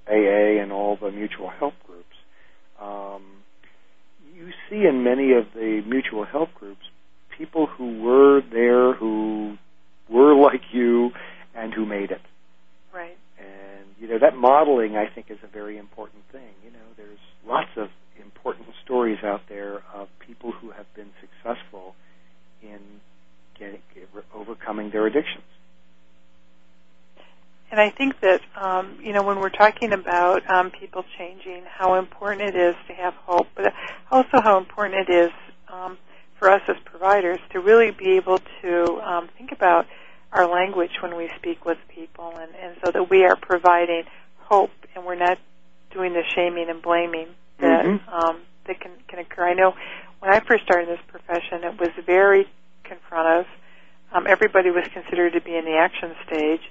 AA 0.10 0.62
and 0.62 0.74
all 0.74 0.98
the 1.00 1.12
mutual 1.12 1.50
help 1.50 1.74
groups. 1.88 2.06
Um, 2.82 3.24
you 4.36 4.50
see 4.70 4.86
in 4.88 5.04
many 5.04 5.32
of 5.34 5.46
the 5.54 5.84
mutual 5.88 6.26
help 6.26 6.54
groups 6.56 6.84
people 7.38 7.68
who 7.68 8.02
were 8.02 8.42
there, 8.52 8.94
who 8.94 9.58
were 10.10 10.36
like 10.36 10.62
you, 10.74 11.12
and 11.56 11.74
who 11.74 11.86
made 11.86 12.12
it. 12.12 12.22
Right. 12.94 13.18
And 13.40 13.88
you 14.00 14.10
know 14.10 14.20
that 14.20 14.36
modeling, 14.36 14.98
I 14.98 15.06
think, 15.14 15.28
is 15.30 15.38
a 15.44 15.48
very 15.48 15.78
important 15.78 16.24
thing. 16.32 16.52
You 16.64 16.72
know, 16.72 16.86
there's 16.98 17.20
lots 17.48 17.70
of 17.78 17.88
important 18.22 18.68
stories 18.84 19.24
out 19.24 19.42
there 19.50 19.82
of 19.94 20.08
people 20.20 20.52
who 20.52 20.72
have 20.72 20.92
been 20.96 21.10
successful 21.22 21.96
in 22.62 22.80
getting 23.58 23.82
overcoming 24.34 24.90
their 24.90 25.06
addictions. 25.06 25.44
And 27.72 27.80
I 27.80 27.92
think 27.92 28.20
that 28.22 28.42
um, 28.56 28.98
you 29.02 29.14
know 29.14 29.22
when 29.22 29.40
we're 29.40 29.50
talking 29.50 29.94
about 29.94 30.50
um, 30.50 30.72
people 30.72 31.04
changing, 31.18 31.64
how 31.68 31.96
important 31.96 32.42
it 32.50 32.56
is 32.56 32.76
to 32.88 32.94
have 32.94 33.14
hope, 33.14 33.48
but 33.56 33.74
also 34.12 34.42
how 34.42 34.58
important 34.58 35.08
it 35.08 35.14
is 35.14 35.32
um, 35.72 35.98
for 36.40 36.50
us 36.50 36.62
as 36.68 36.78
providers 36.86 37.40
to 37.52 37.60
really 37.60 37.92
be 37.92 38.16
able 38.18 38.40
to 38.62 39.02
um, 39.02 39.30
think 39.38 39.52
about 39.52 39.86
our 40.32 40.48
language 40.48 40.92
when 41.02 41.16
we 41.16 41.30
speak 41.38 41.66
with 41.66 41.78
people, 41.90 42.34
and, 42.40 42.52
and 42.56 42.76
so 42.84 42.92
that 42.92 43.10
we 43.10 43.24
are 43.24 43.36
providing 43.36 44.04
hope, 44.38 44.72
and 44.96 45.06
we're 45.06 45.16
not 45.16 45.38
doing 45.92 46.14
the 46.14 46.24
shaming 46.36 46.70
and 46.70 46.82
blaming 46.82 47.28
that 47.62 47.86
Mhm. 47.86 48.00
um, 48.12 48.38
that 48.66 48.80
can 48.80 48.92
can 49.08 49.20
occur. 49.20 49.48
I 49.48 49.54
know 49.54 49.76
when 50.20 50.32
I 50.32 50.40
first 50.42 50.64
started 50.64 50.88
this 50.90 51.00
profession, 51.08 51.64
it 51.64 51.80
was 51.80 51.92
very 52.06 52.48
confrontive. 52.86 53.46
Um, 54.12 54.26
everybody 54.28 54.72
was 54.72 54.88
considered 54.94 55.34
to 55.34 55.42
be 55.42 55.56
in 55.56 55.66
the 55.66 55.78
action 55.78 56.16
stage, 56.26 56.62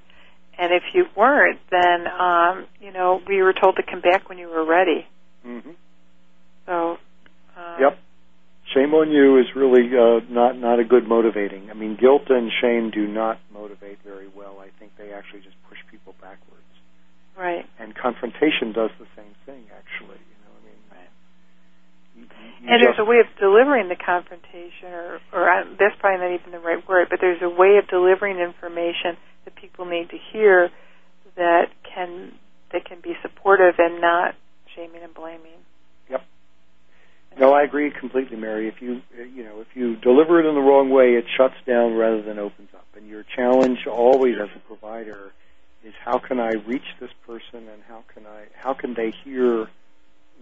and 0.59 0.73
if 0.73 0.83
you 0.95 1.09
weren't, 1.15 1.61
then 1.71 2.07
um, 2.09 2.67
you 2.81 2.91
know 2.93 3.23
we 3.27 3.43
were 3.43 3.53
told 3.53 3.77
to 3.77 3.83
come 3.83 4.01
back 4.01 4.29
when 4.29 4.39
you 4.39 4.49
were 4.49 4.65
ready. 4.65 5.07
hmm 5.43 5.73
So. 6.67 6.99
Um, 7.57 7.81
Yep. 7.81 7.99
Shame 8.75 8.93
on 8.93 9.11
you 9.11 9.39
is 9.39 9.47
really 9.57 9.97
uh, 9.97 10.21
not 10.29 10.59
not 10.59 10.79
a 10.79 10.85
good 10.85 11.09
motivating. 11.09 11.71
I 11.71 11.75
mean, 11.75 11.97
guilt 11.97 12.29
and 12.29 12.53
shame 12.61 12.91
do 12.91 13.07
not 13.07 13.39
motivate 13.51 13.99
very 14.05 14.29
well. 14.29 14.61
I 14.61 14.69
think 14.79 14.93
they 14.99 15.13
actually 15.15 15.41
just 15.41 15.57
push 15.71 15.79
people 15.91 16.15
backwards. 16.21 16.69
Right. 17.35 17.65
And 17.79 17.95
confrontation 17.95 18.73
does 18.73 18.91
the 18.99 19.07
same 19.17 19.33
thing, 19.47 19.65
actually. 19.73 20.21
You 20.21 20.37
know, 20.45 20.53
I 20.53 20.61
mean, 20.69 20.81
Right. 20.91 20.99
you, 20.99 22.08
you 22.08 22.08
And 22.69 22.83
there's 22.83 22.99
a 22.99 23.05
way 23.05 23.21
of 23.21 23.27
delivering 23.39 23.89
the 23.89 23.97
confrontation, 23.97 24.91
or, 24.91 25.21
or 25.33 25.65
that's 25.79 25.95
probably 26.01 26.27
not 26.27 26.35
even 26.35 26.53
the 26.53 26.59
right 26.59 26.87
word, 26.89 27.07
but 27.09 27.19
there's 27.21 27.41
a 27.41 27.49
way 27.49 27.79
of 27.79 27.89
delivering 27.89 28.39
information 28.39 29.17
that 29.45 29.55
people 29.55 29.87
need 29.87 30.11
to 30.11 30.19
hear 30.33 30.71
that 31.37 31.71
can 31.83 32.33
that 32.73 32.85
can 32.85 33.01
be 33.01 33.15
supportive 33.23 33.75
and 33.79 34.01
not 34.01 34.35
shaming 34.75 35.03
and 35.03 35.15
blaming. 35.15 35.63
Yep. 36.11 36.23
No, 37.39 37.55
I 37.55 37.63
agree 37.63 37.91
completely, 37.91 38.37
Mary. 38.37 38.69
If 38.69 38.83
you 38.83 39.01
you 39.35 39.45
know 39.45 39.61
if 39.61 39.69
you 39.75 39.97
deliver 39.97 40.41
it 40.41 40.47
in 40.47 40.55
the 40.55 40.61
wrong 40.61 40.91
way, 40.91 41.15
it 41.15 41.25
shuts 41.37 41.55
down 41.67 41.95
rather 41.95 42.23
than 42.23 42.39
opens 42.39 42.71
up. 42.75 42.87
And 42.97 43.07
your 43.09 43.25
challenge 43.37 43.87
always 43.87 44.35
as 44.43 44.49
a 44.55 44.61
provider 44.67 45.33
is 45.85 45.95
how 46.05 46.19
can 46.19 46.41
I 46.41 46.53
reach 46.67 46.97
this 47.01 47.11
person 47.27 47.69
and 47.69 47.83
how 47.89 48.05
can 48.13 48.27
I 48.27 48.47
how 48.57 48.75
can 48.75 48.95
they 48.95 49.15
hear 49.25 49.69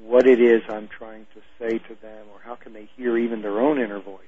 what 0.02 0.26
it 0.26 0.40
is 0.40 0.62
I'm 0.68 0.88
trying 0.88 1.26
to 1.34 1.36
say 1.66 1.78
to 1.78 1.94
them, 2.00 2.26
or 2.32 2.40
how 2.44 2.54
can 2.54 2.72
they 2.72 2.88
hear 2.96 3.18
even 3.18 3.42
their 3.42 3.60
own 3.60 3.78
inner 3.78 4.00
voice 4.00 4.20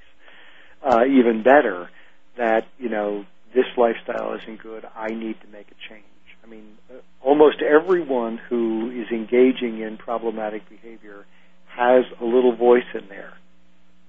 uh, 0.83 1.05
even 1.05 1.43
better 1.43 1.91
that 2.37 2.67
you 2.79 2.89
know 2.89 3.25
this 3.55 3.67
lifestyle 3.77 4.35
isn't 4.35 4.63
good. 4.63 4.85
I 4.95 5.09
need 5.09 5.41
to 5.41 5.47
make 5.49 5.67
a 5.69 5.89
change. 5.89 6.05
I 6.45 6.47
mean, 6.47 6.79
uh, 6.91 6.99
almost 7.23 7.63
everyone 7.63 8.39
who 8.49 8.91
is 8.91 9.11
engaging 9.11 9.81
in 9.81 9.97
problematic 9.97 10.69
behavior 10.69 11.27
has 11.67 12.05
a 12.21 12.25
little 12.25 12.55
voice 12.55 12.87
in 12.95 13.09
there 13.09 13.33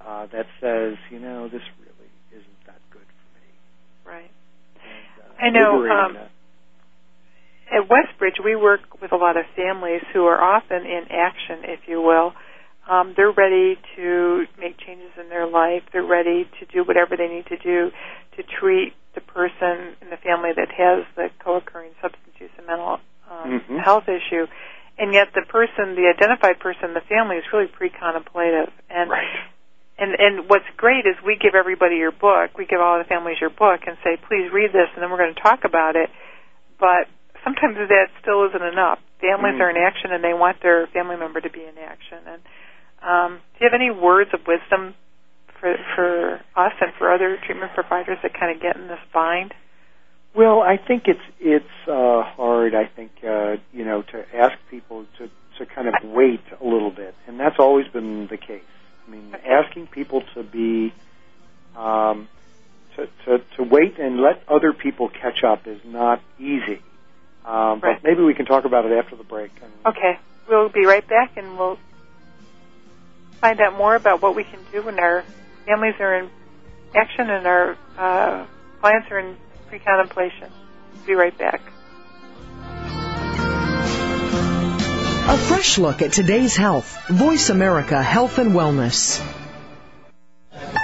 uh, 0.06 0.28
that 0.28 0.48
says, 0.62 0.98
you 1.10 1.20
know, 1.20 1.48
this 1.48 1.62
really 1.80 2.10
isn't 2.32 2.66
that 2.66 2.80
good 2.92 3.02
for 3.02 3.40
me. 3.40 4.16
Right. 4.18 4.32
And, 4.76 5.24
uh, 5.24 5.44
I 5.44 5.50
know, 5.50 5.90
um, 5.90 6.14
that. 6.14 6.32
At 7.72 7.88
Westbridge, 7.88 8.44
we 8.44 8.56
work 8.56 8.82
with 9.02 9.12
a 9.12 9.18
lot 9.18 9.38
of 9.38 9.46
families 9.56 10.02
who 10.12 10.26
are 10.26 10.42
often 10.42 10.86
in 10.86 11.04
action, 11.12 11.60
if 11.64 11.82
you 11.88 12.02
will. 12.02 12.34
Um, 12.90 13.14
they're 13.16 13.32
ready 13.32 13.78
to 13.96 14.46
make 14.60 14.78
changes 14.80 15.12
in 15.22 15.30
their 15.30 15.46
life. 15.46 15.84
They're 15.94 16.02
ready 16.04 16.50
to 16.60 16.66
do 16.66 16.84
whatever 16.84 17.16
they 17.16 17.28
need 17.28 17.46
to 17.48 17.58
do 17.58 17.92
to 18.36 18.44
treat 18.44 18.94
the 19.14 19.22
person 19.22 19.94
in 20.02 20.10
the 20.10 20.18
family 20.18 20.50
that 20.56 20.70
has 20.74 21.06
the 21.16 21.30
co-occurring 21.44 21.92
substance 22.02 22.34
use 22.40 22.50
and 22.58 22.66
mental 22.66 23.00
um, 23.30 23.62
Mhm. 23.62 23.84
health 23.84 24.10
issue. 24.10 24.48
And 24.98 25.14
yet, 25.14 25.34
the 25.34 25.44
person, 25.44 25.94
the 25.96 26.08
identified 26.10 26.60
person 26.60 26.86
in 26.90 26.94
the 26.94 27.02
family, 27.02 27.38
is 27.38 27.46
really 27.54 27.68
pre-contemplative. 27.68 28.74
And 28.90 29.10
right. 29.12 29.28
and 30.00 30.16
and 30.18 30.50
what's 30.50 30.68
great 30.78 31.06
is 31.06 31.16
we 31.24 31.36
give 31.36 31.54
everybody 31.56 31.98
your 31.98 32.12
book. 32.12 32.58
We 32.58 32.66
give 32.66 32.82
all 32.82 32.98
the 32.98 33.06
families 33.06 33.40
your 33.40 33.52
book 33.52 33.82
and 33.86 33.98
say, 34.04 34.18
please 34.18 34.52
read 34.52 34.74
this, 34.74 34.90
and 34.96 35.04
then 35.04 35.12
we're 35.12 35.18
going 35.18 35.36
to 35.36 35.42
talk 35.42 35.64
about 35.64 35.96
it. 35.96 36.10
But 36.80 37.08
sometimes 37.44 37.78
that 37.78 38.08
still 38.22 38.46
isn't 38.50 38.64
enough. 38.64 39.00
Families 39.22 39.56
Mm. 39.56 39.62
are 39.62 39.70
in 39.70 39.78
action, 39.78 40.12
and 40.12 40.24
they 40.24 40.34
want 40.34 40.60
their 40.62 40.88
family 40.88 41.18
member 41.18 41.40
to 41.40 41.50
be 41.50 41.64
in 41.64 41.78
action. 41.78 42.18
And 42.26 42.42
um, 43.02 43.40
do 43.58 43.66
you 43.66 43.70
have 43.72 43.80
any 43.80 43.92
words 43.92 44.32
of 44.34 44.42
wisdom 44.48 44.94
for 45.60 45.76
for 45.96 46.42
us 46.56 46.74
and 46.82 46.94
for 46.98 47.12
other 47.12 47.38
treatment 47.46 47.74
providers 47.74 48.18
that 48.24 48.34
kind 48.34 48.56
of 48.56 48.62
get 48.62 48.76
in 48.76 48.88
this 48.88 49.00
bind? 49.14 49.54
Well, 50.36 50.62
I 50.62 50.78
think 50.78 51.08
it's 51.08 51.20
it's 51.40 51.66
uh, 51.88 52.24
hard. 52.24 52.76
I 52.76 52.86
think 52.86 53.12
uh, 53.28 53.58
you 53.74 53.86
know 53.86 54.02
to 54.04 54.36
ask 54.36 54.58
people 54.70 55.06
to 55.18 55.30
to 55.58 55.66
kind 55.66 55.88
of 55.88 55.96
wait 56.04 56.42
a 56.62 56.64
little 56.64 56.92
bit, 56.92 57.16
and 57.28 57.40
that's 57.40 57.60
always 57.60 57.88
been 57.88 58.28
the 58.28 58.38
case. 58.38 58.64
I 59.08 59.12
mean, 59.12 59.36
asking 59.46 59.88
people 59.88 60.24
to 60.36 60.44
be 60.44 60.94
um, 61.76 62.28
to, 62.96 63.08
to 63.26 63.44
to 63.58 63.64
wait 63.64 64.00
and 64.00 64.22
let 64.22 64.44
other 64.48 64.74
people 64.74 65.10
catch 65.10 65.44
up 65.44 65.68
is 65.68 65.80
not 65.84 66.22
easy. 66.38 66.82
Um, 67.46 67.80
Right. 67.82 68.02
But 68.02 68.04
maybe 68.04 68.22
we 68.22 68.34
can 68.34 68.46
talk 68.46 68.66
about 68.66 68.86
it 68.86 68.92
after 68.92 69.16
the 69.16 69.24
break. 69.24 69.52
And, 69.64 69.72
Okay, 69.86 70.20
we'll 70.48 70.70
be 70.70 70.86
right 70.86 71.08
back, 71.08 71.38
and 71.38 71.58
we'll 71.58 71.80
find 73.40 73.60
out 73.62 73.78
more 73.78 73.96
about 73.96 74.22
what 74.22 74.36
we 74.36 74.44
can 74.44 74.60
do 74.72 74.82
when 74.82 75.00
our 75.00 75.24
families 75.66 75.96
are 76.00 76.20
in 76.20 76.30
action 76.96 77.30
and 77.30 77.48
our 77.48 77.78
uh, 77.98 78.46
clients 78.82 79.10
are 79.12 79.20
in 79.20 79.38
pre-contemplation. 79.68 80.52
Be 81.06 81.14
right 81.14 81.38
back. 81.38 81.62
A 85.30 85.38
fresh 85.38 85.78
look 85.78 86.02
at 86.02 86.12
today's 86.12 86.56
health. 86.56 87.08
Voice 87.08 87.50
America 87.50 88.02
Health 88.02 88.40
and 88.40 88.52
Wellness. 88.52 89.22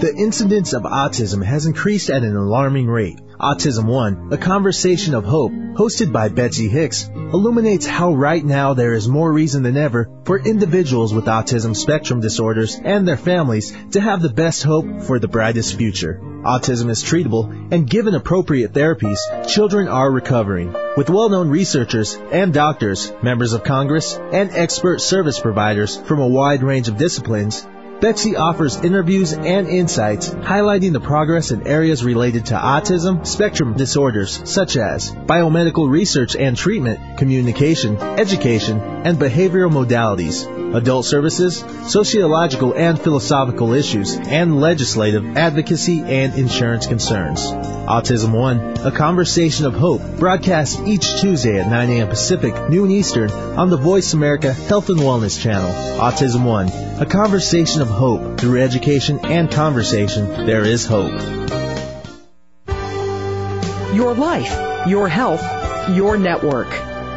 The 0.00 0.14
incidence 0.16 0.72
of 0.72 0.84
autism 0.84 1.44
has 1.44 1.66
increased 1.66 2.08
at 2.08 2.22
an 2.22 2.34
alarming 2.34 2.86
rate. 2.86 3.20
Autism 3.38 3.84
One, 3.84 4.30
a 4.32 4.38
conversation 4.38 5.12
of 5.12 5.26
hope, 5.26 5.52
hosted 5.52 6.10
by 6.10 6.30
Betsy 6.30 6.68
Hicks, 6.68 7.06
illuminates 7.14 7.84
how 7.86 8.14
right 8.14 8.42
now 8.42 8.72
there 8.72 8.94
is 8.94 9.06
more 9.06 9.30
reason 9.30 9.62
than 9.62 9.76
ever 9.76 10.08
for 10.24 10.38
individuals 10.38 11.12
with 11.12 11.26
autism 11.26 11.76
spectrum 11.76 12.20
disorders 12.20 12.80
and 12.82 13.06
their 13.06 13.18
families 13.18 13.76
to 13.90 14.00
have 14.00 14.22
the 14.22 14.30
best 14.30 14.62
hope 14.62 15.02
for 15.02 15.18
the 15.18 15.28
brightest 15.28 15.76
future. 15.76 16.18
Autism 16.22 16.88
is 16.88 17.04
treatable, 17.04 17.70
and 17.70 17.88
given 17.88 18.14
appropriate 18.14 18.72
therapies, 18.72 19.18
children 19.48 19.86
are 19.86 20.10
recovering. 20.10 20.74
With 20.96 21.10
well-known 21.10 21.50
researchers 21.50 22.14
and 22.32 22.54
doctors, 22.54 23.12
members 23.22 23.52
of 23.52 23.64
Congress, 23.64 24.16
and 24.16 24.50
expert 24.50 25.02
service 25.02 25.38
providers 25.38 25.98
from 25.98 26.20
a 26.20 26.28
wide 26.28 26.62
range 26.62 26.88
of 26.88 26.96
disciplines, 26.96 27.66
Betsy 28.00 28.34
offers 28.34 28.76
interviews 28.76 29.34
and 29.34 29.68
insights 29.68 30.30
highlighting 30.30 30.92
the 30.92 31.00
progress 31.00 31.50
in 31.50 31.66
areas 31.66 32.02
related 32.02 32.46
to 32.46 32.54
autism 32.54 33.26
spectrum 33.26 33.74
disorders 33.74 34.40
such 34.50 34.78
as 34.78 35.10
biomedical 35.10 35.90
research 35.90 36.34
and 36.34 36.56
treatment, 36.56 37.18
communication, 37.18 37.98
education, 37.98 38.80
and 38.80 39.18
behavioral 39.18 39.70
modalities, 39.70 40.59
adult 40.74 41.04
services, 41.04 41.64
sociological 41.86 42.74
and 42.74 43.00
philosophical 43.00 43.72
issues, 43.72 44.16
and 44.16 44.60
legislative 44.60 45.36
advocacy 45.36 46.00
and 46.00 46.34
insurance 46.34 46.86
concerns. 46.86 47.40
Autism 47.40 48.32
One, 48.32 48.60
a 48.86 48.92
conversation 48.92 49.66
of 49.66 49.74
hope, 49.74 50.00
broadcasts 50.18 50.80
each 50.86 51.20
Tuesday 51.20 51.58
at 51.58 51.68
9 51.68 51.90
a.m. 51.90 52.08
Pacific, 52.08 52.54
noon 52.68 52.90
Eastern, 52.90 53.30
on 53.30 53.70
the 53.70 53.76
Voice 53.76 54.12
America 54.12 54.52
Health 54.52 54.88
and 54.88 55.00
Wellness 55.00 55.40
channel. 55.40 55.70
Autism 56.00 56.44
One, 56.44 56.68
a 57.00 57.06
conversation 57.06 57.82
of 57.82 57.88
hope. 57.88 58.38
Through 58.38 58.60
education 58.60 59.20
and 59.24 59.50
conversation, 59.50 60.46
there 60.46 60.64
is 60.64 60.86
hope. 60.86 61.12
Your 63.94 64.14
life, 64.14 64.86
your 64.86 65.08
health, 65.08 65.42
your 65.90 66.16
network. 66.16 66.89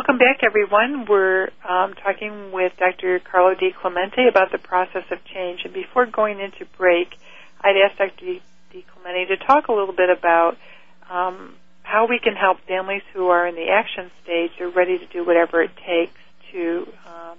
Welcome 0.00 0.16
back, 0.16 0.40
everyone. 0.42 1.04
We're 1.04 1.50
um, 1.62 1.92
talking 1.92 2.52
with 2.52 2.72
Dr. 2.78 3.18
Carlo 3.18 3.54
DiClemente 3.54 4.30
about 4.30 4.50
the 4.50 4.56
process 4.56 5.04
of 5.10 5.22
change. 5.26 5.60
And 5.66 5.74
before 5.74 6.06
going 6.06 6.40
into 6.40 6.64
break, 6.78 7.18
I'd 7.60 7.76
ask 7.76 7.98
Dr. 7.98 8.40
DiClemente 8.72 9.28
to 9.28 9.36
talk 9.36 9.68
a 9.68 9.72
little 9.72 9.92
bit 9.94 10.08
about 10.08 10.56
um, 11.10 11.54
how 11.82 12.06
we 12.08 12.18
can 12.18 12.32
help 12.34 12.60
families 12.66 13.02
who 13.12 13.28
are 13.28 13.46
in 13.46 13.54
the 13.56 13.68
action 13.68 14.10
stage 14.24 14.52
or 14.58 14.70
ready 14.70 14.96
to 14.96 15.04
do 15.04 15.22
whatever 15.22 15.60
it 15.60 15.76
takes 15.76 16.18
to 16.52 16.88
um, 17.06 17.36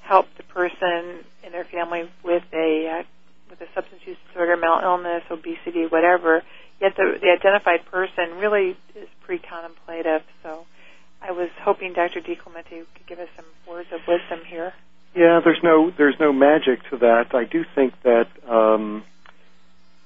help 0.00 0.26
the 0.38 0.42
person 0.44 1.22
in 1.44 1.52
their 1.52 1.64
family 1.64 2.08
with 2.24 2.44
a 2.54 3.00
uh, 3.00 3.02
with 3.50 3.60
a 3.60 3.66
substance 3.74 4.00
use 4.06 4.16
disorder, 4.28 4.56
mental 4.56 4.80
illness, 4.82 5.22
obesity, 5.30 5.84
whatever. 5.86 6.42
Yet 6.80 6.96
the, 6.96 7.18
the 7.20 7.28
identified 7.28 7.84
person 7.84 8.38
really 8.38 8.74
is 8.96 9.08
pre-contemplative. 9.20 10.22
So 10.42 10.64
I 11.22 11.32
was 11.32 11.50
hoping 11.62 11.92
Dr. 11.92 12.20
DiClemente 12.20 12.86
could 12.94 13.06
give 13.06 13.18
us 13.18 13.28
some 13.36 13.44
words 13.68 13.88
of 13.92 14.00
wisdom 14.08 14.44
here. 14.46 14.72
Yeah, 15.14 15.40
there's 15.44 15.62
no 15.62 15.90
there's 15.90 16.18
no 16.20 16.32
magic 16.32 16.88
to 16.90 16.98
that. 16.98 17.34
I 17.34 17.44
do 17.44 17.64
think 17.74 17.94
that 18.02 18.28
um, 18.48 19.02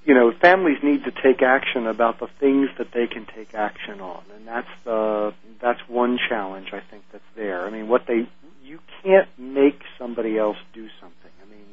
you 0.04 0.14
know 0.14 0.32
families 0.32 0.78
need 0.82 1.04
to 1.04 1.10
take 1.10 1.42
action 1.42 1.86
about 1.86 2.20
the 2.20 2.28
things 2.40 2.70
that 2.78 2.90
they 2.92 3.06
can 3.06 3.26
take 3.26 3.54
action 3.54 4.00
on, 4.00 4.22
and 4.34 4.48
that's 4.48 4.68
the 4.84 5.34
that's 5.60 5.80
one 5.88 6.18
challenge 6.28 6.68
I 6.72 6.80
think 6.80 7.04
that's 7.12 7.24
there. 7.36 7.66
I 7.66 7.70
mean, 7.70 7.88
what 7.88 8.06
they 8.06 8.26
you 8.64 8.80
can't 9.02 9.28
make 9.38 9.82
somebody 9.98 10.38
else 10.38 10.56
do 10.72 10.88
something. 11.00 11.30
I 11.42 11.50
mean, 11.50 11.66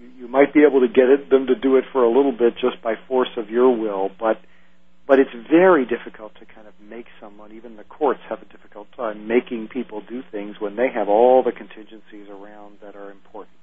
you, 0.00 0.22
you 0.22 0.28
might 0.28 0.54
be 0.54 0.64
able 0.64 0.80
to 0.80 0.88
get 0.88 1.10
it, 1.10 1.28
them 1.28 1.46
to 1.48 1.54
do 1.54 1.76
it 1.76 1.84
for 1.92 2.02
a 2.02 2.08
little 2.08 2.32
bit 2.32 2.54
just 2.56 2.80
by 2.82 2.96
force 3.06 3.36
of 3.36 3.50
your 3.50 3.70
will, 3.76 4.10
but 4.18 4.40
but 5.10 5.18
it's 5.18 5.34
very 5.50 5.84
difficult 5.84 6.30
to 6.38 6.46
kind 6.46 6.68
of 6.68 6.74
make 6.88 7.06
someone, 7.20 7.50
even 7.50 7.76
the 7.76 7.82
courts 7.82 8.20
have 8.28 8.40
a 8.42 8.44
difficult 8.44 8.86
time 8.96 9.26
making 9.26 9.66
people 9.66 10.00
do 10.08 10.22
things 10.30 10.54
when 10.60 10.76
they 10.76 10.86
have 10.94 11.08
all 11.08 11.42
the 11.42 11.50
contingencies 11.50 12.28
around 12.30 12.78
that 12.80 12.94
are 12.94 13.10
important. 13.10 13.58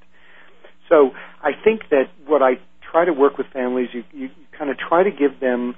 So 0.89 1.11
I 1.41 1.51
think 1.63 1.83
that 1.89 2.11
what 2.25 2.41
I 2.41 2.59
try 2.91 3.05
to 3.05 3.13
work 3.13 3.37
with 3.37 3.47
families, 3.53 3.87
you, 3.93 4.03
you, 4.11 4.27
kind 4.59 4.69
of 4.69 4.75
try 4.77 5.03
to 5.03 5.09
give 5.09 5.39
them, 5.39 5.75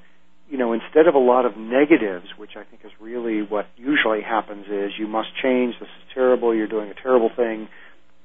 you 0.50 0.58
know, 0.58 0.74
instead 0.74 1.06
of 1.06 1.14
a 1.14 1.20
lot 1.20 1.46
of 1.46 1.56
negatives, 1.56 2.26
which 2.36 2.58
I 2.58 2.64
think 2.64 2.82
is 2.84 2.92
really 3.00 3.44
what 3.44 3.68
usually 3.78 4.24
happens 4.24 4.66
is 4.66 4.98
you 4.98 5.06
must 5.06 5.30
change, 5.40 5.76
this 5.80 5.86
is 6.02 6.14
terrible, 6.16 6.56
you're 6.56 6.68
doing 6.68 6.90
a 6.90 7.00
terrible 7.00 7.30
thing, 7.30 7.70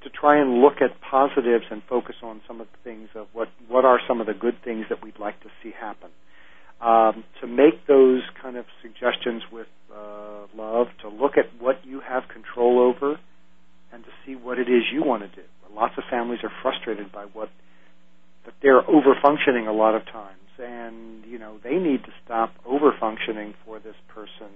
to 0.02 0.08
try 0.08 0.40
and 0.40 0.62
look 0.62 0.80
at 0.80 0.98
positives 1.02 1.66
and 1.70 1.82
focus 1.90 2.16
on 2.22 2.40
some 2.48 2.62
of 2.62 2.68
the 2.72 2.78
things 2.82 3.10
of 3.14 3.26
what, 3.34 3.48
what 3.68 3.84
are 3.84 4.00
some 4.08 4.22
of 4.22 4.26
the 4.26 4.32
good 4.32 4.56
things 4.64 4.86
that 4.88 5.04
we'd 5.04 5.20
like 5.20 5.38
to 5.42 5.50
see 5.62 5.72
happen 5.78 6.08
um, 6.80 7.24
to 7.40 7.46
make 7.46 7.86
those 7.86 8.22
kind 8.40 8.56
of 8.56 8.66
suggestions 8.82 9.42
with 9.52 9.66
uh, 9.94 10.46
love, 10.56 10.88
to 11.02 11.08
look 11.08 11.36
at 11.36 11.46
what 11.60 11.84
you 11.84 12.00
have 12.00 12.24
control 12.28 12.80
over, 12.80 13.18
and 13.92 14.04
to 14.04 14.10
see 14.26 14.34
what 14.34 14.58
it 14.58 14.68
is 14.68 14.82
you 14.92 15.02
want 15.02 15.22
to 15.22 15.28
do. 15.28 15.46
Lots 15.72 15.94
of 15.98 16.04
families 16.10 16.40
are 16.42 16.52
frustrated 16.62 17.10
by 17.10 17.24
what 17.32 17.50
that 18.44 18.54
they're 18.62 18.88
over 18.88 19.14
functioning 19.20 19.66
a 19.66 19.72
lot 19.72 19.94
of 19.94 20.04
times, 20.06 20.38
and 20.58 21.24
you 21.24 21.38
know 21.38 21.58
they 21.64 21.76
need 21.76 22.04
to 22.04 22.12
stop 22.24 22.52
over 22.66 22.94
functioning 22.98 23.54
for 23.64 23.78
this 23.78 23.96
person, 24.08 24.52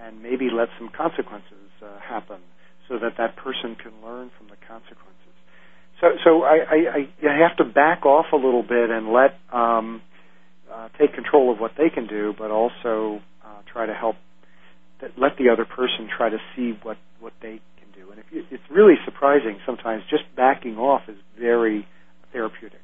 and 0.00 0.22
maybe 0.22 0.48
let 0.50 0.68
some 0.78 0.88
consequences 0.88 1.70
uh, 1.82 2.00
happen 2.00 2.40
so 2.88 2.98
that 2.98 3.14
that 3.18 3.36
person 3.36 3.76
can 3.76 3.92
learn 4.02 4.30
from 4.38 4.48
the 4.48 4.56
consequences. 4.66 5.16
So, 6.00 6.08
so 6.24 6.42
I, 6.42 6.58
I, 6.68 7.08
I, 7.26 7.38
have 7.38 7.56
to 7.56 7.64
back 7.64 8.04
off 8.04 8.26
a 8.32 8.36
little 8.36 8.62
bit 8.62 8.90
and 8.90 9.12
let 9.12 9.38
um, 9.50 10.02
uh, 10.72 10.88
take 10.98 11.14
control 11.14 11.52
of 11.52 11.58
what 11.58 11.72
they 11.76 11.90
can 11.90 12.06
do, 12.06 12.34
but 12.36 12.50
also 12.50 13.20
uh, 13.44 13.48
try 13.72 13.86
to 13.86 13.94
help 13.94 14.16
let 15.16 15.36
the 15.36 15.50
other 15.50 15.64
person 15.64 16.08
try 16.08 16.28
to 16.30 16.38
see 16.54 16.78
what 16.82 16.96
what 17.20 17.32
they 17.40 17.60
can 17.78 17.90
do. 17.94 18.10
And 18.10 18.20
if 18.20 18.26
you, 18.30 18.44
it's 18.50 18.62
really 18.70 18.94
surprising 19.04 19.58
sometimes, 19.64 20.04
just 20.10 20.24
backing 20.34 20.78
off 20.78 21.02
is 21.08 21.16
very 21.38 21.86
therapeutic. 22.32 22.80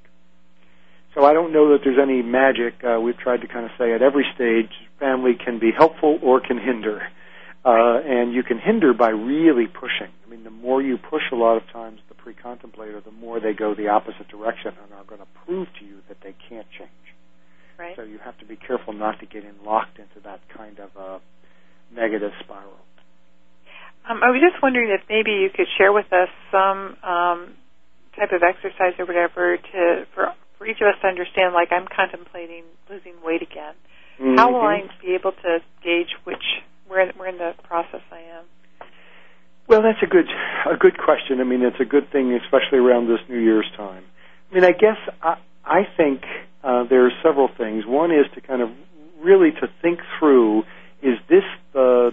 So 1.15 1.25
I 1.25 1.35
don't 1.35 1.53
know 1.53 1.73
that 1.73 1.81
there's 1.85 1.99
any 2.01 2.23
magic. 2.23 2.83
Uh, 2.83 2.99
we've 3.01 3.19
tried 3.19 3.43
to 3.43 3.49
kind 3.49 3.67
of 3.67 3.71
say 3.79 3.93
at 3.93 4.01
every 4.01 4.25
stage, 4.35 4.71
family 4.99 5.35
can 5.35 5.59
be 5.59 5.71
helpful 5.71 6.19
or 6.23 6.41
can 6.41 6.59
hinder. 6.59 7.03
Uh, 7.65 8.01
and 8.01 8.33
you 8.33 8.43
can 8.43 8.59
hinder 8.59 8.93
by 8.95 9.11
really 9.11 9.67
pushing. 9.67 10.11
I 10.27 10.31
mean, 10.31 10.43
the 10.43 10.51
more 10.51 10.83
you 10.83 10.97
push, 10.97 11.23
a 11.31 11.37
lot 11.37 11.57
of 11.57 11.63
times 11.71 12.01
the 12.09 12.15
pre-contemplator, 12.15 13.01
the 13.01 13.13
more 13.13 13.39
they 13.41 13.53
go 13.53 13.75
the 13.75 13.89
opposite 13.89 14.29
direction 14.29 14.73
and 14.83 14.93
are 14.95 15.05
going 15.05 15.21
to 15.21 15.27
prove 15.45 15.69
to 15.79 15.85
you 15.85 15.99
that 16.09 16.17
they 16.23 16.35
can't 16.49 16.67
change. 16.77 16.91
Right. 17.79 17.97
So 17.97 18.03
you 18.03 18.19
have 18.19 18.39
to 18.39 18.47
be 18.47 18.57
careful 18.57 18.93
not 18.93 19.21
to 19.21 19.27
get 19.27 19.45
in 19.45 19.55
locked 19.65 19.99
into 19.99 20.21
that 20.25 20.41
kind 20.55 20.79
of 20.79 20.91
a 20.97 21.21
negative 21.95 22.33
spiral. 22.41 22.79
Um, 24.09 24.21
I 24.23 24.31
was 24.31 24.41
just 24.41 24.63
wondering 24.63 24.91
if 24.91 25.03
maybe 25.09 25.31
you 25.31 25.51
could 25.55 25.69
share 25.79 25.93
with 25.93 26.13
us 26.13 26.29
some 26.51 26.97
um, 27.03 27.55
type 28.17 28.33
of 28.33 28.43
exercise 28.43 28.99
or 28.99 29.07
whatever 29.07 29.57
to 29.57 30.07
for 30.15 30.35
for 30.59 30.67
each 30.67 30.81
of 30.81 30.89
us 30.89 30.99
to 31.03 31.07
understand. 31.07 31.55
Like 31.55 31.71
I'm 31.71 31.87
contemplating 31.87 32.65
losing 32.91 33.15
weight 33.25 33.43
again. 33.43 33.75
Mm-hmm. 34.21 34.37
How 34.37 34.53
will 34.53 34.67
I 34.67 34.83
be 35.01 35.15
able 35.15 35.33
to 35.33 35.59
gauge 35.83 36.15
which 36.25 36.63
where 36.89 37.13
where 37.13 37.29
in 37.29 37.39
the 37.39 37.55
process 37.63 38.03
I 38.11 38.21
am? 38.39 38.45
Well, 39.69 39.83
that's 39.83 40.03
a 40.03 40.07
good 40.07 40.27
a 40.69 40.77
good 40.77 40.99
question. 40.99 41.41
I 41.41 41.45
mean, 41.45 41.63
it's 41.63 41.81
a 41.81 41.85
good 41.85 42.11
thing, 42.11 42.33
especially 42.35 42.79
around 42.79 43.09
this 43.09 43.21
New 43.29 43.39
Year's 43.39 43.71
time. 43.77 44.05
I 44.51 44.55
mean, 44.55 44.65
I 44.65 44.73
guess 44.73 44.99
I, 45.23 45.37
I 45.65 45.81
think 45.97 46.23
uh, 46.63 46.85
there 46.85 47.07
are 47.07 47.13
several 47.23 47.49
things. 47.49 47.85
One 47.87 48.11
is 48.11 48.27
to 48.35 48.41
kind 48.41 48.63
of 48.63 48.71
really 49.23 49.51
to 49.51 49.69
think 49.81 50.01
through: 50.19 50.63
is 51.03 51.19
this 51.29 51.45
the 51.73 52.13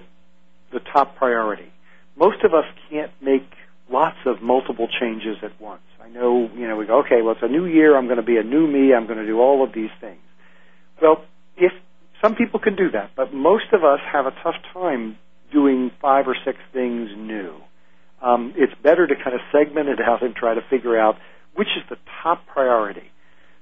the 0.72 0.80
top 0.80 1.16
priority? 1.16 1.72
Most 2.18 2.43
of 2.43 2.54
us 2.54 2.66
can't 2.89 3.12
make 3.22 3.47
lots 3.91 4.18
of 4.26 4.41
multiple 4.41 4.88
changes 5.00 5.38
at 5.41 5.60
once. 5.60 5.82
I 6.02 6.10
know, 6.10 6.50
you 6.56 6.68
know, 6.68 6.76
we 6.76 6.86
go, 6.86 7.00
okay, 7.00 7.22
well, 7.22 7.34
it's 7.34 7.43
a 7.43 7.47
new 7.47 7.66
year. 7.66 7.97
I'm 7.97 8.06
going 8.06 8.18
to 8.18 8.24
be 8.24 8.38
a 8.38 8.43
new 8.43 8.68
me. 8.68 8.93
I'm 8.93 9.06
going 9.06 9.20
to 9.20 9.26
do 9.26 9.39
all 9.39 9.64
of 9.64 9.74
these 9.74 9.89
things. 10.00 10.22
Well, 11.02 11.24
if 11.58 11.72
some 12.22 12.36
people 12.36 12.60
can 12.60 12.76
do 12.76 12.91
that, 12.91 13.12
but 13.16 13.34
most 13.34 13.66
of 13.72 13.84
us 13.84 14.00
have 14.12 14.26
a 14.26 14.32
tough 14.43 14.56
time 14.74 15.18
doing 15.52 15.91
five 16.02 16.28
or 16.28 16.36
six 16.45 16.58
things 16.74 17.10
new. 17.18 17.56
Um, 18.22 18.54
it's 18.58 18.74
better 18.84 19.08
to 19.08 19.16
kind 19.16 19.34
of 19.34 19.41
segment 19.52 19.89
it 19.89 20.00
out 20.02 20.22
and 20.22 20.36
try 20.36 20.54
to 20.54 20.62
figure 20.70 21.00
out 21.00 21.18
which 21.56 21.70
is 21.78 21.84
the 21.89 21.97
top 22.22 22.45
priority. 22.47 23.10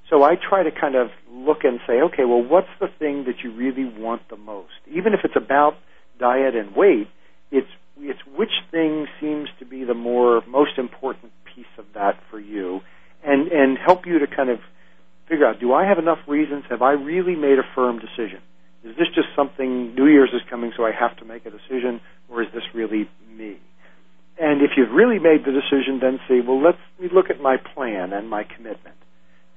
So 0.10 0.24
I 0.24 0.36
try 0.36 0.64
to 0.64 0.72
kind 0.72 0.96
of 0.96 1.10
look 1.30 1.64
and 1.64 1.80
say, 1.86 2.02
okay, 2.02 2.24
well, 2.24 2.42
what's 2.42 2.70
the 2.80 2.88
thing 2.88 3.26
that 3.26 3.44
you 3.44 3.52
really 3.52 3.86
want 3.86 4.28
the 4.30 4.38
most? 4.38 4.80
Even 4.90 5.14
if 5.14 5.22
it's 5.24 5.36
about 5.36 5.76
diet 6.20 6.56
and 6.56 6.76
weight, 6.76 7.08
it's 7.52 7.68
it's 8.00 8.20
which 8.36 8.52
thing 8.72 9.08
seems 9.20 9.50
to 9.60 9.66
be 9.66 9.84
the 9.84 9.94
more 9.94 10.44
most 10.48 10.78
important 10.78 11.32
piece 11.54 11.66
of 11.78 11.86
that 11.94 12.20
for 12.30 12.40
you, 12.40 12.82
and 13.24 13.52
and 13.52 13.78
help 13.78 14.06
you 14.06 14.20
to 14.20 14.28
kind 14.28 14.50
of 14.50 14.60
figure 15.28 15.46
out: 15.46 15.60
Do 15.60 15.74
I 15.74 15.86
have 15.86 15.98
enough 15.98 16.20
reasons? 16.28 16.64
Have 16.70 16.82
I 16.82 16.92
really 16.92 17.36
made 17.36 17.60
a 17.60 17.68
firm 17.76 18.00
decision? 18.00 18.40
Is 18.84 18.96
this 18.96 19.08
just 19.14 19.28
something 19.36 19.96
New 19.96 20.08
Year's 20.08 20.30
is 20.34 20.42
coming, 20.50 20.72
so 20.78 20.86
I 20.86 20.92
have 20.92 21.18
to 21.18 21.26
make 21.26 21.46
a 21.46 21.50
decision, 21.50 22.00
or 22.30 22.42
is 22.42 22.48
this 22.54 22.64
really 22.74 23.10
me? 23.30 23.58
And 24.40 24.62
if 24.62 24.72
you've 24.78 24.92
really 24.92 25.20
made 25.20 25.44
the 25.44 25.52
decision, 25.52 26.00
then 26.00 26.20
say, 26.30 26.42
well, 26.42 26.62
let's 26.62 26.78
look 27.12 27.30
at 27.30 27.42
my 27.42 27.58
plan 27.58 28.14
and 28.14 28.30
my 28.30 28.44
commitment. 28.44 28.96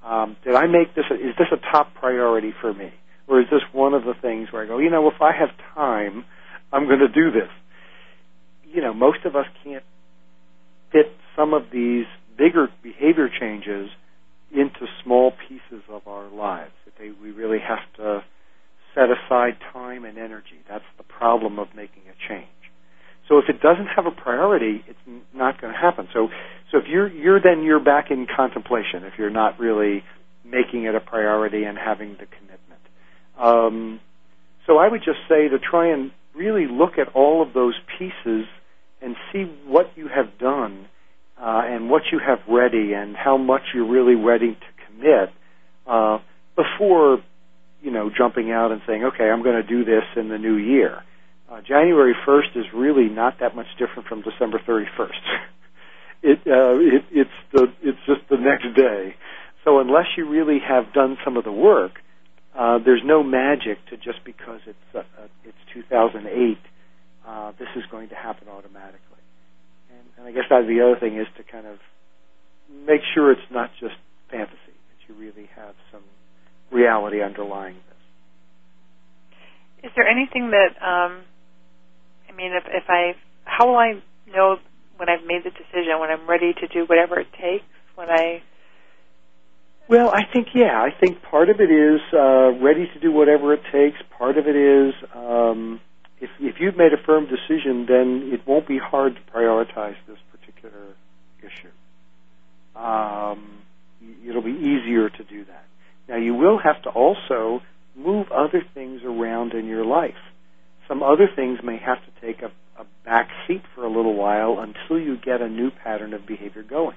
Um, 0.04 0.36
did 0.44 0.54
I 0.54 0.66
make 0.66 0.94
this? 0.94 1.04
A, 1.10 1.14
is 1.14 1.34
this 1.38 1.48
a 1.52 1.56
top 1.72 1.94
priority 1.94 2.52
for 2.60 2.72
me, 2.72 2.92
or 3.28 3.40
is 3.40 3.46
this 3.50 3.62
one 3.72 3.94
of 3.94 4.04
the 4.04 4.14
things 4.20 4.48
where 4.50 4.64
I 4.64 4.66
go, 4.66 4.78
you 4.78 4.90
know, 4.90 5.08
if 5.08 5.20
I 5.20 5.32
have 5.32 5.50
time, 5.74 6.24
I'm 6.72 6.86
going 6.86 7.00
to 7.00 7.08
do 7.08 7.30
this. 7.30 7.50
You 8.64 8.80
know, 8.80 8.94
most 8.94 9.24
of 9.24 9.36
us 9.36 9.46
can't 9.64 9.84
fit 10.92 11.12
some 11.36 11.54
of 11.54 11.64
these 11.72 12.06
bigger 12.38 12.68
behavior 12.82 13.28
changes 13.28 13.90
into 14.52 14.86
small 15.04 15.32
pieces 15.48 15.84
of 15.90 16.06
our 16.06 16.28
lives. 16.30 16.72
They, 16.98 17.10
we 17.10 17.30
really 17.30 17.58
have 17.60 17.80
to 17.96 18.22
set 18.94 19.08
aside 19.10 19.56
time 19.72 20.04
and 20.04 20.18
energy. 20.18 20.60
That's 20.68 20.84
the 20.98 21.04
problem 21.04 21.58
of 21.58 21.68
making 21.74 22.02
a 22.08 22.28
change. 22.28 22.48
So 23.28 23.38
if 23.38 23.44
it 23.48 23.60
doesn't 23.60 23.86
have 23.86 24.06
a 24.06 24.10
priority, 24.10 24.84
not 25.32 25.60
going 25.60 25.72
to 25.72 25.78
happen. 25.78 26.08
So, 26.12 26.28
so 26.72 26.78
then 27.42 27.62
you're 27.64 27.82
back 27.82 28.10
in 28.10 28.26
contemplation. 28.26 29.04
If 29.04 29.14
you're 29.18 29.30
not 29.30 29.58
really 29.58 30.04
making 30.44 30.84
it 30.84 30.94
a 30.94 31.00
priority 31.00 31.64
and 31.64 31.78
having 31.78 32.12
the 32.12 32.26
commitment. 32.26 32.80
Um, 33.38 34.00
so 34.66 34.78
I 34.78 34.88
would 34.88 35.02
just 35.04 35.18
say 35.28 35.48
to 35.48 35.58
try 35.58 35.92
and 35.92 36.10
really 36.34 36.66
look 36.66 36.98
at 36.98 37.08
all 37.14 37.42
of 37.42 37.52
those 37.52 37.74
pieces 37.98 38.46
and 39.02 39.16
see 39.32 39.44
what 39.66 39.92
you 39.96 40.08
have 40.08 40.38
done 40.38 40.86
uh, 41.40 41.62
and 41.64 41.90
what 41.90 42.02
you 42.12 42.18
have 42.18 42.38
ready 42.48 42.92
and 42.92 43.16
how 43.16 43.36
much 43.36 43.62
you're 43.74 43.88
really 43.88 44.14
ready 44.14 44.54
to 44.54 44.84
commit 44.86 45.30
uh, 45.86 46.18
before 46.54 47.22
you 47.82 47.90
know 47.90 48.10
jumping 48.16 48.50
out 48.50 48.72
and 48.72 48.82
saying, 48.86 49.04
okay, 49.04 49.30
I'm 49.30 49.42
going 49.42 49.56
to 49.56 49.66
do 49.66 49.84
this 49.84 50.04
in 50.16 50.28
the 50.28 50.38
new 50.38 50.56
year. 50.56 51.02
Uh, 51.50 51.60
January 51.62 52.14
1st 52.26 52.56
is 52.56 52.66
really 52.72 53.08
not 53.08 53.40
that 53.40 53.56
much 53.56 53.66
different 53.78 54.06
from 54.08 54.22
December 54.22 54.60
31st. 54.66 54.86
it, 56.22 56.38
uh, 56.46 56.76
it, 56.78 57.04
it's 57.10 57.30
the, 57.52 57.72
it's 57.82 57.98
just 58.06 58.20
the 58.30 58.36
next 58.36 58.74
day. 58.76 59.14
So 59.64 59.80
unless 59.80 60.06
you 60.16 60.28
really 60.28 60.58
have 60.66 60.92
done 60.92 61.18
some 61.24 61.36
of 61.36 61.44
the 61.44 61.52
work, 61.52 61.92
uh, 62.58 62.78
there's 62.84 63.02
no 63.04 63.22
magic 63.22 63.78
to 63.90 63.96
just 63.96 64.24
because 64.24 64.60
it's 64.66 64.78
uh, 64.94 64.98
uh 64.98 65.28
it's 65.44 65.56
2008 65.72 66.58
uh, 67.26 67.52
this 67.58 67.68
is 67.76 67.84
going 67.90 68.08
to 68.08 68.14
happen 68.14 68.48
automatically. 68.48 69.22
And, 69.90 70.06
and 70.18 70.26
I 70.26 70.32
guess 70.32 70.48
that 70.50 70.66
the 70.66 70.80
other 70.80 70.98
thing 70.98 71.16
is 71.16 71.26
to 71.36 71.42
kind 71.44 71.66
of 71.66 71.78
make 72.86 73.02
sure 73.14 73.30
it's 73.30 73.50
not 73.50 73.70
just 73.78 73.94
fantasy, 74.30 74.56
that 74.66 74.98
you 75.08 75.14
really 75.14 75.48
have 75.54 75.74
some 75.92 76.02
reality 76.72 77.22
underlying 77.22 77.74
this. 77.76 77.84
Is 79.84 79.92
there 79.96 80.08
anything 80.08 80.50
that, 80.50 80.74
um, 80.82 81.22
I 82.28 82.32
mean, 82.36 82.52
if, 82.52 82.64
if 82.66 82.84
I, 82.88 83.14
how 83.44 83.68
will 83.68 83.78
I 83.78 84.02
know 84.26 84.58
when 85.00 85.08
I've 85.08 85.24
made 85.26 85.42
the 85.44 85.50
decision, 85.50 85.98
when 85.98 86.10
I'm 86.10 86.28
ready 86.28 86.52
to 86.52 86.68
do 86.68 86.84
whatever 86.84 87.18
it 87.18 87.32
takes, 87.32 87.64
when 87.96 88.10
I 88.10 88.42
well, 89.88 90.10
I 90.10 90.22
think 90.32 90.48
yeah. 90.54 90.80
I 90.80 90.90
think 91.00 91.20
part 91.22 91.48
of 91.48 91.60
it 91.60 91.70
is 91.70 92.00
uh, 92.12 92.52
ready 92.62 92.86
to 92.94 93.00
do 93.00 93.10
whatever 93.10 93.52
it 93.54 93.62
takes. 93.72 93.98
Part 94.16 94.38
of 94.38 94.46
it 94.46 94.54
is 94.54 94.94
um, 95.16 95.80
if 96.20 96.30
if 96.38 96.60
you've 96.60 96.76
made 96.76 96.92
a 96.92 97.02
firm 97.04 97.26
decision, 97.26 97.86
then 97.88 98.30
it 98.32 98.46
won't 98.46 98.68
be 98.68 98.78
hard 98.78 99.16
to 99.16 99.20
prioritize 99.32 99.96
this 100.06 100.18
particular 100.30 100.94
issue. 101.40 101.72
Um, 102.78 103.62
it'll 104.24 104.42
be 104.42 104.52
easier 104.52 105.08
to 105.08 105.24
do 105.24 105.44
that. 105.46 105.64
Now 106.08 106.16
you 106.18 106.34
will 106.34 106.58
have 106.58 106.80
to 106.82 106.90
also 106.90 107.62
move 107.96 108.30
other 108.30 108.62
things 108.74 109.00
around 109.04 109.54
in 109.54 109.66
your 109.66 109.84
life. 109.84 110.22
Some 110.86 111.02
other 111.02 111.28
things 111.34 111.58
may 111.64 111.78
have 111.78 111.98
to 111.98 112.26
take 112.26 112.42
a, 112.42 112.52
a 112.80 112.86
back 113.04 113.28
seat 113.46 113.62
for 113.74 113.84
a 113.84 113.88
little 113.88 114.14
while 114.14 114.58
until 114.58 114.98
you 114.98 115.16
get 115.16 115.40
a 115.40 115.48
new 115.48 115.70
pattern 115.70 116.14
of 116.14 116.26
behavior 116.26 116.62
going. 116.62 116.96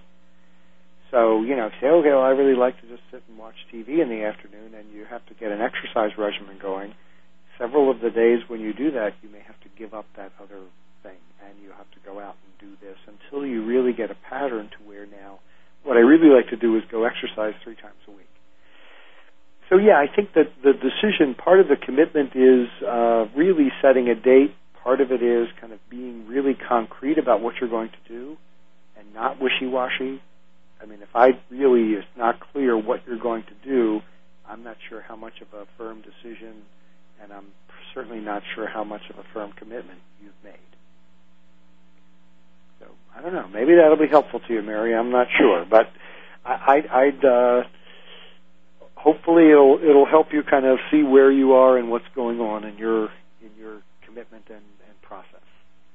So, 1.11 1.43
you 1.43 1.55
know, 1.55 1.69
say, 1.79 1.87
okay, 1.87 2.09
well, 2.09 2.23
I 2.23 2.29
really 2.29 2.57
like 2.57 2.79
to 2.81 2.87
just 2.87 3.03
sit 3.11 3.21
and 3.29 3.37
watch 3.37 3.53
TV 3.71 4.01
in 4.01 4.09
the 4.09 4.23
afternoon, 4.23 4.73
and 4.73 4.89
you 4.91 5.05
have 5.05 5.23
to 5.27 5.35
get 5.35 5.51
an 5.51 5.61
exercise 5.61 6.17
regimen 6.17 6.57
going. 6.59 6.95
Several 7.59 7.91
of 7.91 7.99
the 7.99 8.09
days 8.09 8.39
when 8.47 8.61
you 8.61 8.73
do 8.73 8.89
that, 8.91 9.13
you 9.21 9.29
may 9.29 9.41
have 9.45 9.59
to 9.61 9.69
give 9.77 9.93
up 9.93 10.05
that 10.17 10.31
other 10.41 10.61
thing, 11.03 11.21
and 11.45 11.53
you 11.61 11.69
have 11.77 11.85
to 11.91 11.99
go 12.03 12.19
out 12.19 12.35
and 12.41 12.69
do 12.69 12.75
this 12.81 12.97
until 13.05 13.45
you 13.45 13.63
really 13.63 13.93
get 13.93 14.09
a 14.09 14.17
pattern 14.27 14.69
to 14.71 14.89
where 14.89 15.05
now, 15.05 15.39
what 15.83 15.97
I 15.97 15.99
really 15.99 16.33
like 16.33 16.49
to 16.49 16.57
do 16.57 16.75
is 16.77 16.83
go 16.89 17.03
exercise 17.03 17.53
three 17.63 17.75
times 17.75 17.99
a 18.07 18.11
week. 18.11 18.25
So, 19.69 19.77
yeah, 19.77 19.97
I 19.97 20.07
think 20.13 20.33
that 20.33 20.49
the 20.63 20.73
decision, 20.73 21.35
part 21.35 21.59
of 21.59 21.67
the 21.67 21.75
commitment 21.75 22.35
is 22.35 22.67
uh, 22.81 23.25
really 23.35 23.69
setting 23.81 24.09
a 24.09 24.15
date. 24.15 24.55
Part 24.83 25.01
of 25.01 25.11
it 25.11 25.23
is 25.23 25.47
kind 25.61 25.71
of 25.71 25.79
being 25.89 26.27
really 26.27 26.53
concrete 26.55 27.17
about 27.17 27.41
what 27.41 27.55
you're 27.59 27.69
going 27.69 27.89
to 27.89 28.09
do 28.09 28.37
and 28.97 29.13
not 29.13 29.41
wishy-washy 29.41 30.21
I 30.83 30.85
mean, 30.85 31.01
if 31.01 31.15
I 31.15 31.29
really 31.49 31.93
is 31.93 32.03
not 32.17 32.39
clear 32.51 32.77
what 32.77 33.07
you're 33.07 33.17
going 33.19 33.43
to 33.43 33.69
do, 33.69 34.01
I'm 34.45 34.63
not 34.63 34.75
sure 34.89 35.01
how 35.01 35.15
much 35.15 35.39
of 35.41 35.47
a 35.57 35.65
firm 35.77 36.01
decision, 36.01 36.63
and 37.21 37.31
I'm 37.31 37.45
certainly 37.93 38.19
not 38.19 38.43
sure 38.53 38.67
how 38.67 38.83
much 38.83 39.01
of 39.09 39.17
a 39.17 39.23
firm 39.33 39.53
commitment 39.53 39.99
you've 40.21 40.33
made. 40.43 40.53
So 42.81 42.87
I 43.15 43.21
don't 43.21 43.31
know. 43.31 43.47
Maybe 43.47 43.75
that'll 43.75 43.97
be 43.97 44.09
helpful 44.11 44.41
to 44.41 44.53
you, 44.53 44.61
Mary. 44.61 44.93
I'm 44.93 45.09
not 45.09 45.27
sure, 45.37 45.65
but 45.69 45.89
I, 46.43 46.83
I, 46.91 47.01
I'd 47.01 47.25
uh, 47.25 47.63
hopefully 48.95 49.49
it'll 49.49 49.79
it'll 49.81 50.05
help 50.05 50.33
you 50.33 50.43
kind 50.43 50.65
of 50.65 50.79
see 50.91 51.01
where 51.03 51.31
you 51.31 51.53
are 51.53 51.77
and 51.77 51.89
what's 51.89 52.07
going 52.13 52.41
on 52.41 52.65
in 52.65 52.77
your 52.77 53.05
in 53.41 53.51
your 53.57 53.79
commitment 54.05 54.43
and. 54.49 54.72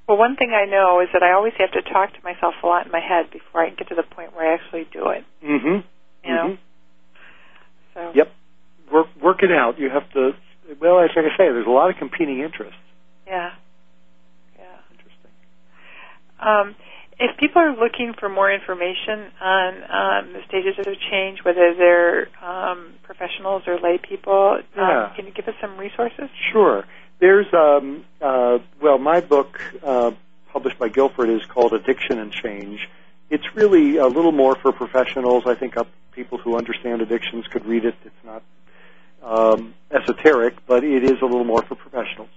Well, 0.09 0.17
one 0.17 0.37
thing 0.37 0.53
I 0.57 0.65
know 0.65 1.01
is 1.01 1.09
that 1.13 1.23
I 1.23 1.33
always 1.33 1.53
have 1.59 1.71
to 1.73 1.83
talk 1.83 2.15
to 2.15 2.21
myself 2.25 2.55
a 2.63 2.67
lot 2.67 2.87
in 2.87 2.93
my 2.93 3.01
head 3.01 3.31
before 3.31 3.63
I 3.63 3.69
can 3.69 3.77
get 3.77 3.89
to 3.89 3.95
the 3.95 4.03
point 4.03 4.35
where 4.35 4.51
I 4.51 4.55
actually 4.55 4.89
do 4.91 5.11
it. 5.11 5.25
Mm-hmm. 5.45 5.85
You 6.25 6.35
know. 6.35 6.57
Mm-hmm. 6.57 6.63
So. 7.93 8.13
Yep. 8.15 8.33
Work 8.91 9.07
work 9.23 9.43
it 9.43 9.53
out. 9.53 9.79
You 9.79 9.91
have 9.91 10.11
to. 10.15 10.33
Well, 10.81 11.01
as 11.01 11.11
like 11.15 11.27
I 11.27 11.37
say, 11.37 11.53
there's 11.53 11.67
a 11.67 11.71
lot 11.71 11.91
of 11.91 11.97
competing 11.97 12.41
interests. 12.41 12.81
Yeah. 13.27 13.51
Yeah. 14.59 14.65
Interesting. 14.91 15.31
Um, 16.41 16.75
if 17.21 17.37
people 17.37 17.61
are 17.61 17.77
looking 17.77 18.15
for 18.19 18.31
more 18.31 18.51
information 18.51 19.29
on 19.41 19.75
um, 19.75 20.33
the 20.33 20.41
stages 20.49 20.79
of 20.79 20.87
change, 21.11 21.41
whether 21.45 21.75
they're 21.75 22.29
um, 22.43 22.95
professionals 23.03 23.65
or 23.67 23.79
lay 23.79 23.99
people, 23.99 24.57
um, 24.57 24.63
Yeah. 24.75 25.13
can 25.17 25.27
you 25.27 25.33
give 25.33 25.49
us 25.49 25.55
some 25.61 25.77
resources? 25.77 26.31
Sure. 26.53 26.85
There's 27.19 27.53
um 27.53 28.05
uh 28.21 28.59
well 28.81 28.99
my 28.99 29.21
book 29.21 29.61
uh 29.83 30.13
published 30.53 30.79
by 30.79 30.89
Guilford 30.89 31.29
is 31.29 31.45
called 31.47 31.73
Addiction 31.73 32.19
and 32.19 32.33
Change. 32.33 32.89
It's 33.31 33.45
really 33.55 33.97
a 33.99 34.07
little 34.07 34.33
more 34.33 34.57
for 34.57 34.73
professionals. 34.73 35.45
I 35.47 35.55
think 35.55 35.75
people 36.13 36.39
who 36.39 36.57
understand 36.57 37.03
addictions 37.03 37.47
could 37.47 37.65
read 37.67 37.85
it. 37.85 37.95
It's 38.05 38.25
not 38.25 38.43
um, 39.23 39.75
esoteric, 39.91 40.55
but 40.67 40.83
it 40.85 41.05
is 41.05 41.21
a 41.23 41.27
little 41.27 41.45
more 41.45 41.63
for 41.63 41.75
professionals. 41.75 42.31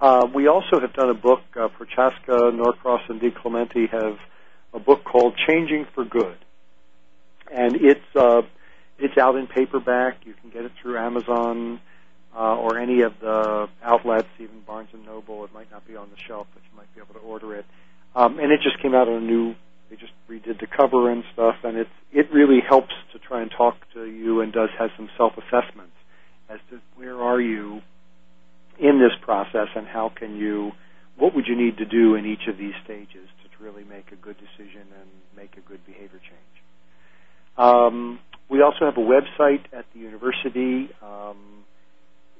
Uh, 0.00 0.26
we 0.34 0.48
also 0.48 0.80
have 0.80 0.92
done 0.92 1.08
a 1.08 1.14
book. 1.14 1.40
Uh, 1.56 1.68
Prochaska, 1.68 2.50
Norcross, 2.52 3.08
and 3.08 3.20
DiClemente 3.20 3.88
have 3.90 4.18
a 4.74 4.80
book 4.80 5.04
called 5.04 5.34
Changing 5.48 5.86
for 5.94 6.04
Good, 6.04 6.38
and 7.50 7.76
it's 7.76 8.16
uh, 8.16 8.42
it's 8.98 9.16
out 9.16 9.36
in 9.36 9.46
paperback. 9.46 10.26
You 10.26 10.34
can 10.34 10.50
get 10.50 10.64
it 10.64 10.72
through 10.80 10.98
Amazon 10.98 11.80
uh, 12.34 12.56
or 12.56 12.78
any 12.78 13.02
of 13.02 13.12
the 13.20 13.68
outlets, 13.82 14.28
even 14.38 14.60
Barnes 14.66 14.88
and 14.92 15.04
Noble. 15.04 15.44
It 15.44 15.52
might 15.52 15.70
not 15.70 15.86
be 15.86 15.96
on 15.96 16.08
the 16.10 16.16
shelf, 16.26 16.46
but 16.54 16.62
you 16.70 16.76
might 16.76 16.92
be 16.94 17.00
able 17.00 17.14
to 17.14 17.20
order 17.20 17.54
it. 17.56 17.66
Um, 18.14 18.38
and 18.38 18.52
it 18.52 18.60
just 18.62 18.80
came 18.80 18.94
out 18.94 19.08
on 19.08 19.14
a 19.14 19.20
new. 19.20 19.54
They 19.90 19.96
just 19.96 20.12
redid 20.28 20.58
the 20.60 20.66
cover 20.66 21.10
and 21.10 21.22
stuff, 21.32 21.56
and 21.64 21.76
it's 21.76 21.90
it 22.12 22.32
really 22.32 22.60
helps 22.66 22.94
to 23.12 23.18
try 23.18 23.42
and 23.42 23.50
talk 23.50 23.76
to 23.94 24.04
you 24.04 24.40
and 24.40 24.52
does 24.52 24.70
have 24.78 24.90
some 24.96 25.08
self 25.16 25.32
assessments 25.36 25.96
as 26.48 26.60
to 26.70 26.80
where 26.96 27.20
are 27.20 27.40
you 27.40 27.82
in 28.78 28.98
this 28.98 29.12
process 29.22 29.68
and 29.74 29.86
how 29.86 30.10
can 30.14 30.36
you, 30.36 30.72
what 31.16 31.34
would 31.34 31.46
you 31.46 31.56
need 31.56 31.78
to 31.78 31.84
do 31.84 32.14
in 32.14 32.26
each 32.26 32.48
of 32.48 32.58
these 32.58 32.74
stages 32.84 33.28
to 33.42 33.64
really 33.64 33.84
make 33.84 34.10
a 34.12 34.16
good 34.16 34.36
decision 34.36 34.82
and 35.00 35.08
make 35.36 35.56
a 35.56 35.60
good 35.60 35.84
behavior 35.86 36.20
change. 36.20 36.62
Um, 37.56 38.18
we 38.48 38.60
also 38.62 38.84
have 38.84 38.96
a 38.96 39.00
website 39.00 39.64
at 39.72 39.86
the 39.94 40.00
university. 40.00 40.90
Um, 41.02 41.61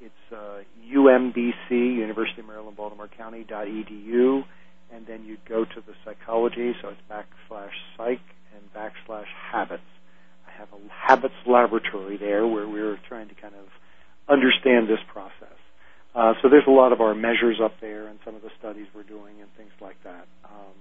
it's 0.03 0.33
uh, 0.33 0.63
UMBC, 0.93 1.71
University 1.71 2.41
of 2.41 2.47
Maryland, 2.47 2.77
Baltimore 2.77 3.09
County 3.09 3.45
dot 3.49 3.67
edu, 3.67 4.45
and 4.93 5.07
then 5.07 5.25
you'd 5.25 5.45
go 5.45 5.65
to 5.65 5.81
the 5.87 5.95
psychology, 6.05 6.75
so 6.83 6.89
it's 6.89 7.01
backslash 7.11 7.71
psych 7.97 8.21
and 8.55 8.73
backslash 8.75 9.27
habits. 9.51 9.83
I 10.47 10.51
have 10.59 10.69
a 10.73 10.93
habits 10.93 11.35
laboratory 11.47 12.17
there 12.17 12.47
where 12.47 12.69
we're 12.69 12.99
trying 13.09 13.29
to 13.29 13.35
kind 13.35 13.55
of 13.55 13.67
understand 14.29 14.89
this 14.89 15.01
process. 15.13 15.57
Uh, 16.15 16.35
so 16.43 16.49
there's 16.49 16.67
a 16.67 16.71
lot 16.71 16.93
of 16.93 17.01
our 17.01 17.15
measures 17.15 17.59
up 17.63 17.81
there 17.81 18.07
and 18.09 18.19
some 18.25 18.35
of 18.35 18.43
the 18.43 18.51
studies 18.59 18.87
we're 18.95 19.03
doing 19.03 19.41
and 19.41 19.49
things 19.57 19.73
like 19.81 19.97
that. 20.05 20.27
Um, 20.45 20.77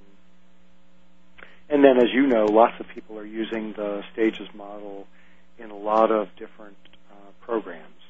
and 1.70 1.84
then, 1.84 1.98
as 1.98 2.12
you 2.14 2.28
know, 2.28 2.46
lots 2.46 2.74
of 2.82 2.88
people 2.94 3.18
are 3.18 3.26
using 3.26 3.72
the 3.74 4.04
stages 4.12 4.48
model 4.54 5.08
in 5.58 5.72
a 5.72 5.78
lot 5.78 6.12
of 6.12 6.28
different 6.38 6.76
uh, 7.10 7.32
programs. 7.40 8.01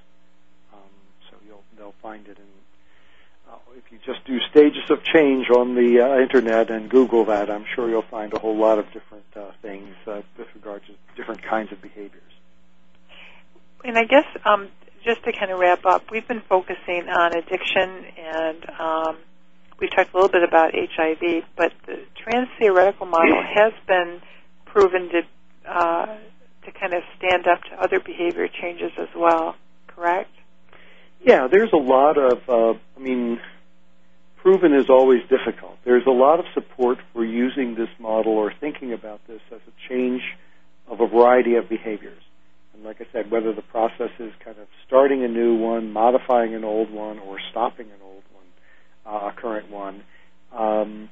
They'll 1.82 1.96
find 2.00 2.28
it 2.28 2.38
in. 2.38 3.52
Uh, 3.52 3.58
if 3.76 3.92
you 3.92 3.98
just 4.06 4.24
do 4.26 4.40
stages 4.52 4.92
of 4.92 5.04
change 5.04 5.50
on 5.50 5.74
the 5.74 6.00
uh, 6.00 6.20
internet 6.20 6.70
and 6.70 6.92
Google 6.92 7.26
that, 7.26 7.50
I'm 7.50 7.66
sure 7.74 7.90
you'll 7.90 8.04
find 8.04 8.32
a 8.34 8.40
whole 8.40 8.56
lot 8.56 8.78
of 8.78 8.86
different 8.94 9.26
uh, 9.36 9.50
things 9.64 9.96
uh, 10.06 10.22
with 10.38 10.48
regard 10.54 10.84
to 10.86 10.94
different 11.16 11.42
kinds 11.42 11.72
of 11.72 11.82
behaviors. 11.82 12.22
And 13.84 13.98
I 13.98 14.04
guess 14.04 14.26
um, 14.46 14.68
just 15.04 15.24
to 15.24 15.32
kind 15.32 15.50
of 15.50 15.58
wrap 15.58 15.84
up, 15.88 16.12
we've 16.12 16.28
been 16.28 16.44
focusing 16.48 17.10
on 17.10 17.36
addiction 17.36 18.06
and 18.16 18.70
um, 18.80 19.18
we've 19.80 19.90
talked 19.90 20.14
a 20.14 20.18
little 20.18 20.30
bit 20.30 20.44
about 20.44 20.76
HIV, 20.76 21.46
but 21.56 21.74
the 21.88 21.98
trans 22.16 22.48
theoretical 22.60 23.08
model 23.08 23.42
has 23.56 23.74
been 23.88 24.22
proven 24.66 25.10
to 25.10 25.22
uh, 25.68 26.18
to 26.64 26.72
kind 26.74 26.94
of 26.94 27.02
stand 27.18 27.48
up 27.48 27.64
to 27.64 27.84
other 27.84 28.00
behavior 28.00 28.48
changes 28.48 28.92
as 29.00 29.10
well. 29.16 29.56
Correct? 29.88 30.30
Yeah, 31.24 31.48
there's 31.48 31.72
a 31.72 31.78
lot 31.78 32.18
of. 32.18 32.40
Uh, 32.50 32.80
I 32.98 33.00
mean, 33.00 33.40
proven 34.42 34.74
is 34.74 34.90
always 34.90 35.22
difficult. 35.30 35.78
There's 35.86 36.06
a 36.08 36.12
lot 36.12 36.40
of 36.40 36.46
support 36.54 36.98
for 37.14 37.24
using 37.24 37.76
this 37.76 37.90
model 38.00 38.34
or 38.34 38.52
thinking 38.60 38.92
about 38.92 39.22
this 39.28 39.42
as 39.52 39.60
a 39.68 39.90
change 39.90 40.22
of 40.88 41.00
a 41.00 41.08
variety 41.08 41.56
of 41.56 41.70
behaviors. 41.70 42.22
And 42.74 42.84
like 42.84 43.02
I 43.02 43.06
said, 43.12 43.30
whether 43.30 43.54
the 43.54 43.62
process 43.62 44.10
is 44.20 44.32
kind 44.44 44.58
of 44.58 44.68
starting 44.88 45.24
a 45.24 45.28
new 45.28 45.56
one, 45.56 45.92
modifying 45.92 46.56
an 46.56 46.64
old 46.64 46.90
one, 46.90 47.20
or 47.20 47.38
stopping 47.52 47.88
an 47.88 48.02
old 48.04 48.24
one, 48.34 49.14
uh, 49.14 49.28
a 49.28 49.34
current 49.34 49.70
one, 49.70 50.04
um, 50.52 51.10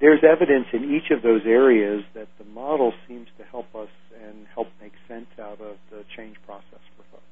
there's 0.00 0.24
evidence 0.24 0.66
in 0.72 0.92
each 0.92 1.12
of 1.12 1.22
those 1.22 1.42
areas 1.46 2.02
that 2.14 2.26
the 2.38 2.44
model 2.44 2.92
seems 3.06 3.28
to 3.38 3.44
help 3.44 3.72
us 3.76 3.88
and 4.26 4.46
help 4.52 4.66
make 4.80 4.92
sense 5.06 5.28
out 5.40 5.60
of 5.60 5.76
the 5.90 6.04
change 6.16 6.36
process 6.44 6.82
for 6.96 7.04
folks. 7.12 7.31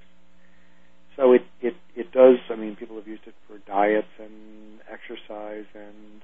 So 1.16 1.32
it, 1.32 1.42
it, 1.60 1.74
it 1.96 2.12
does, 2.12 2.38
I 2.50 2.56
mean, 2.56 2.76
people 2.76 2.96
have 2.96 3.06
used 3.06 3.26
it 3.26 3.34
for 3.46 3.58
diets 3.66 4.08
and 4.18 4.80
exercise, 4.90 5.66
and 5.74 6.22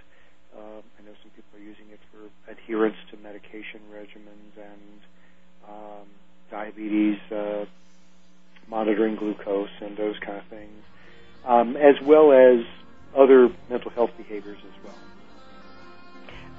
uh, 0.56 0.80
I 0.80 1.02
know 1.04 1.12
some 1.22 1.30
people 1.34 1.58
are 1.58 1.62
using 1.62 1.86
it 1.92 2.00
for 2.10 2.30
adherence 2.50 2.96
to 3.10 3.16
medication 3.16 3.80
regimens 3.92 4.54
and 4.56 5.00
um, 5.68 6.06
diabetes, 6.50 7.18
uh, 7.30 7.66
monitoring 8.68 9.16
glucose, 9.16 9.70
and 9.80 9.96
those 9.96 10.18
kind 10.24 10.38
of 10.38 10.46
things, 10.46 10.82
um, 11.44 11.76
as 11.76 11.94
well 12.04 12.32
as 12.32 12.64
other 13.16 13.48
mental 13.68 13.90
health 13.90 14.10
behaviors 14.16 14.58
as 14.64 14.84
well. 14.84 14.94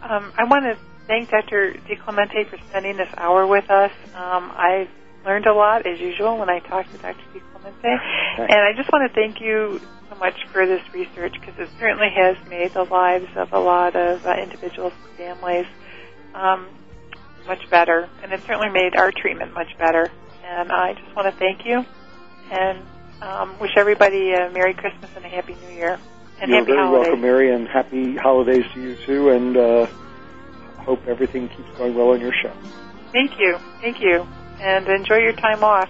Um, 0.03 0.31
I 0.37 0.43
want 0.43 0.65
to 0.65 0.77
thank 1.07 1.29
Dr. 1.29 1.73
DiClemente 1.89 2.49
for 2.49 2.57
spending 2.69 2.97
this 2.97 3.09
hour 3.17 3.47
with 3.47 3.69
us. 3.69 3.91
Um, 4.13 4.51
I 4.53 4.87
learned 5.25 5.45
a 5.45 5.53
lot 5.53 5.85
as 5.87 5.99
usual 5.99 6.37
when 6.37 6.49
I 6.49 6.59
talked 6.59 6.91
to 6.91 6.97
Dr. 6.99 7.23
DiClemente, 7.59 7.99
and 8.39 8.59
I 8.59 8.73
just 8.75 8.91
want 8.91 9.09
to 9.11 9.15
thank 9.15 9.41
you 9.41 9.81
so 10.09 10.15
much 10.15 10.35
for 10.51 10.65
this 10.65 10.81
research 10.93 11.33
because 11.39 11.57
it 11.59 11.69
certainly 11.79 12.09
has 12.15 12.37
made 12.49 12.73
the 12.73 12.83
lives 12.83 13.27
of 13.35 13.53
a 13.53 13.59
lot 13.59 13.95
of 13.95 14.25
uh, 14.25 14.35
individuals 14.41 14.93
and 15.07 15.17
families 15.17 15.65
um, 16.33 16.67
much 17.45 17.69
better, 17.69 18.09
and 18.23 18.31
it 18.31 18.41
certainly 18.41 18.69
made 18.69 18.95
our 18.95 19.11
treatment 19.11 19.53
much 19.53 19.77
better. 19.77 20.09
And 20.45 20.71
I 20.71 20.93
just 20.93 21.15
want 21.15 21.31
to 21.31 21.37
thank 21.37 21.65
you 21.65 21.85
and 22.51 22.79
um, 23.21 23.59
wish 23.59 23.71
everybody 23.77 24.31
a 24.33 24.49
Merry 24.51 24.73
Christmas 24.73 25.09
and 25.15 25.25
a 25.25 25.29
Happy 25.29 25.55
New 25.55 25.75
Year. 25.75 25.99
And 26.39 26.51
You're 26.51 26.59
happy 26.59 26.71
very 26.71 26.85
holidays. 26.85 27.07
welcome, 27.07 27.21
Mary, 27.21 27.51
and 27.51 27.67
happy 27.67 28.15
holidays 28.15 28.63
to 28.73 28.81
you 28.81 28.95
too. 29.05 29.29
And 29.29 29.57
uh, 29.57 29.87
hope 30.79 31.05
everything 31.07 31.49
keeps 31.49 31.69
going 31.77 31.95
well 31.95 32.11
on 32.11 32.21
your 32.21 32.33
show. 32.41 32.53
Thank 33.11 33.39
you. 33.39 33.57
Thank 33.81 33.99
you. 33.99 34.27
And 34.59 34.87
enjoy 34.87 35.17
your 35.17 35.33
time 35.33 35.63
off. 35.63 35.89